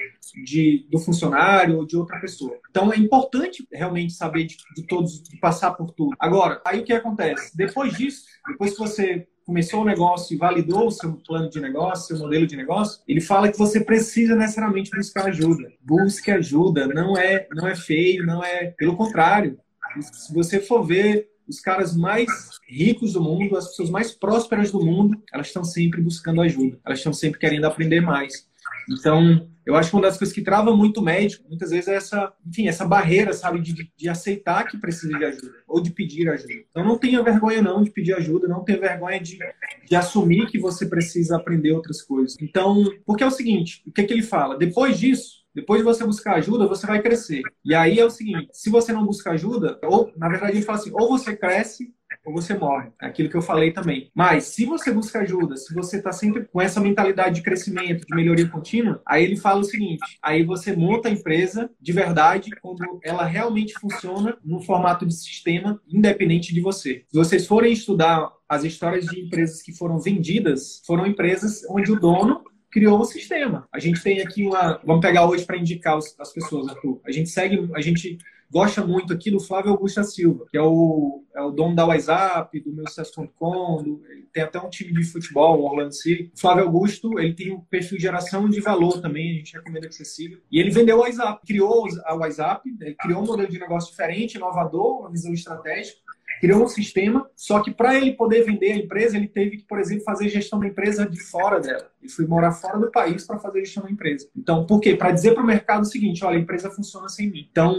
de, 0.44 0.88
do 0.90 1.00
funcionário 1.00 1.78
ou 1.78 1.86
de 1.86 1.98
outra 1.98 2.20
pessoa. 2.20 2.58
Então, 2.70 2.92
é 2.92 2.98
importante 2.98 3.68
realmente 3.72 4.14
saber 4.14 4.46
de, 4.46 4.58
de 4.76 4.84
todos, 4.88 5.22
de 5.22 5.38
passar 5.38 5.72
por 5.72 5.92
tudo. 5.92 6.16
Agora, 6.20 6.62
aí 6.66 6.80
o 6.80 6.84
que 6.84 6.94
acontece? 6.94 7.56
Depois 7.56 7.96
disso, 7.96 8.26
depois 8.48 8.72
que 8.72 8.80
você 8.80 9.28
começou 9.46 9.82
o 9.82 9.86
negócio 9.86 10.34
e 10.34 10.38
validou 10.38 10.88
o 10.88 10.92
seu 10.92 11.14
plano 11.26 11.50
de 11.50 11.62
negócio, 11.62 12.08
seu 12.08 12.18
modelo 12.18 12.48
de 12.48 12.56
negócio, 12.56 13.02
ele 13.08 13.22
fala 13.22 13.52
que 13.52 13.58
você 13.58 13.80
precisa 13.80 14.36
necessariamente 14.36 14.90
buscar 14.90 15.28
ajuda. 15.28 15.72
Busque 15.82 16.32
ajuda, 16.32 16.88
não 16.88 17.16
é, 17.16 17.48
não 17.54 17.68
é 17.68 17.76
feio, 17.76 18.26
não 18.26 18.44
é. 18.44 18.74
Pelo 18.78 18.98
contrário, 18.98 19.60
se 20.02 20.34
você 20.34 20.60
for 20.60 20.84
ver 20.84 21.30
os 21.48 21.60
caras 21.60 21.96
mais 21.96 22.28
ricos 22.68 23.14
do 23.14 23.22
mundo, 23.22 23.56
as 23.56 23.70
pessoas 23.70 23.92
mais 23.92 24.12
prósperas 24.12 24.72
do 24.72 24.84
mundo, 24.84 25.22
elas 25.32 25.48
estão 25.48 25.64
sempre 25.64 26.02
buscando 26.02 26.42
ajuda, 26.42 26.80
elas 26.84 26.98
estão 26.98 27.14
sempre 27.14 27.40
querendo 27.40 27.66
aprender 27.66 28.02
mais. 28.02 28.48
Então, 28.90 29.50
eu 29.66 29.76
acho 29.76 29.90
que 29.90 29.96
uma 29.96 30.04
das 30.04 30.18
coisas 30.18 30.34
que 30.34 30.44
trava 30.44 30.76
muito 30.76 31.00
o 31.00 31.04
médico, 31.04 31.44
muitas 31.48 31.72
vezes, 31.72 31.88
é 31.88 31.96
essa, 31.96 32.32
enfim, 32.46 32.68
essa 32.68 32.86
barreira, 32.86 33.34
sabe, 33.34 33.60
de, 33.60 33.92
de 33.96 34.10
aceitar 34.10 34.68
que 34.68 34.78
precisa 34.78 35.18
de 35.18 35.26
ajuda, 35.26 35.54
ou 35.68 35.82
de 35.82 35.92
pedir 35.92 36.30
ajuda. 36.30 36.54
Então, 36.70 36.86
não 36.86 36.98
tenha 36.98 37.24
vergonha, 37.24 37.62
não, 37.62 37.84
de 37.84 37.90
pedir 37.90 38.14
ajuda, 38.14 38.48
não 38.48 38.64
tenha 38.64 38.80
vergonha 38.80 39.20
de, 39.20 39.40
de 39.88 39.96
assumir 39.96 40.48
que 40.48 40.60
você 40.60 40.86
precisa 40.86 41.36
aprender 41.36 41.72
outras 41.72 42.02
coisas. 42.02 42.38
Então, 42.40 42.84
porque 43.06 43.24
é 43.24 43.28
o 43.28 43.32
seguinte, 43.32 43.82
o 43.88 43.92
que, 43.92 44.02
é 44.02 44.04
que 44.04 44.14
ele 44.14 44.22
fala? 44.22 44.58
Depois 44.58 45.00
disso, 45.00 45.46
depois 45.56 45.80
de 45.80 45.86
você 45.86 46.04
buscar 46.04 46.36
ajuda, 46.36 46.68
você 46.68 46.86
vai 46.86 47.02
crescer. 47.02 47.42
E 47.64 47.74
aí 47.74 47.98
é 47.98 48.06
o 48.06 48.10
seguinte: 48.10 48.50
se 48.52 48.70
você 48.70 48.92
não 48.92 49.06
busca 49.06 49.32
ajuda, 49.32 49.80
ou 49.84 50.12
na 50.18 50.28
verdade 50.28 50.58
ele 50.58 50.66
fala 50.66 50.78
assim, 50.78 50.92
ou 50.94 51.08
você 51.08 51.36
cresce 51.36 51.95
ou 52.26 52.34
você 52.34 52.54
morre. 52.54 52.90
É 53.02 53.06
aquilo 53.06 53.30
que 53.30 53.38
eu 53.38 53.42
falei 53.42 53.72
também. 53.72 54.10
Mas 54.14 54.46
se 54.46 54.66
você 54.66 54.92
busca 54.92 55.20
ajuda, 55.20 55.56
se 55.56 55.74
você 55.74 55.98
está 55.98 56.12
sempre 56.12 56.46
com 56.46 56.60
essa 56.60 56.82
mentalidade 56.82 57.36
de 57.36 57.42
crescimento, 57.42 58.06
de 58.06 58.16
melhoria 58.16 58.48
contínua, 58.48 59.02
aí 59.06 59.24
ele 59.24 59.38
fala 59.38 59.60
o 59.62 59.64
seguinte: 59.64 60.18
aí 60.22 60.44
você 60.44 60.76
monta 60.76 61.08
a 61.08 61.12
empresa 61.12 61.70
de 61.80 61.92
verdade 61.92 62.50
quando 62.62 63.00
ela 63.04 63.26
realmente 63.26 63.74
funciona 63.80 64.38
no 64.44 64.60
formato 64.60 65.06
de 65.06 65.14
sistema 65.14 65.80
independente 65.88 66.54
de 66.54 66.62
você. 66.62 67.06
Se 67.08 67.18
vocês 67.18 67.46
forem 67.46 67.72
estudar 67.72 68.32
as 68.50 68.64
histórias 68.64 69.06
de 69.06 69.20
empresas 69.20 69.62
que 69.62 69.74
foram 69.74 70.00
vendidas, 70.00 70.82
foram 70.86 71.06
empresas 71.06 71.62
onde 71.70 71.92
o 71.92 72.00
dono 72.00 72.44
criou 72.72 73.00
um 73.00 73.06
sistema. 73.06 73.68
A 73.72 73.80
gente 73.80 74.04
tem 74.04 74.22
aqui 74.22 74.46
uma. 74.46 74.82
Vamos 74.84 75.02
pegar 75.02 75.26
hoje 75.26 75.46
para 75.46 75.58
indicar 75.58 75.98
as 75.98 76.34
pessoas, 76.34 76.68
Arthur. 76.68 77.00
A 77.06 77.12
gente 77.12 77.30
segue, 77.30 77.70
a 77.74 77.80
gente 77.80 78.18
gosta 78.52 78.86
muito 78.86 79.14
aqui 79.14 79.32
do 79.32 79.40
Flávio 79.40 79.72
Augusto 79.72 80.04
Silva, 80.04 80.46
que 80.50 80.58
é 80.58 80.62
o, 80.62 81.24
é 81.36 81.42
o 81.42 81.52
dono 81.52 81.76
da 81.76 81.86
WhatsApp, 81.86 82.60
do 82.60 82.74
meu 82.74 82.88
sucesso.com, 82.88 84.02
tem 84.32 84.44
até 84.44 84.60
um 84.60 84.70
time 84.70 84.94
de 84.94 85.04
futebol, 85.04 85.60
o 85.60 85.66
Orlando 85.66 85.94
City. 85.94 86.32
O 86.36 86.40
Flávio 86.40 86.64
Augusto, 86.64 87.20
ele 87.20 87.34
tem 87.34 87.54
um 87.54 87.62
perfil 87.62 87.98
de 87.98 88.04
geração 88.04 88.50
de 88.50 88.60
valor 88.62 89.02
também, 89.02 89.32
a 89.32 89.38
gente 89.38 89.54
recomenda 89.54 89.88
que 89.88 89.96
você 89.96 90.06
siga. 90.06 90.38
E 90.52 90.60
ele 90.60 90.72
vendeu 90.72 90.98
o 90.98 91.02
WhatsApp, 91.02 91.46
criou 91.46 91.88
a 92.06 92.16
WhatsApp, 92.16 92.70
criou 93.00 93.22
um 93.22 93.26
modelo 93.26 93.50
de 93.50 93.60
negócio 93.60 93.92
diferente, 93.92 94.36
inovador, 94.36 95.02
uma 95.02 95.12
visão 95.12 95.34
estratégica 95.34 96.06
criou 96.40 96.64
um 96.64 96.68
sistema, 96.68 97.30
só 97.36 97.62
que 97.62 97.72
para 97.72 97.96
ele 97.96 98.14
poder 98.14 98.44
vender 98.44 98.72
a 98.74 98.78
empresa, 98.78 99.18
ele 99.18 99.28
teve 99.28 99.58
que, 99.58 99.64
por 99.64 99.80
exemplo, 99.80 100.04
fazer 100.04 100.30
gestão 100.30 100.60
da 100.60 100.68
empresa 100.68 101.08
de 101.08 101.20
fora 101.20 101.60
dela. 101.60 101.90
E 102.02 102.10
fui 102.10 102.26
morar 102.26 102.52
fora 102.52 102.78
do 102.78 102.92
país 102.92 103.26
para 103.26 103.40
fazer 103.40 103.60
gestão 103.66 103.84
da 103.84 103.92
empresa. 103.92 104.28
Então, 104.36 104.66
por 104.66 104.80
quê? 104.80 104.96
Para 104.96 105.12
dizer 105.12 105.34
para 105.34 105.44
o 105.44 105.46
mercado 105.46 105.84
o 105.84 105.86
seguinte: 105.86 106.24
olha, 106.24 106.38
a 106.38 106.42
empresa 106.42 106.70
funciona 106.70 107.10
sem 107.10 107.30
mim. 107.30 107.48
Então, 107.50 107.76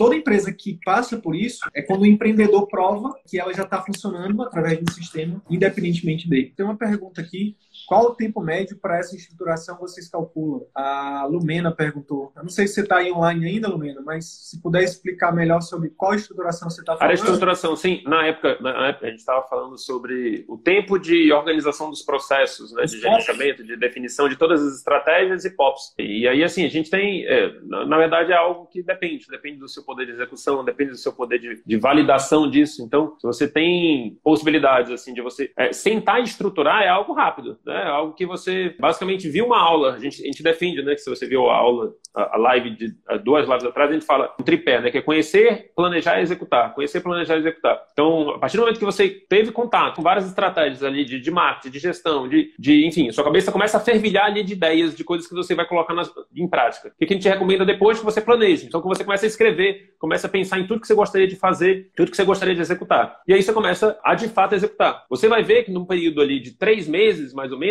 toda 0.00 0.16
empresa 0.16 0.50
que 0.50 0.80
passa 0.82 1.18
por 1.18 1.36
isso 1.36 1.60
é 1.74 1.82
quando 1.82 2.00
o 2.00 2.06
empreendedor 2.06 2.66
prova 2.68 3.14
que 3.28 3.38
ela 3.38 3.52
já 3.52 3.64
está 3.64 3.82
funcionando 3.82 4.42
através 4.42 4.78
de 4.78 4.84
um 4.90 4.94
sistema, 4.94 5.42
independentemente 5.50 6.26
dele. 6.26 6.54
Tem 6.56 6.64
uma 6.64 6.74
pergunta 6.74 7.20
aqui 7.20 7.54
qual 7.90 8.04
o 8.04 8.14
tempo 8.14 8.40
médio 8.40 8.78
para 8.80 9.00
essa 9.00 9.16
estruturação 9.16 9.76
vocês 9.76 10.08
calculam? 10.08 10.64
A 10.72 11.26
Lumena 11.28 11.74
perguntou. 11.74 12.32
Eu 12.36 12.44
não 12.44 12.48
sei 12.48 12.68
se 12.68 12.74
você 12.74 12.82
está 12.82 12.98
aí 12.98 13.10
online 13.10 13.44
ainda, 13.48 13.68
Lumena, 13.68 14.00
mas 14.00 14.26
se 14.48 14.62
puder 14.62 14.84
explicar 14.84 15.34
melhor 15.34 15.60
sobre 15.60 15.90
qual 15.90 16.14
estruturação 16.14 16.70
você 16.70 16.82
está 16.82 16.96
falando. 16.96 17.10
A 17.10 17.14
estruturação, 17.14 17.74
sim. 17.74 18.00
Na 18.06 18.24
época, 18.24 18.58
na 18.60 18.90
época 18.90 19.06
a 19.06 19.10
gente 19.10 19.18
estava 19.18 19.42
falando 19.48 19.76
sobre 19.76 20.44
o 20.46 20.56
tempo 20.56 21.00
de 21.00 21.32
organização 21.32 21.90
dos 21.90 22.02
processos, 22.02 22.72
né, 22.72 22.84
de 22.84 23.00
gerenciamento, 23.00 23.64
de 23.64 23.76
definição 23.76 24.28
de 24.28 24.36
todas 24.36 24.64
as 24.64 24.76
estratégias 24.76 25.44
e 25.44 25.50
POPs. 25.50 25.92
E 25.98 26.28
aí, 26.28 26.44
assim, 26.44 26.64
a 26.64 26.70
gente 26.70 26.90
tem, 26.90 27.26
é, 27.26 27.52
na 27.64 27.98
verdade, 27.98 28.30
é 28.30 28.36
algo 28.36 28.66
que 28.66 28.84
depende. 28.84 29.26
Depende 29.28 29.58
do 29.58 29.68
seu 29.68 29.82
poder 29.82 30.06
de 30.06 30.12
execução, 30.12 30.64
depende 30.64 30.92
do 30.92 30.96
seu 30.96 31.12
poder 31.12 31.40
de, 31.40 31.60
de 31.66 31.76
validação 31.76 32.48
disso. 32.48 32.84
Então, 32.84 33.16
se 33.18 33.26
você 33.26 33.48
tem 33.48 34.16
possibilidades, 34.22 34.92
assim, 34.92 35.12
de 35.12 35.20
você 35.20 35.50
é, 35.56 35.72
sentar 35.72 36.20
e 36.20 36.22
estruturar, 36.22 36.84
é 36.84 36.88
algo 36.88 37.12
rápido. 37.14 37.58
Né? 37.66 37.79
É 37.80 37.88
algo 37.88 38.14
que 38.14 38.26
você 38.26 38.74
basicamente 38.78 39.28
viu 39.28 39.46
uma 39.46 39.58
aula. 39.58 39.94
A 39.94 39.98
gente, 39.98 40.22
a 40.22 40.26
gente 40.26 40.42
defende, 40.42 40.82
né? 40.82 40.94
Que 40.94 41.00
se 41.00 41.10
você 41.10 41.26
viu 41.26 41.48
a 41.48 41.56
aula, 41.56 41.92
a, 42.14 42.36
a 42.36 42.38
live 42.38 42.70
de 42.70 42.94
a 43.08 43.16
duas 43.16 43.48
lives 43.48 43.64
atrás, 43.64 43.90
a 43.90 43.92
gente 43.92 44.06
fala 44.06 44.34
um 44.38 44.42
tripé, 44.42 44.80
né? 44.80 44.90
Que 44.90 44.98
é 44.98 45.02
conhecer, 45.02 45.70
planejar 45.74 46.18
e 46.18 46.22
executar. 46.22 46.74
Conhecer, 46.74 47.00
planejar 47.00 47.36
e 47.36 47.38
executar. 47.40 47.80
Então, 47.92 48.30
a 48.30 48.38
partir 48.38 48.56
do 48.56 48.60
momento 48.60 48.78
que 48.78 48.84
você 48.84 49.08
teve 49.08 49.52
contato 49.52 49.96
com 49.96 50.02
várias 50.02 50.26
estratégias 50.26 50.82
ali 50.82 51.04
de, 51.04 51.20
de 51.20 51.30
marketing, 51.30 51.70
de 51.70 51.78
gestão, 51.78 52.28
de, 52.28 52.52
de, 52.58 52.86
enfim, 52.86 53.10
sua 53.10 53.24
cabeça 53.24 53.52
começa 53.52 53.76
a 53.76 53.80
fervilhar 53.80 54.26
ali 54.26 54.42
de 54.42 54.52
ideias, 54.52 54.94
de 54.94 55.04
coisas 55.04 55.28
que 55.28 55.34
você 55.34 55.54
vai 55.54 55.66
colocar 55.66 55.94
nas, 55.94 56.10
em 56.34 56.48
prática. 56.48 56.88
O 56.88 57.06
que 57.06 57.12
a 57.12 57.16
gente 57.16 57.28
recomenda 57.28 57.64
depois 57.64 57.98
que 57.98 58.04
você 58.04 58.20
planeje? 58.20 58.66
Então, 58.66 58.80
que 58.80 58.88
você 58.88 59.04
começa 59.04 59.26
a 59.26 59.28
escrever, 59.28 59.94
começa 59.98 60.26
a 60.26 60.30
pensar 60.30 60.58
em 60.58 60.66
tudo 60.66 60.80
que 60.80 60.86
você 60.86 60.94
gostaria 60.94 61.26
de 61.26 61.36
fazer, 61.36 61.90
tudo 61.96 62.10
que 62.10 62.16
você 62.16 62.24
gostaria 62.24 62.54
de 62.54 62.60
executar. 62.60 63.20
E 63.26 63.34
aí 63.34 63.42
você 63.42 63.52
começa 63.52 63.98
a, 64.02 64.14
de 64.14 64.28
fato, 64.28 64.54
executar. 64.54 65.04
Você 65.08 65.28
vai 65.28 65.42
ver 65.42 65.64
que 65.64 65.70
num 65.70 65.84
período 65.84 66.20
ali 66.20 66.40
de 66.40 66.52
três 66.52 66.88
meses, 66.88 67.32
mais 67.32 67.52
ou 67.52 67.58
menos, 67.58 67.69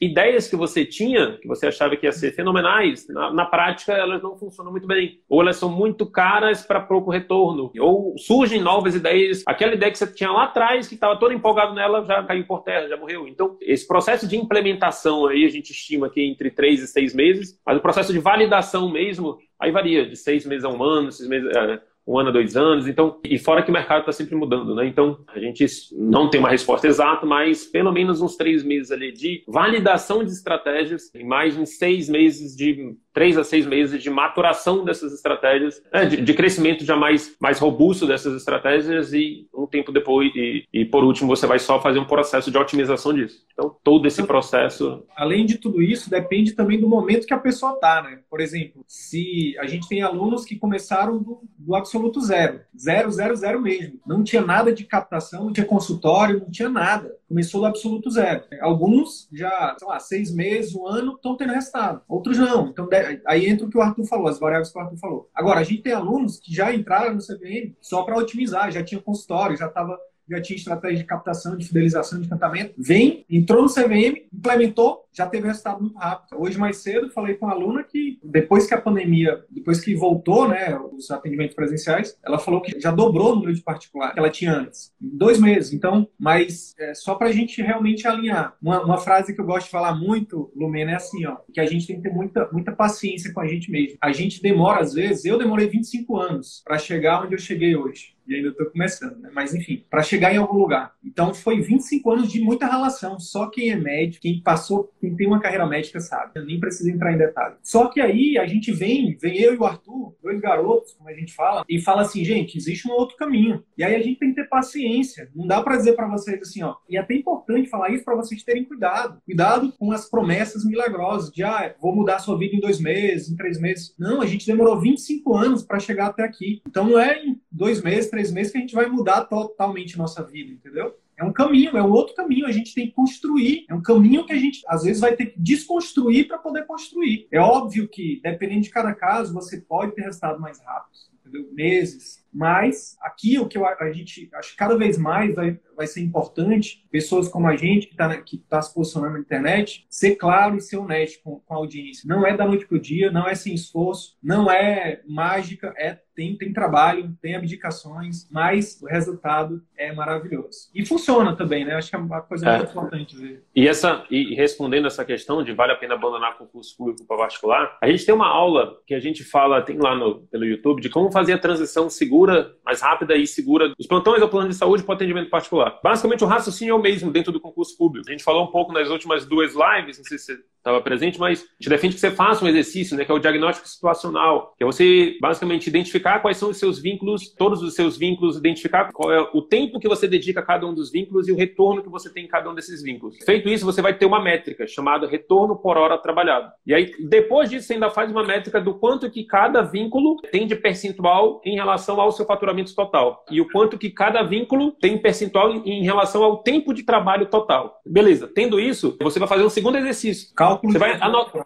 ideias 0.00 0.48
que 0.48 0.56
você 0.56 0.84
tinha, 0.84 1.38
que 1.40 1.48
você 1.48 1.66
achava 1.66 1.96
que 1.96 2.06
ia 2.06 2.12
ser 2.12 2.32
fenomenais, 2.32 3.06
na, 3.08 3.32
na 3.32 3.44
prática 3.44 3.92
elas 3.92 4.22
não 4.22 4.36
funcionam 4.36 4.70
muito 4.70 4.86
bem. 4.86 5.20
Ou 5.28 5.42
elas 5.42 5.56
são 5.56 5.70
muito 5.70 6.06
caras 6.06 6.62
para 6.62 6.80
pouco 6.80 7.10
retorno. 7.10 7.70
Ou 7.78 8.16
surgem 8.18 8.60
novas 8.60 8.94
ideias. 8.94 9.42
Aquela 9.46 9.74
ideia 9.74 9.90
que 9.90 9.98
você 9.98 10.06
tinha 10.06 10.30
lá 10.30 10.44
atrás, 10.44 10.88
que 10.88 10.94
estava 10.94 11.18
todo 11.18 11.32
empolgado 11.32 11.74
nela, 11.74 12.04
já 12.04 12.22
caiu 12.22 12.46
por 12.46 12.62
terra, 12.62 12.88
já 12.88 12.96
morreu. 12.96 13.26
Então, 13.26 13.56
esse 13.60 13.86
processo 13.86 14.26
de 14.26 14.36
implementação 14.36 15.26
aí, 15.26 15.44
a 15.44 15.50
gente 15.50 15.70
estima 15.70 16.08
que 16.08 16.22
entre 16.22 16.50
três 16.50 16.82
e 16.82 16.86
seis 16.86 17.14
meses, 17.14 17.60
mas 17.64 17.76
o 17.76 17.82
processo 17.82 18.12
de 18.12 18.18
validação 18.18 18.90
mesmo, 18.90 19.38
aí 19.60 19.70
varia, 19.70 20.08
de 20.08 20.16
seis 20.16 20.46
meses 20.46 20.64
a 20.64 20.68
um 20.68 20.82
ano, 20.82 21.12
seis 21.12 21.28
meses, 21.28 21.48
é, 21.54 21.80
um 22.08 22.18
ano 22.18 22.32
dois 22.32 22.56
anos. 22.56 22.88
Então, 22.88 23.20
e 23.22 23.38
fora 23.38 23.62
que 23.62 23.68
o 23.68 23.72
mercado 23.72 24.00
está 24.00 24.12
sempre 24.12 24.34
mudando, 24.34 24.74
né? 24.74 24.86
Então, 24.86 25.18
a 25.28 25.38
gente 25.38 25.66
não 25.92 26.30
tem 26.30 26.40
uma 26.40 26.48
resposta 26.48 26.86
exata, 26.86 27.26
mas 27.26 27.66
pelo 27.66 27.92
menos 27.92 28.22
uns 28.22 28.34
três 28.34 28.64
meses 28.64 28.90
ali 28.90 29.12
de 29.12 29.44
validação 29.46 30.24
de 30.24 30.30
estratégias 30.30 31.14
e 31.14 31.22
mais 31.22 31.56
uns 31.56 31.76
seis 31.76 32.08
meses 32.08 32.56
de 32.56 32.96
três 33.18 33.36
a 33.36 33.42
seis 33.42 33.66
meses 33.66 34.00
de 34.00 34.08
maturação 34.08 34.84
dessas 34.84 35.12
estratégias, 35.12 35.82
né, 35.92 36.04
de, 36.04 36.22
de, 36.22 36.34
crescimento 36.34 36.84
já 36.84 36.94
mais, 36.94 37.34
mais 37.40 37.58
robusto 37.58 38.06
dessas 38.06 38.32
estratégias 38.36 39.12
e 39.12 39.48
um 39.52 39.66
tempo 39.66 39.90
depois, 39.90 40.30
e, 40.36 40.64
e, 40.72 40.84
por 40.84 41.02
último, 41.02 41.26
você 41.26 41.44
vai 41.44 41.58
só 41.58 41.82
fazer 41.82 41.98
um 41.98 42.04
processo 42.04 42.48
de 42.48 42.56
otimização 42.56 43.12
disso. 43.12 43.44
Então, 43.52 43.74
todo 43.82 44.06
esse 44.06 44.22
processo. 44.22 45.04
Além 45.16 45.44
de 45.44 45.58
tudo 45.58 45.82
isso, 45.82 46.08
depende 46.08 46.52
também 46.52 46.78
do 46.78 46.88
momento 46.88 47.26
que 47.26 47.34
a 47.34 47.38
pessoa 47.38 47.72
está, 47.72 48.02
né? 48.02 48.20
Por 48.30 48.40
exemplo, 48.40 48.84
se 48.86 49.56
a 49.58 49.66
gente 49.66 49.88
tem 49.88 50.00
alunos 50.00 50.44
que 50.44 50.54
começaram 50.54 51.18
do, 51.18 51.40
do 51.58 51.74
absoluto 51.74 52.20
zero, 52.20 52.60
zero, 52.78 53.10
zero, 53.10 53.34
zero 53.34 53.60
mesmo. 53.60 53.98
Não 54.06 54.22
tinha 54.22 54.42
nada 54.42 54.72
de 54.72 54.84
captação, 54.84 55.46
não 55.46 55.52
tinha 55.52 55.66
consultório, 55.66 56.38
não 56.38 56.50
tinha 56.52 56.68
nada. 56.68 57.12
Começou 57.28 57.62
do 57.62 57.66
absoluto 57.66 58.10
zero. 58.10 58.44
Alguns 58.60 59.28
já, 59.32 59.74
sei 59.76 59.88
lá, 59.88 59.98
seis 59.98 60.32
meses, 60.32 60.74
um 60.76 60.86
ano, 60.86 61.14
estão 61.14 61.36
tendo 61.36 61.52
resultado. 61.52 62.00
Outros 62.08 62.38
não. 62.38 62.68
Então, 62.68 62.88
aí 63.26 63.46
entra 63.46 63.66
o 63.66 63.70
que 63.70 63.78
o 63.78 63.82
Arthur 63.82 64.04
falou, 64.06 64.28
as 64.28 64.38
variáveis 64.38 64.70
que 64.70 64.78
o 64.78 64.80
Arthur 64.80 64.98
falou. 64.98 65.30
Agora, 65.34 65.60
a 65.60 65.64
gente 65.64 65.82
tem 65.82 65.92
alunos 65.92 66.38
que 66.38 66.54
já 66.54 66.72
entraram 66.74 67.14
no 67.14 67.20
CVM 67.20 67.74
só 67.80 68.02
para 68.02 68.16
otimizar, 68.16 68.70
já 68.70 68.82
tinha 68.82 69.00
consultório, 69.00 69.56
já 69.56 69.66
estava 69.66 69.98
já 70.28 70.40
tinha 70.40 70.56
estratégia 70.56 70.98
de 70.98 71.04
captação, 71.04 71.56
de 71.56 71.66
fidelização, 71.66 72.20
de 72.20 72.26
encantamento. 72.26 72.74
Vem, 72.76 73.24
entrou 73.28 73.62
no 73.62 73.68
CVM, 73.68 74.26
implementou, 74.32 75.08
já 75.12 75.26
teve 75.26 75.48
resultado 75.48 75.80
muito 75.80 75.98
rápido. 75.98 76.40
Hoje, 76.40 76.58
mais 76.58 76.76
cedo, 76.78 77.10
falei 77.10 77.34
com 77.34 77.46
uma 77.46 77.54
aluna 77.54 77.82
que, 77.82 78.20
depois 78.22 78.66
que 78.66 78.74
a 78.74 78.80
pandemia, 78.80 79.44
depois 79.50 79.80
que 79.80 79.94
voltou, 79.94 80.46
né, 80.46 80.78
os 80.92 81.10
atendimentos 81.10 81.56
presenciais, 81.56 82.16
ela 82.24 82.38
falou 82.38 82.60
que 82.60 82.78
já 82.80 82.92
dobrou 82.92 83.32
o 83.32 83.34
número 83.36 83.54
de 83.54 83.62
particular 83.62 84.12
que 84.12 84.18
ela 84.18 84.30
tinha 84.30 84.52
antes. 84.52 84.92
Em 85.02 85.16
dois 85.16 85.40
meses. 85.40 85.72
Então, 85.72 86.08
mas 86.18 86.74
é, 86.78 86.94
só 86.94 87.16
para 87.16 87.28
a 87.28 87.32
gente 87.32 87.60
realmente 87.60 88.06
alinhar. 88.06 88.54
Uma, 88.62 88.84
uma, 88.84 88.98
frase 88.98 89.34
que 89.34 89.40
eu 89.40 89.44
gosto 89.44 89.66
de 89.66 89.72
falar 89.72 89.94
muito, 89.94 90.52
Lumena, 90.54 90.92
é 90.92 90.94
assim, 90.94 91.26
ó, 91.26 91.36
que 91.52 91.60
a 91.60 91.66
gente 91.66 91.86
tem 91.86 91.96
que 91.96 92.02
ter 92.02 92.14
muita, 92.14 92.48
muita 92.52 92.72
paciência 92.72 93.32
com 93.32 93.40
a 93.40 93.46
gente 93.46 93.70
mesmo. 93.70 93.98
A 94.00 94.12
gente 94.12 94.40
demora, 94.42 94.80
às 94.80 94.92
vezes, 94.92 95.24
eu 95.24 95.38
demorei 95.38 95.68
25 95.68 96.16
anos 96.16 96.62
para 96.64 96.78
chegar 96.78 97.24
onde 97.24 97.34
eu 97.34 97.38
cheguei 97.38 97.74
hoje 97.74 98.17
e 98.28 98.36
ainda 98.36 98.48
estou 98.50 98.66
começando, 98.66 99.18
né? 99.18 99.30
Mas 99.32 99.54
enfim, 99.54 99.84
para 99.88 100.02
chegar 100.02 100.34
em 100.34 100.36
algum 100.36 100.58
lugar. 100.58 100.92
Então 101.04 101.32
foi 101.32 101.60
25 101.60 102.10
anos 102.10 102.30
de 102.30 102.40
muita 102.40 102.66
relação. 102.66 103.18
Só 103.18 103.48
quem 103.48 103.70
é 103.70 103.76
médico, 103.76 104.22
quem 104.22 104.42
passou, 104.42 104.92
quem 105.00 105.16
tem 105.16 105.26
uma 105.26 105.40
carreira 105.40 105.66
médica 105.66 106.00
sabe. 106.00 106.32
Eu 106.34 106.44
nem 106.44 106.60
preciso 106.60 106.90
entrar 106.90 107.12
em 107.12 107.18
detalhe. 107.18 107.56
Só 107.62 107.88
que 107.88 108.00
aí 108.00 108.36
a 108.38 108.46
gente 108.46 108.72
vem, 108.72 109.16
vem 109.16 109.38
eu 109.38 109.54
e 109.54 109.56
o 109.56 109.64
Arthur, 109.64 110.14
dois 110.22 110.40
garotos, 110.40 110.92
como 110.92 111.08
a 111.08 111.14
gente 111.14 111.34
fala, 111.34 111.64
e 111.68 111.80
fala 111.80 112.02
assim, 112.02 112.24
gente, 112.24 112.58
existe 112.58 112.88
um 112.88 112.92
outro 112.92 113.16
caminho. 113.16 113.64
E 113.76 113.82
aí 113.82 113.94
a 113.94 114.00
gente 114.00 114.18
tem 114.18 114.30
que 114.30 114.36
ter 114.42 114.48
paciência. 114.48 115.30
Não 115.34 115.46
dá 115.46 115.62
para 115.62 115.76
dizer 115.76 115.94
para 115.94 116.08
vocês 116.08 116.40
assim, 116.42 116.62
ó. 116.62 116.76
E 116.88 116.96
é 116.96 117.00
até 117.00 117.14
importante 117.14 117.68
falar 117.68 117.90
isso 117.90 118.04
para 118.04 118.16
vocês 118.16 118.42
terem 118.42 118.64
cuidado. 118.64 119.20
Cuidado 119.24 119.72
com 119.78 119.92
as 119.92 120.08
promessas 120.08 120.64
milagrosas 120.64 121.30
de, 121.32 121.42
ah, 121.42 121.74
vou 121.80 121.94
mudar 121.94 122.16
a 122.16 122.18
sua 122.18 122.38
vida 122.38 122.54
em 122.54 122.60
dois 122.60 122.80
meses, 122.80 123.30
em 123.30 123.36
três 123.36 123.60
meses. 123.60 123.94
Não, 123.98 124.20
a 124.20 124.26
gente 124.26 124.46
demorou 124.46 124.78
25 124.80 125.34
anos 125.34 125.62
para 125.62 125.78
chegar 125.78 126.06
até 126.06 126.22
aqui. 126.22 126.60
Então 126.66 126.88
não 126.88 126.98
é 126.98 127.24
em 127.24 127.40
dois 127.50 127.82
meses, 127.82 128.10
três 128.10 128.17
meses 128.32 128.52
que 128.52 128.58
a 128.58 128.60
gente 128.60 128.74
vai 128.74 128.86
mudar 128.86 129.24
totalmente 129.24 129.96
nossa 129.96 130.22
vida, 130.22 130.52
entendeu? 130.52 130.96
É 131.16 131.24
um 131.24 131.32
caminho, 131.32 131.76
é 131.76 131.82
um 131.82 131.90
outro 131.90 132.14
caminho, 132.14 132.46
a 132.46 132.52
gente 132.52 132.74
tem 132.74 132.86
que 132.86 132.92
construir. 132.92 133.66
É 133.68 133.74
um 133.74 133.82
caminho 133.82 134.24
que 134.24 134.32
a 134.32 134.36
gente, 134.36 134.62
às 134.68 134.84
vezes, 134.84 135.00
vai 135.00 135.16
ter 135.16 135.26
que 135.26 135.40
desconstruir 135.40 136.28
para 136.28 136.38
poder 136.38 136.64
construir. 136.64 137.26
É 137.32 137.40
óbvio 137.40 137.88
que, 137.88 138.20
dependendo 138.22 138.62
de 138.62 138.70
cada 138.70 138.94
caso, 138.94 139.34
você 139.34 139.60
pode 139.60 139.94
ter 139.94 140.02
resultado 140.02 140.40
mais 140.40 140.60
rápido 140.60 141.08
entendeu? 141.28 141.48
meses. 141.52 142.24
Mas 142.38 142.96
aqui 143.02 143.36
o 143.36 143.48
que 143.48 143.58
eu, 143.58 143.66
a 143.66 143.90
gente 143.90 144.30
acho 144.32 144.52
que 144.52 144.56
cada 144.56 144.76
vez 144.76 144.96
mais 144.96 145.34
vai, 145.34 145.58
vai 145.76 145.88
ser 145.88 146.02
importante, 146.02 146.86
pessoas 146.88 147.26
como 147.26 147.48
a 147.48 147.56
gente 147.56 147.88
que 147.88 147.94
está 147.94 148.16
que 148.22 148.38
tá 148.38 148.62
se 148.62 148.72
posicionando 148.72 149.14
na 149.14 149.18
internet, 149.18 149.84
ser 149.90 150.14
claro 150.14 150.56
e 150.56 150.60
ser 150.60 150.76
honesto 150.76 151.20
com, 151.24 151.40
com 151.40 151.54
a 151.54 151.56
audiência. 151.56 152.06
Não 152.06 152.24
é 152.24 152.36
da 152.36 152.46
noite 152.46 152.64
para 152.64 152.76
o 152.76 152.80
dia, 152.80 153.10
não 153.10 153.26
é 153.26 153.34
sem 153.34 153.52
esforço, 153.52 154.16
não 154.22 154.48
é 154.48 155.02
mágica, 155.04 155.74
é 155.76 155.98
tem, 156.18 156.36
tem 156.36 156.52
trabalho, 156.52 157.16
tem 157.22 157.36
abdicações, 157.36 158.28
mas 158.28 158.82
o 158.82 158.86
resultado 158.86 159.62
é 159.76 159.92
maravilhoso. 159.92 160.68
E 160.74 160.84
funciona 160.84 161.36
também, 161.36 161.64
né? 161.64 161.76
Acho 161.76 161.90
que 161.90 161.94
é 161.94 161.98
uma 162.00 162.20
coisa 162.20 162.44
é. 162.48 162.56
muito 162.56 162.70
importante 162.70 163.16
ver. 163.16 163.44
E, 163.54 163.68
essa, 163.68 164.04
e 164.10 164.34
respondendo 164.34 164.88
essa 164.88 165.04
questão 165.04 165.44
de 165.44 165.52
vale 165.52 165.70
a 165.70 165.76
pena 165.76 165.94
abandonar 165.94 166.36
concurso 166.36 166.76
público 166.76 167.06
para 167.06 167.18
particular, 167.18 167.78
a 167.80 167.88
gente 167.88 168.04
tem 168.04 168.12
uma 168.12 168.26
aula 168.26 168.80
que 168.84 168.94
a 168.94 168.98
gente 168.98 169.22
fala, 169.22 169.62
tem 169.62 169.78
lá 169.78 169.94
no, 169.94 170.22
pelo 170.22 170.44
YouTube, 170.44 170.82
de 170.82 170.90
como 170.90 171.12
fazer 171.12 171.34
a 171.34 171.38
transição 171.38 171.88
segura, 171.88 172.27
mais 172.64 172.80
rápida 172.80 173.16
e 173.16 173.26
segura 173.26 173.68
dos 173.70 173.86
plantões 173.86 174.22
ao 174.22 174.28
plano 174.28 174.48
de 174.48 174.54
saúde 174.54 174.82
para 174.82 174.94
atendimento 174.94 175.30
particular. 175.30 175.78
Basicamente, 175.82 176.24
o 176.24 176.26
raciocínio 176.26 176.72
é 176.72 176.74
o 176.74 176.82
mesmo 176.82 177.10
dentro 177.10 177.32
do 177.32 177.40
concurso 177.40 177.76
público. 177.76 178.08
A 178.08 178.12
gente 178.12 178.24
falou 178.24 178.44
um 178.44 178.50
pouco 178.50 178.72
nas 178.72 178.88
últimas 178.88 179.24
duas 179.26 179.52
lives, 179.54 179.98
não 179.98 180.04
sei 180.04 180.18
se 180.18 180.38
estava 180.68 180.82
presente, 180.82 181.18
mas 181.18 181.40
gente 181.60 181.70
defende 181.70 181.94
que 181.94 182.00
você 182.00 182.10
faça 182.10 182.44
um 182.44 182.48
exercício, 182.48 182.96
né, 182.96 183.04
que 183.04 183.10
é 183.10 183.14
o 183.14 183.18
diagnóstico 183.18 183.68
situacional, 183.68 184.54
que 184.56 184.64
é 184.64 184.66
você 184.66 185.16
basicamente 185.20 185.66
identificar 185.68 185.88
identificar 185.88 186.20
quais 186.20 186.36
são 186.36 186.50
os 186.50 186.58
seus 186.58 186.78
vínculos, 186.78 187.34
todos 187.34 187.62
os 187.62 187.74
seus 187.74 187.96
vínculos, 187.96 188.36
identificar 188.36 188.90
qual 188.92 189.12
é 189.12 189.20
o 189.32 189.42
tempo 189.42 189.78
que 189.78 189.88
você 189.88 190.06
dedica 190.06 190.40
a 190.40 190.42
cada 190.42 190.66
um 190.66 190.74
dos 190.74 190.90
vínculos 190.90 191.28
e 191.28 191.32
o 191.32 191.36
retorno 191.36 191.82
que 191.82 191.88
você 191.88 192.12
tem 192.12 192.24
em 192.24 192.28
cada 192.28 192.50
um 192.50 192.54
desses 192.54 192.82
vínculos. 192.82 193.16
Feito 193.24 193.48
isso, 193.48 193.64
você 193.64 193.82
vai 193.82 193.94
ter 193.94 194.06
uma 194.06 194.22
métrica 194.22 194.66
chamada 194.66 195.06
retorno 195.06 195.56
por 195.56 195.76
hora 195.76 195.98
trabalhado. 195.98 196.50
E 196.66 196.74
aí, 196.74 196.92
depois 197.00 197.50
disso, 197.50 197.66
você 197.66 197.74
ainda 197.74 197.90
faz 197.90 198.10
uma 198.10 198.24
métrica 198.24 198.60
do 198.60 198.74
quanto 198.74 199.10
que 199.10 199.24
cada 199.24 199.62
vínculo 199.62 200.16
tem 200.30 200.46
de 200.46 200.56
percentual 200.56 201.40
em 201.44 201.54
relação 201.54 202.00
ao 202.00 202.12
seu 202.12 202.24
faturamento 202.24 202.74
total. 202.74 203.24
E 203.30 203.40
o 203.40 203.48
quanto 203.50 203.78
que 203.78 203.90
cada 203.90 204.22
vínculo 204.22 204.72
tem 204.72 204.98
percentual 204.98 205.52
em 205.52 205.82
relação 205.82 206.22
ao 206.22 206.42
tempo 206.42 206.72
de 206.72 206.82
trabalho 206.82 207.26
total. 207.26 207.80
Beleza. 207.84 208.30
Tendo 208.32 208.60
isso, 208.60 208.96
você 209.00 209.18
vai 209.18 209.28
fazer 209.28 209.44
um 209.44 209.50
segundo 209.50 209.78
exercício. 209.78 210.28
Cálculo 210.58 210.72
você 210.72 210.78
vai 210.78 210.98
anotar. 211.00 211.44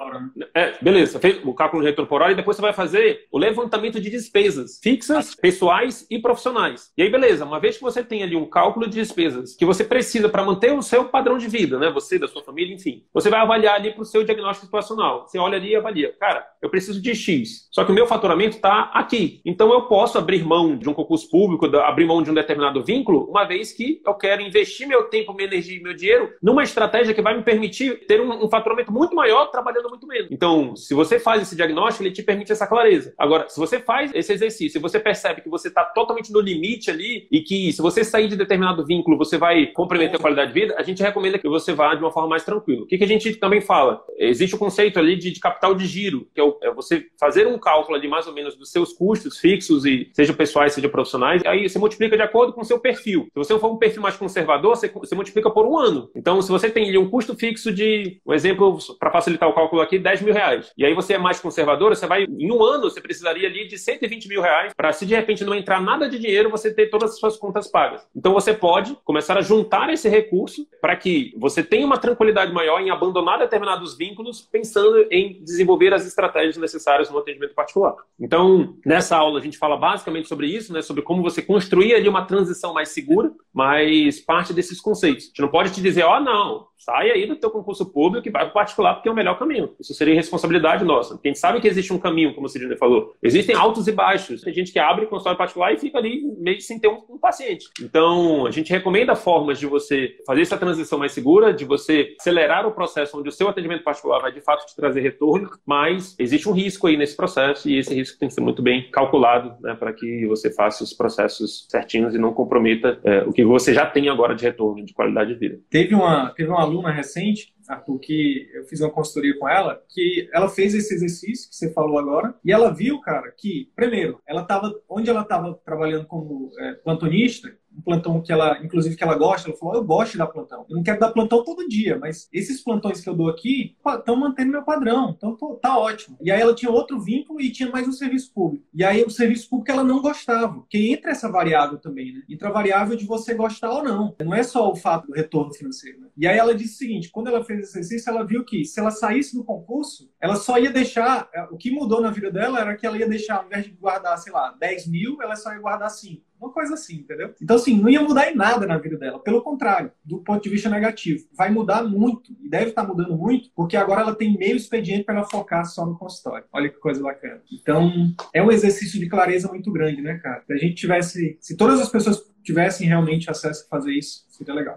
É, 0.54 0.74
beleza. 0.80 1.18
Fez 1.18 1.40
o 1.44 1.54
cálculo 1.54 1.82
de 1.82 1.88
retorno 1.88 2.08
por 2.08 2.22
hora 2.22 2.32
e 2.32 2.36
depois 2.36 2.56
você 2.56 2.62
vai 2.62 2.72
fazer 2.72 3.26
o 3.30 3.38
levantamento 3.38 4.00
de 4.00 4.10
despesas 4.10 4.32
despesas 4.32 4.80
fixas, 4.82 5.34
pessoais 5.34 6.06
e 6.10 6.18
profissionais. 6.18 6.90
E 6.96 7.02
aí, 7.02 7.10
beleza, 7.10 7.44
uma 7.44 7.60
vez 7.60 7.76
que 7.76 7.82
você 7.82 8.02
tem 8.02 8.22
ali 8.22 8.36
um 8.36 8.48
cálculo 8.48 8.86
de 8.86 8.94
despesas 8.94 9.54
que 9.54 9.64
você 9.64 9.84
precisa 9.84 10.28
para 10.28 10.44
manter 10.44 10.72
o 10.72 10.82
seu 10.82 11.06
padrão 11.06 11.38
de 11.38 11.48
vida, 11.48 11.78
né? 11.78 11.90
Você, 11.90 12.18
da 12.18 12.28
sua 12.28 12.42
família, 12.42 12.74
enfim, 12.74 13.04
você 13.12 13.30
vai 13.30 13.40
avaliar 13.40 13.74
ali 13.74 13.92
para 13.92 14.02
o 14.02 14.06
seu 14.06 14.24
diagnóstico 14.24 14.66
situacional. 14.66 15.26
Você 15.26 15.38
olha 15.38 15.56
ali 15.56 15.70
e 15.70 15.76
avalia. 15.76 16.14
Cara, 16.18 16.46
eu 16.60 16.70
preciso 16.70 17.00
de 17.00 17.14
X, 17.14 17.68
só 17.70 17.84
que 17.84 17.92
o 17.92 17.94
meu 17.94 18.06
faturamento 18.06 18.56
está 18.56 18.90
aqui. 18.94 19.40
Então 19.44 19.72
eu 19.72 19.82
posso 19.82 20.18
abrir 20.18 20.44
mão 20.44 20.76
de 20.76 20.88
um 20.88 20.94
concurso 20.94 21.28
público, 21.28 21.66
abrir 21.78 22.06
mão 22.06 22.22
de 22.22 22.30
um 22.30 22.34
determinado 22.34 22.82
vínculo, 22.82 23.24
uma 23.28 23.44
vez 23.44 23.72
que 23.72 24.00
eu 24.04 24.14
quero 24.14 24.42
investir 24.42 24.86
meu 24.86 25.04
tempo, 25.04 25.32
minha 25.32 25.46
energia 25.46 25.78
e 25.78 25.82
meu 25.82 25.94
dinheiro 25.94 26.30
numa 26.42 26.62
estratégia 26.62 27.14
que 27.14 27.22
vai 27.22 27.36
me 27.36 27.42
permitir 27.42 28.06
ter 28.06 28.20
um, 28.20 28.44
um 28.44 28.48
faturamento 28.48 28.91
muito 28.92 29.14
maior 29.14 29.46
trabalhando 29.46 29.88
muito 29.88 30.06
menos. 30.06 30.28
Então, 30.30 30.76
se 30.76 30.94
você 30.94 31.18
faz 31.18 31.42
esse 31.42 31.56
diagnóstico, 31.56 32.04
ele 32.04 32.12
te 32.12 32.22
permite 32.22 32.52
essa 32.52 32.66
clareza. 32.66 33.14
Agora, 33.18 33.48
se 33.48 33.58
você 33.58 33.78
faz 33.80 34.10
esse 34.14 34.32
exercício 34.32 34.82
você 34.82 34.98
percebe 34.98 35.40
que 35.40 35.48
você 35.48 35.68
está 35.68 35.84
totalmente 35.84 36.32
no 36.32 36.40
limite 36.40 36.90
ali 36.90 37.26
e 37.30 37.40
que 37.40 37.72
se 37.72 37.80
você 37.80 38.04
sair 38.04 38.28
de 38.28 38.36
determinado 38.36 38.84
vínculo 38.84 39.16
você 39.16 39.38
vai 39.38 39.66
comprometer 39.68 40.16
a 40.16 40.18
qualidade 40.18 40.52
de 40.52 40.60
vida, 40.60 40.74
a 40.76 40.82
gente 40.82 41.02
recomenda 41.02 41.38
que 41.38 41.48
você 41.48 41.72
vá 41.72 41.94
de 41.94 42.02
uma 42.02 42.10
forma 42.10 42.28
mais 42.28 42.44
tranquila. 42.44 42.82
O 42.82 42.86
que, 42.86 42.98
que 42.98 43.04
a 43.04 43.08
gente 43.08 43.34
também 43.36 43.60
fala? 43.60 44.02
Existe 44.18 44.54
o 44.54 44.58
conceito 44.58 44.98
ali 44.98 45.16
de, 45.16 45.30
de 45.30 45.40
capital 45.40 45.74
de 45.74 45.86
giro, 45.86 46.26
que 46.34 46.40
é, 46.40 46.44
o, 46.44 46.58
é, 46.62 46.72
você 46.72 47.06
fazer 47.18 47.46
um 47.46 47.58
cálculo 47.58 47.96
ali 47.96 48.08
mais 48.08 48.26
ou 48.26 48.34
menos 48.34 48.56
dos 48.56 48.70
seus 48.70 48.92
custos 48.92 49.38
fixos, 49.38 49.86
e 49.86 50.10
seja 50.12 50.32
pessoais, 50.32 50.72
seja 50.72 50.88
profissionais, 50.88 51.42
aí 51.46 51.68
você 51.68 51.78
multiplica 51.78 52.16
de 52.16 52.22
acordo 52.22 52.52
com 52.52 52.60
o 52.60 52.64
seu 52.64 52.78
perfil. 52.78 53.28
Se 53.32 53.38
você 53.38 53.58
for 53.58 53.72
um 53.72 53.78
perfil 53.78 54.02
mais 54.02 54.16
conservador, 54.16 54.76
você, 54.76 54.88
você 54.88 55.14
multiplica 55.14 55.50
por 55.50 55.66
um 55.66 55.78
ano. 55.78 56.10
Então, 56.14 56.42
se 56.42 56.50
você 56.50 56.68
tem 56.68 56.88
ali 56.88 56.98
um 56.98 57.08
custo 57.08 57.34
fixo 57.36 57.72
de, 57.72 58.20
um 58.26 58.32
exemplo, 58.32 58.80
para 58.98 59.10
facilitar 59.10 59.48
o 59.48 59.52
cálculo 59.52 59.82
aqui, 59.82 59.98
10 59.98 60.22
mil 60.22 60.34
reais, 60.34 60.72
e 60.76 60.84
aí 60.84 60.94
você 60.94 61.14
é 61.14 61.18
mais 61.18 61.40
conservador, 61.40 61.94
você 61.94 62.06
vai, 62.06 62.24
em 62.24 62.50
um 62.52 62.62
ano, 62.62 62.84
você 62.84 63.00
precisaria 63.00 63.48
ali 63.48 63.66
de 63.66 63.78
120 63.78 64.28
mil 64.28 64.40
reais 64.40 64.72
para 64.74 64.92
se 64.92 65.06
de 65.06 65.14
repente 65.14 65.44
não 65.44 65.54
entrar 65.54 65.80
nada 65.80 66.08
de 66.08 66.18
dinheiro, 66.18 66.50
você 66.50 66.72
ter 66.72 66.88
todas 66.88 67.12
as 67.12 67.18
suas 67.18 67.36
contas 67.36 67.70
pagas. 67.70 68.06
Então 68.14 68.32
você 68.32 68.52
pode 68.52 68.96
começar 69.04 69.36
a 69.36 69.42
juntar 69.42 69.92
esse 69.92 70.08
recurso 70.08 70.66
para 70.80 70.96
que 70.96 71.34
você 71.38 71.62
tenha 71.62 71.86
uma 71.86 71.98
tranquilidade 71.98 72.52
maior 72.52 72.80
em 72.80 72.90
abandonar 72.90 73.38
determinados 73.38 73.96
vínculos, 73.96 74.40
pensando 74.40 75.06
em 75.10 75.42
desenvolver 75.42 75.92
as 75.92 76.06
estratégias 76.06 76.56
necessárias 76.56 77.10
no 77.10 77.18
atendimento 77.18 77.54
particular. 77.54 77.94
Então, 78.18 78.76
nessa 78.84 79.16
aula 79.16 79.38
a 79.38 79.42
gente 79.42 79.58
fala 79.58 79.76
basicamente 79.76 80.28
sobre 80.28 80.46
isso, 80.46 80.72
né, 80.72 80.82
sobre 80.82 81.02
como 81.02 81.22
você 81.22 81.42
construir 81.42 81.94
ali 81.94 82.08
uma 82.08 82.24
transição 82.24 82.72
mais 82.72 82.90
segura, 82.90 83.32
mas 83.52 84.20
parte 84.20 84.52
desses 84.52 84.80
conceitos. 84.80 85.24
A 85.24 85.28
gente 85.28 85.40
não 85.40 85.48
pode 85.48 85.72
te 85.72 85.80
dizer, 85.80 86.04
ó, 86.04 86.16
oh, 86.16 86.20
não, 86.20 86.66
sai 86.84 87.10
aí 87.10 87.26
do 87.26 87.36
teu 87.36 87.50
concurso 87.50 87.86
público 87.86 88.26
e 88.26 88.30
vai 88.30 88.50
para 88.50 88.50
o 88.50 88.52
particular 88.72 88.94
porque 88.94 89.08
é 89.08 89.12
o 89.12 89.14
melhor 89.14 89.38
caminho. 89.38 89.70
Isso 89.78 89.94
seria 89.94 90.14
responsabilidade 90.14 90.84
nossa. 90.84 91.14
Porque 91.14 91.28
a 91.28 91.30
gente 91.30 91.38
sabe 91.38 91.60
que 91.60 91.68
existe 91.68 91.92
um 91.92 91.98
caminho, 91.98 92.34
como 92.34 92.46
o 92.46 92.48
Sidney 92.48 92.76
falou. 92.76 93.14
Existem 93.22 93.54
altos 93.54 93.86
e 93.86 93.92
baixos. 93.92 94.40
Tem 94.40 94.52
gente 94.52 94.72
que 94.72 94.78
abre 94.78 95.06
consultório 95.06 95.38
particular 95.38 95.72
e 95.72 95.78
fica 95.78 95.98
ali 95.98 96.22
meio 96.38 96.60
sem 96.60 96.78
ter 96.78 96.88
um, 96.88 97.02
um, 97.10 97.18
paciente. 97.18 97.66
Então, 97.80 98.46
a 98.46 98.50
gente 98.50 98.70
recomenda 98.70 99.14
formas 99.14 99.58
de 99.58 99.66
você 99.66 100.16
fazer 100.26 100.42
essa 100.42 100.56
transição 100.56 100.98
mais 100.98 101.12
segura, 101.12 101.52
de 101.52 101.64
você 101.64 102.14
acelerar 102.18 102.66
o 102.66 102.72
processo 102.72 103.18
onde 103.18 103.28
o 103.28 103.32
seu 103.32 103.48
atendimento 103.48 103.84
particular 103.84 104.20
vai 104.20 104.32
de 104.32 104.40
fato 104.40 104.66
te 104.66 104.74
trazer 104.74 105.00
retorno, 105.00 105.50
mas 105.66 106.16
existe 106.18 106.48
um 106.48 106.52
risco 106.52 106.86
aí 106.86 106.96
nesse 106.96 107.16
processo 107.16 107.68
e 107.68 107.78
esse 107.78 107.94
risco 107.94 108.18
tem 108.18 108.28
que 108.28 108.34
ser 108.34 108.40
muito 108.40 108.62
bem 108.62 108.90
calculado 108.90 109.54
né, 109.60 109.74
para 109.74 109.92
que 109.92 110.26
você 110.26 110.52
faça 110.52 110.82
os 110.82 110.92
processos 110.92 111.66
certinhos 111.70 112.14
e 112.14 112.18
não 112.18 112.32
comprometa 112.32 112.98
é, 113.04 113.22
o 113.22 113.32
que 113.32 113.44
você 113.44 113.72
já 113.74 113.86
tem 113.86 114.08
agora 114.08 114.34
de 114.34 114.44
retorno, 114.44 114.84
de 114.84 114.92
qualidade 114.92 115.32
de 115.32 115.38
vida. 115.38 115.60
Teve 115.70 115.94
uma, 115.94 116.30
teve 116.30 116.50
uma 116.50 116.60
aluna 116.60 116.90
recente 116.90 117.52
Arthur, 117.74 117.98
que 117.98 118.50
eu 118.54 118.64
fiz 118.64 118.80
uma 118.80 118.90
consultoria 118.90 119.38
com 119.38 119.48
ela, 119.48 119.82
que 119.88 120.28
ela 120.32 120.48
fez 120.48 120.74
esse 120.74 120.94
exercício 120.94 121.48
que 121.48 121.56
você 121.56 121.72
falou 121.72 121.98
agora, 121.98 122.34
e 122.44 122.52
ela 122.52 122.70
viu, 122.72 123.00
cara, 123.00 123.32
que, 123.36 123.70
primeiro, 123.74 124.20
ela 124.26 124.42
estava, 124.42 124.72
onde 124.88 125.10
ela 125.10 125.22
estava 125.22 125.54
trabalhando 125.64 126.06
como 126.06 126.50
é, 126.58 126.74
plantonista, 126.74 127.54
um 127.76 127.80
plantão 127.80 128.20
que 128.20 128.32
ela, 128.32 128.58
inclusive, 128.62 128.96
que 128.96 129.02
ela 129.02 129.14
gosta, 129.14 129.48
ela 129.48 129.56
falou, 129.56 129.74
eu 129.74 129.84
gosto 129.84 130.12
de 130.12 130.18
dar 130.18 130.26
plantão. 130.26 130.66
Eu 130.68 130.76
não 130.76 130.82
quero 130.82 131.00
dar 131.00 131.10
plantão 131.10 131.44
todo 131.44 131.68
dia, 131.68 131.98
mas 131.98 132.28
esses 132.32 132.62
plantões 132.62 133.00
que 133.00 133.08
eu 133.08 133.14
dou 133.14 133.28
aqui 133.28 133.76
estão 133.86 134.16
mantendo 134.16 134.52
meu 134.52 134.62
padrão, 134.62 135.14
então 135.16 135.36
tô, 135.36 135.54
tá 135.54 135.78
ótimo. 135.78 136.16
E 136.20 136.30
aí 136.30 136.40
ela 136.40 136.54
tinha 136.54 136.70
outro 136.70 137.00
vínculo 137.00 137.40
e 137.40 137.50
tinha 137.50 137.70
mais 137.70 137.86
um 137.88 137.92
serviço 137.92 138.32
público. 138.32 138.64
E 138.74 138.84
aí 138.84 139.02
o 139.02 139.10
serviço 139.10 139.48
público 139.48 139.70
ela 139.70 139.84
não 139.84 140.00
gostava, 140.00 140.54
porque 140.54 140.78
entra 140.78 141.10
essa 141.10 141.30
variável 141.30 141.78
também, 141.78 142.12
né? 142.12 142.22
Entra 142.28 142.48
a 142.48 142.52
variável 142.52 142.96
de 142.96 143.06
você 143.06 143.34
gostar 143.34 143.70
ou 143.70 143.82
não. 143.82 144.14
Não 144.20 144.34
é 144.34 144.42
só 144.42 144.70
o 144.70 144.76
fato 144.76 145.06
do 145.06 145.14
retorno 145.14 145.52
financeiro, 145.52 146.00
né? 146.00 146.08
E 146.16 146.26
aí 146.26 146.36
ela 146.36 146.54
disse 146.54 146.74
o 146.74 146.78
seguinte, 146.78 147.10
quando 147.10 147.28
ela 147.28 147.44
fez 147.44 147.60
esse 147.60 147.78
exercício, 147.78 148.10
ela 148.10 148.24
viu 148.24 148.44
que 148.44 148.64
se 148.64 148.78
ela 148.78 148.90
saísse 148.90 149.34
do 149.34 149.44
concurso, 149.44 150.10
ela 150.20 150.36
só 150.36 150.58
ia 150.58 150.70
deixar, 150.70 151.28
é, 151.34 151.42
o 151.44 151.56
que 151.56 151.70
mudou 151.70 152.00
na 152.00 152.10
vida 152.10 152.30
dela 152.30 152.60
era 152.60 152.76
que 152.76 152.86
ela 152.86 152.98
ia 152.98 153.08
deixar, 153.08 153.38
ao 153.38 153.46
invés 153.46 153.64
de 153.64 153.70
guardar, 153.72 154.16
sei 154.18 154.32
lá, 154.32 154.54
10 154.58 154.86
mil, 154.88 155.20
ela 155.22 155.36
só 155.36 155.52
ia 155.52 155.58
guardar 155.58 155.90
5. 155.90 156.31
Uma 156.42 156.50
coisa 156.50 156.74
assim, 156.74 156.96
entendeu? 156.96 157.32
Então, 157.40 157.54
assim, 157.54 157.80
não 157.80 157.88
ia 157.88 158.02
mudar 158.02 158.28
em 158.28 158.34
nada 158.34 158.66
na 158.66 158.76
vida 158.76 158.98
dela. 158.98 159.20
Pelo 159.20 159.42
contrário, 159.42 159.92
do 160.04 160.18
ponto 160.18 160.42
de 160.42 160.50
vista 160.50 160.68
negativo. 160.68 161.24
Vai 161.36 161.50
mudar 161.50 161.84
muito, 161.84 162.32
e 162.42 162.48
deve 162.48 162.70
estar 162.70 162.82
mudando 162.82 163.16
muito, 163.16 163.48
porque 163.54 163.76
agora 163.76 164.00
ela 164.00 164.14
tem 164.14 164.36
meio 164.36 164.56
expediente 164.56 165.04
para 165.04 165.14
ela 165.18 165.24
focar 165.24 165.64
só 165.64 165.86
no 165.86 165.96
consultório. 165.96 166.44
Olha 166.52 166.68
que 166.68 166.78
coisa 166.78 167.00
bacana. 167.00 167.40
Então, 167.52 167.92
é 168.34 168.42
um 168.42 168.50
exercício 168.50 168.98
de 168.98 169.08
clareza 169.08 169.46
muito 169.46 169.70
grande, 169.70 170.02
né, 170.02 170.18
cara? 170.18 170.42
Se 170.44 170.52
a 170.52 170.56
gente 170.56 170.74
tivesse. 170.74 171.38
Se 171.40 171.56
todas 171.56 171.80
as 171.80 171.88
pessoas 171.88 172.20
tivessem 172.42 172.88
realmente 172.88 173.30
acesso 173.30 173.64
a 173.64 173.68
fazer 173.68 173.92
isso, 173.92 174.24
seria 174.28 174.52
legal. 174.52 174.76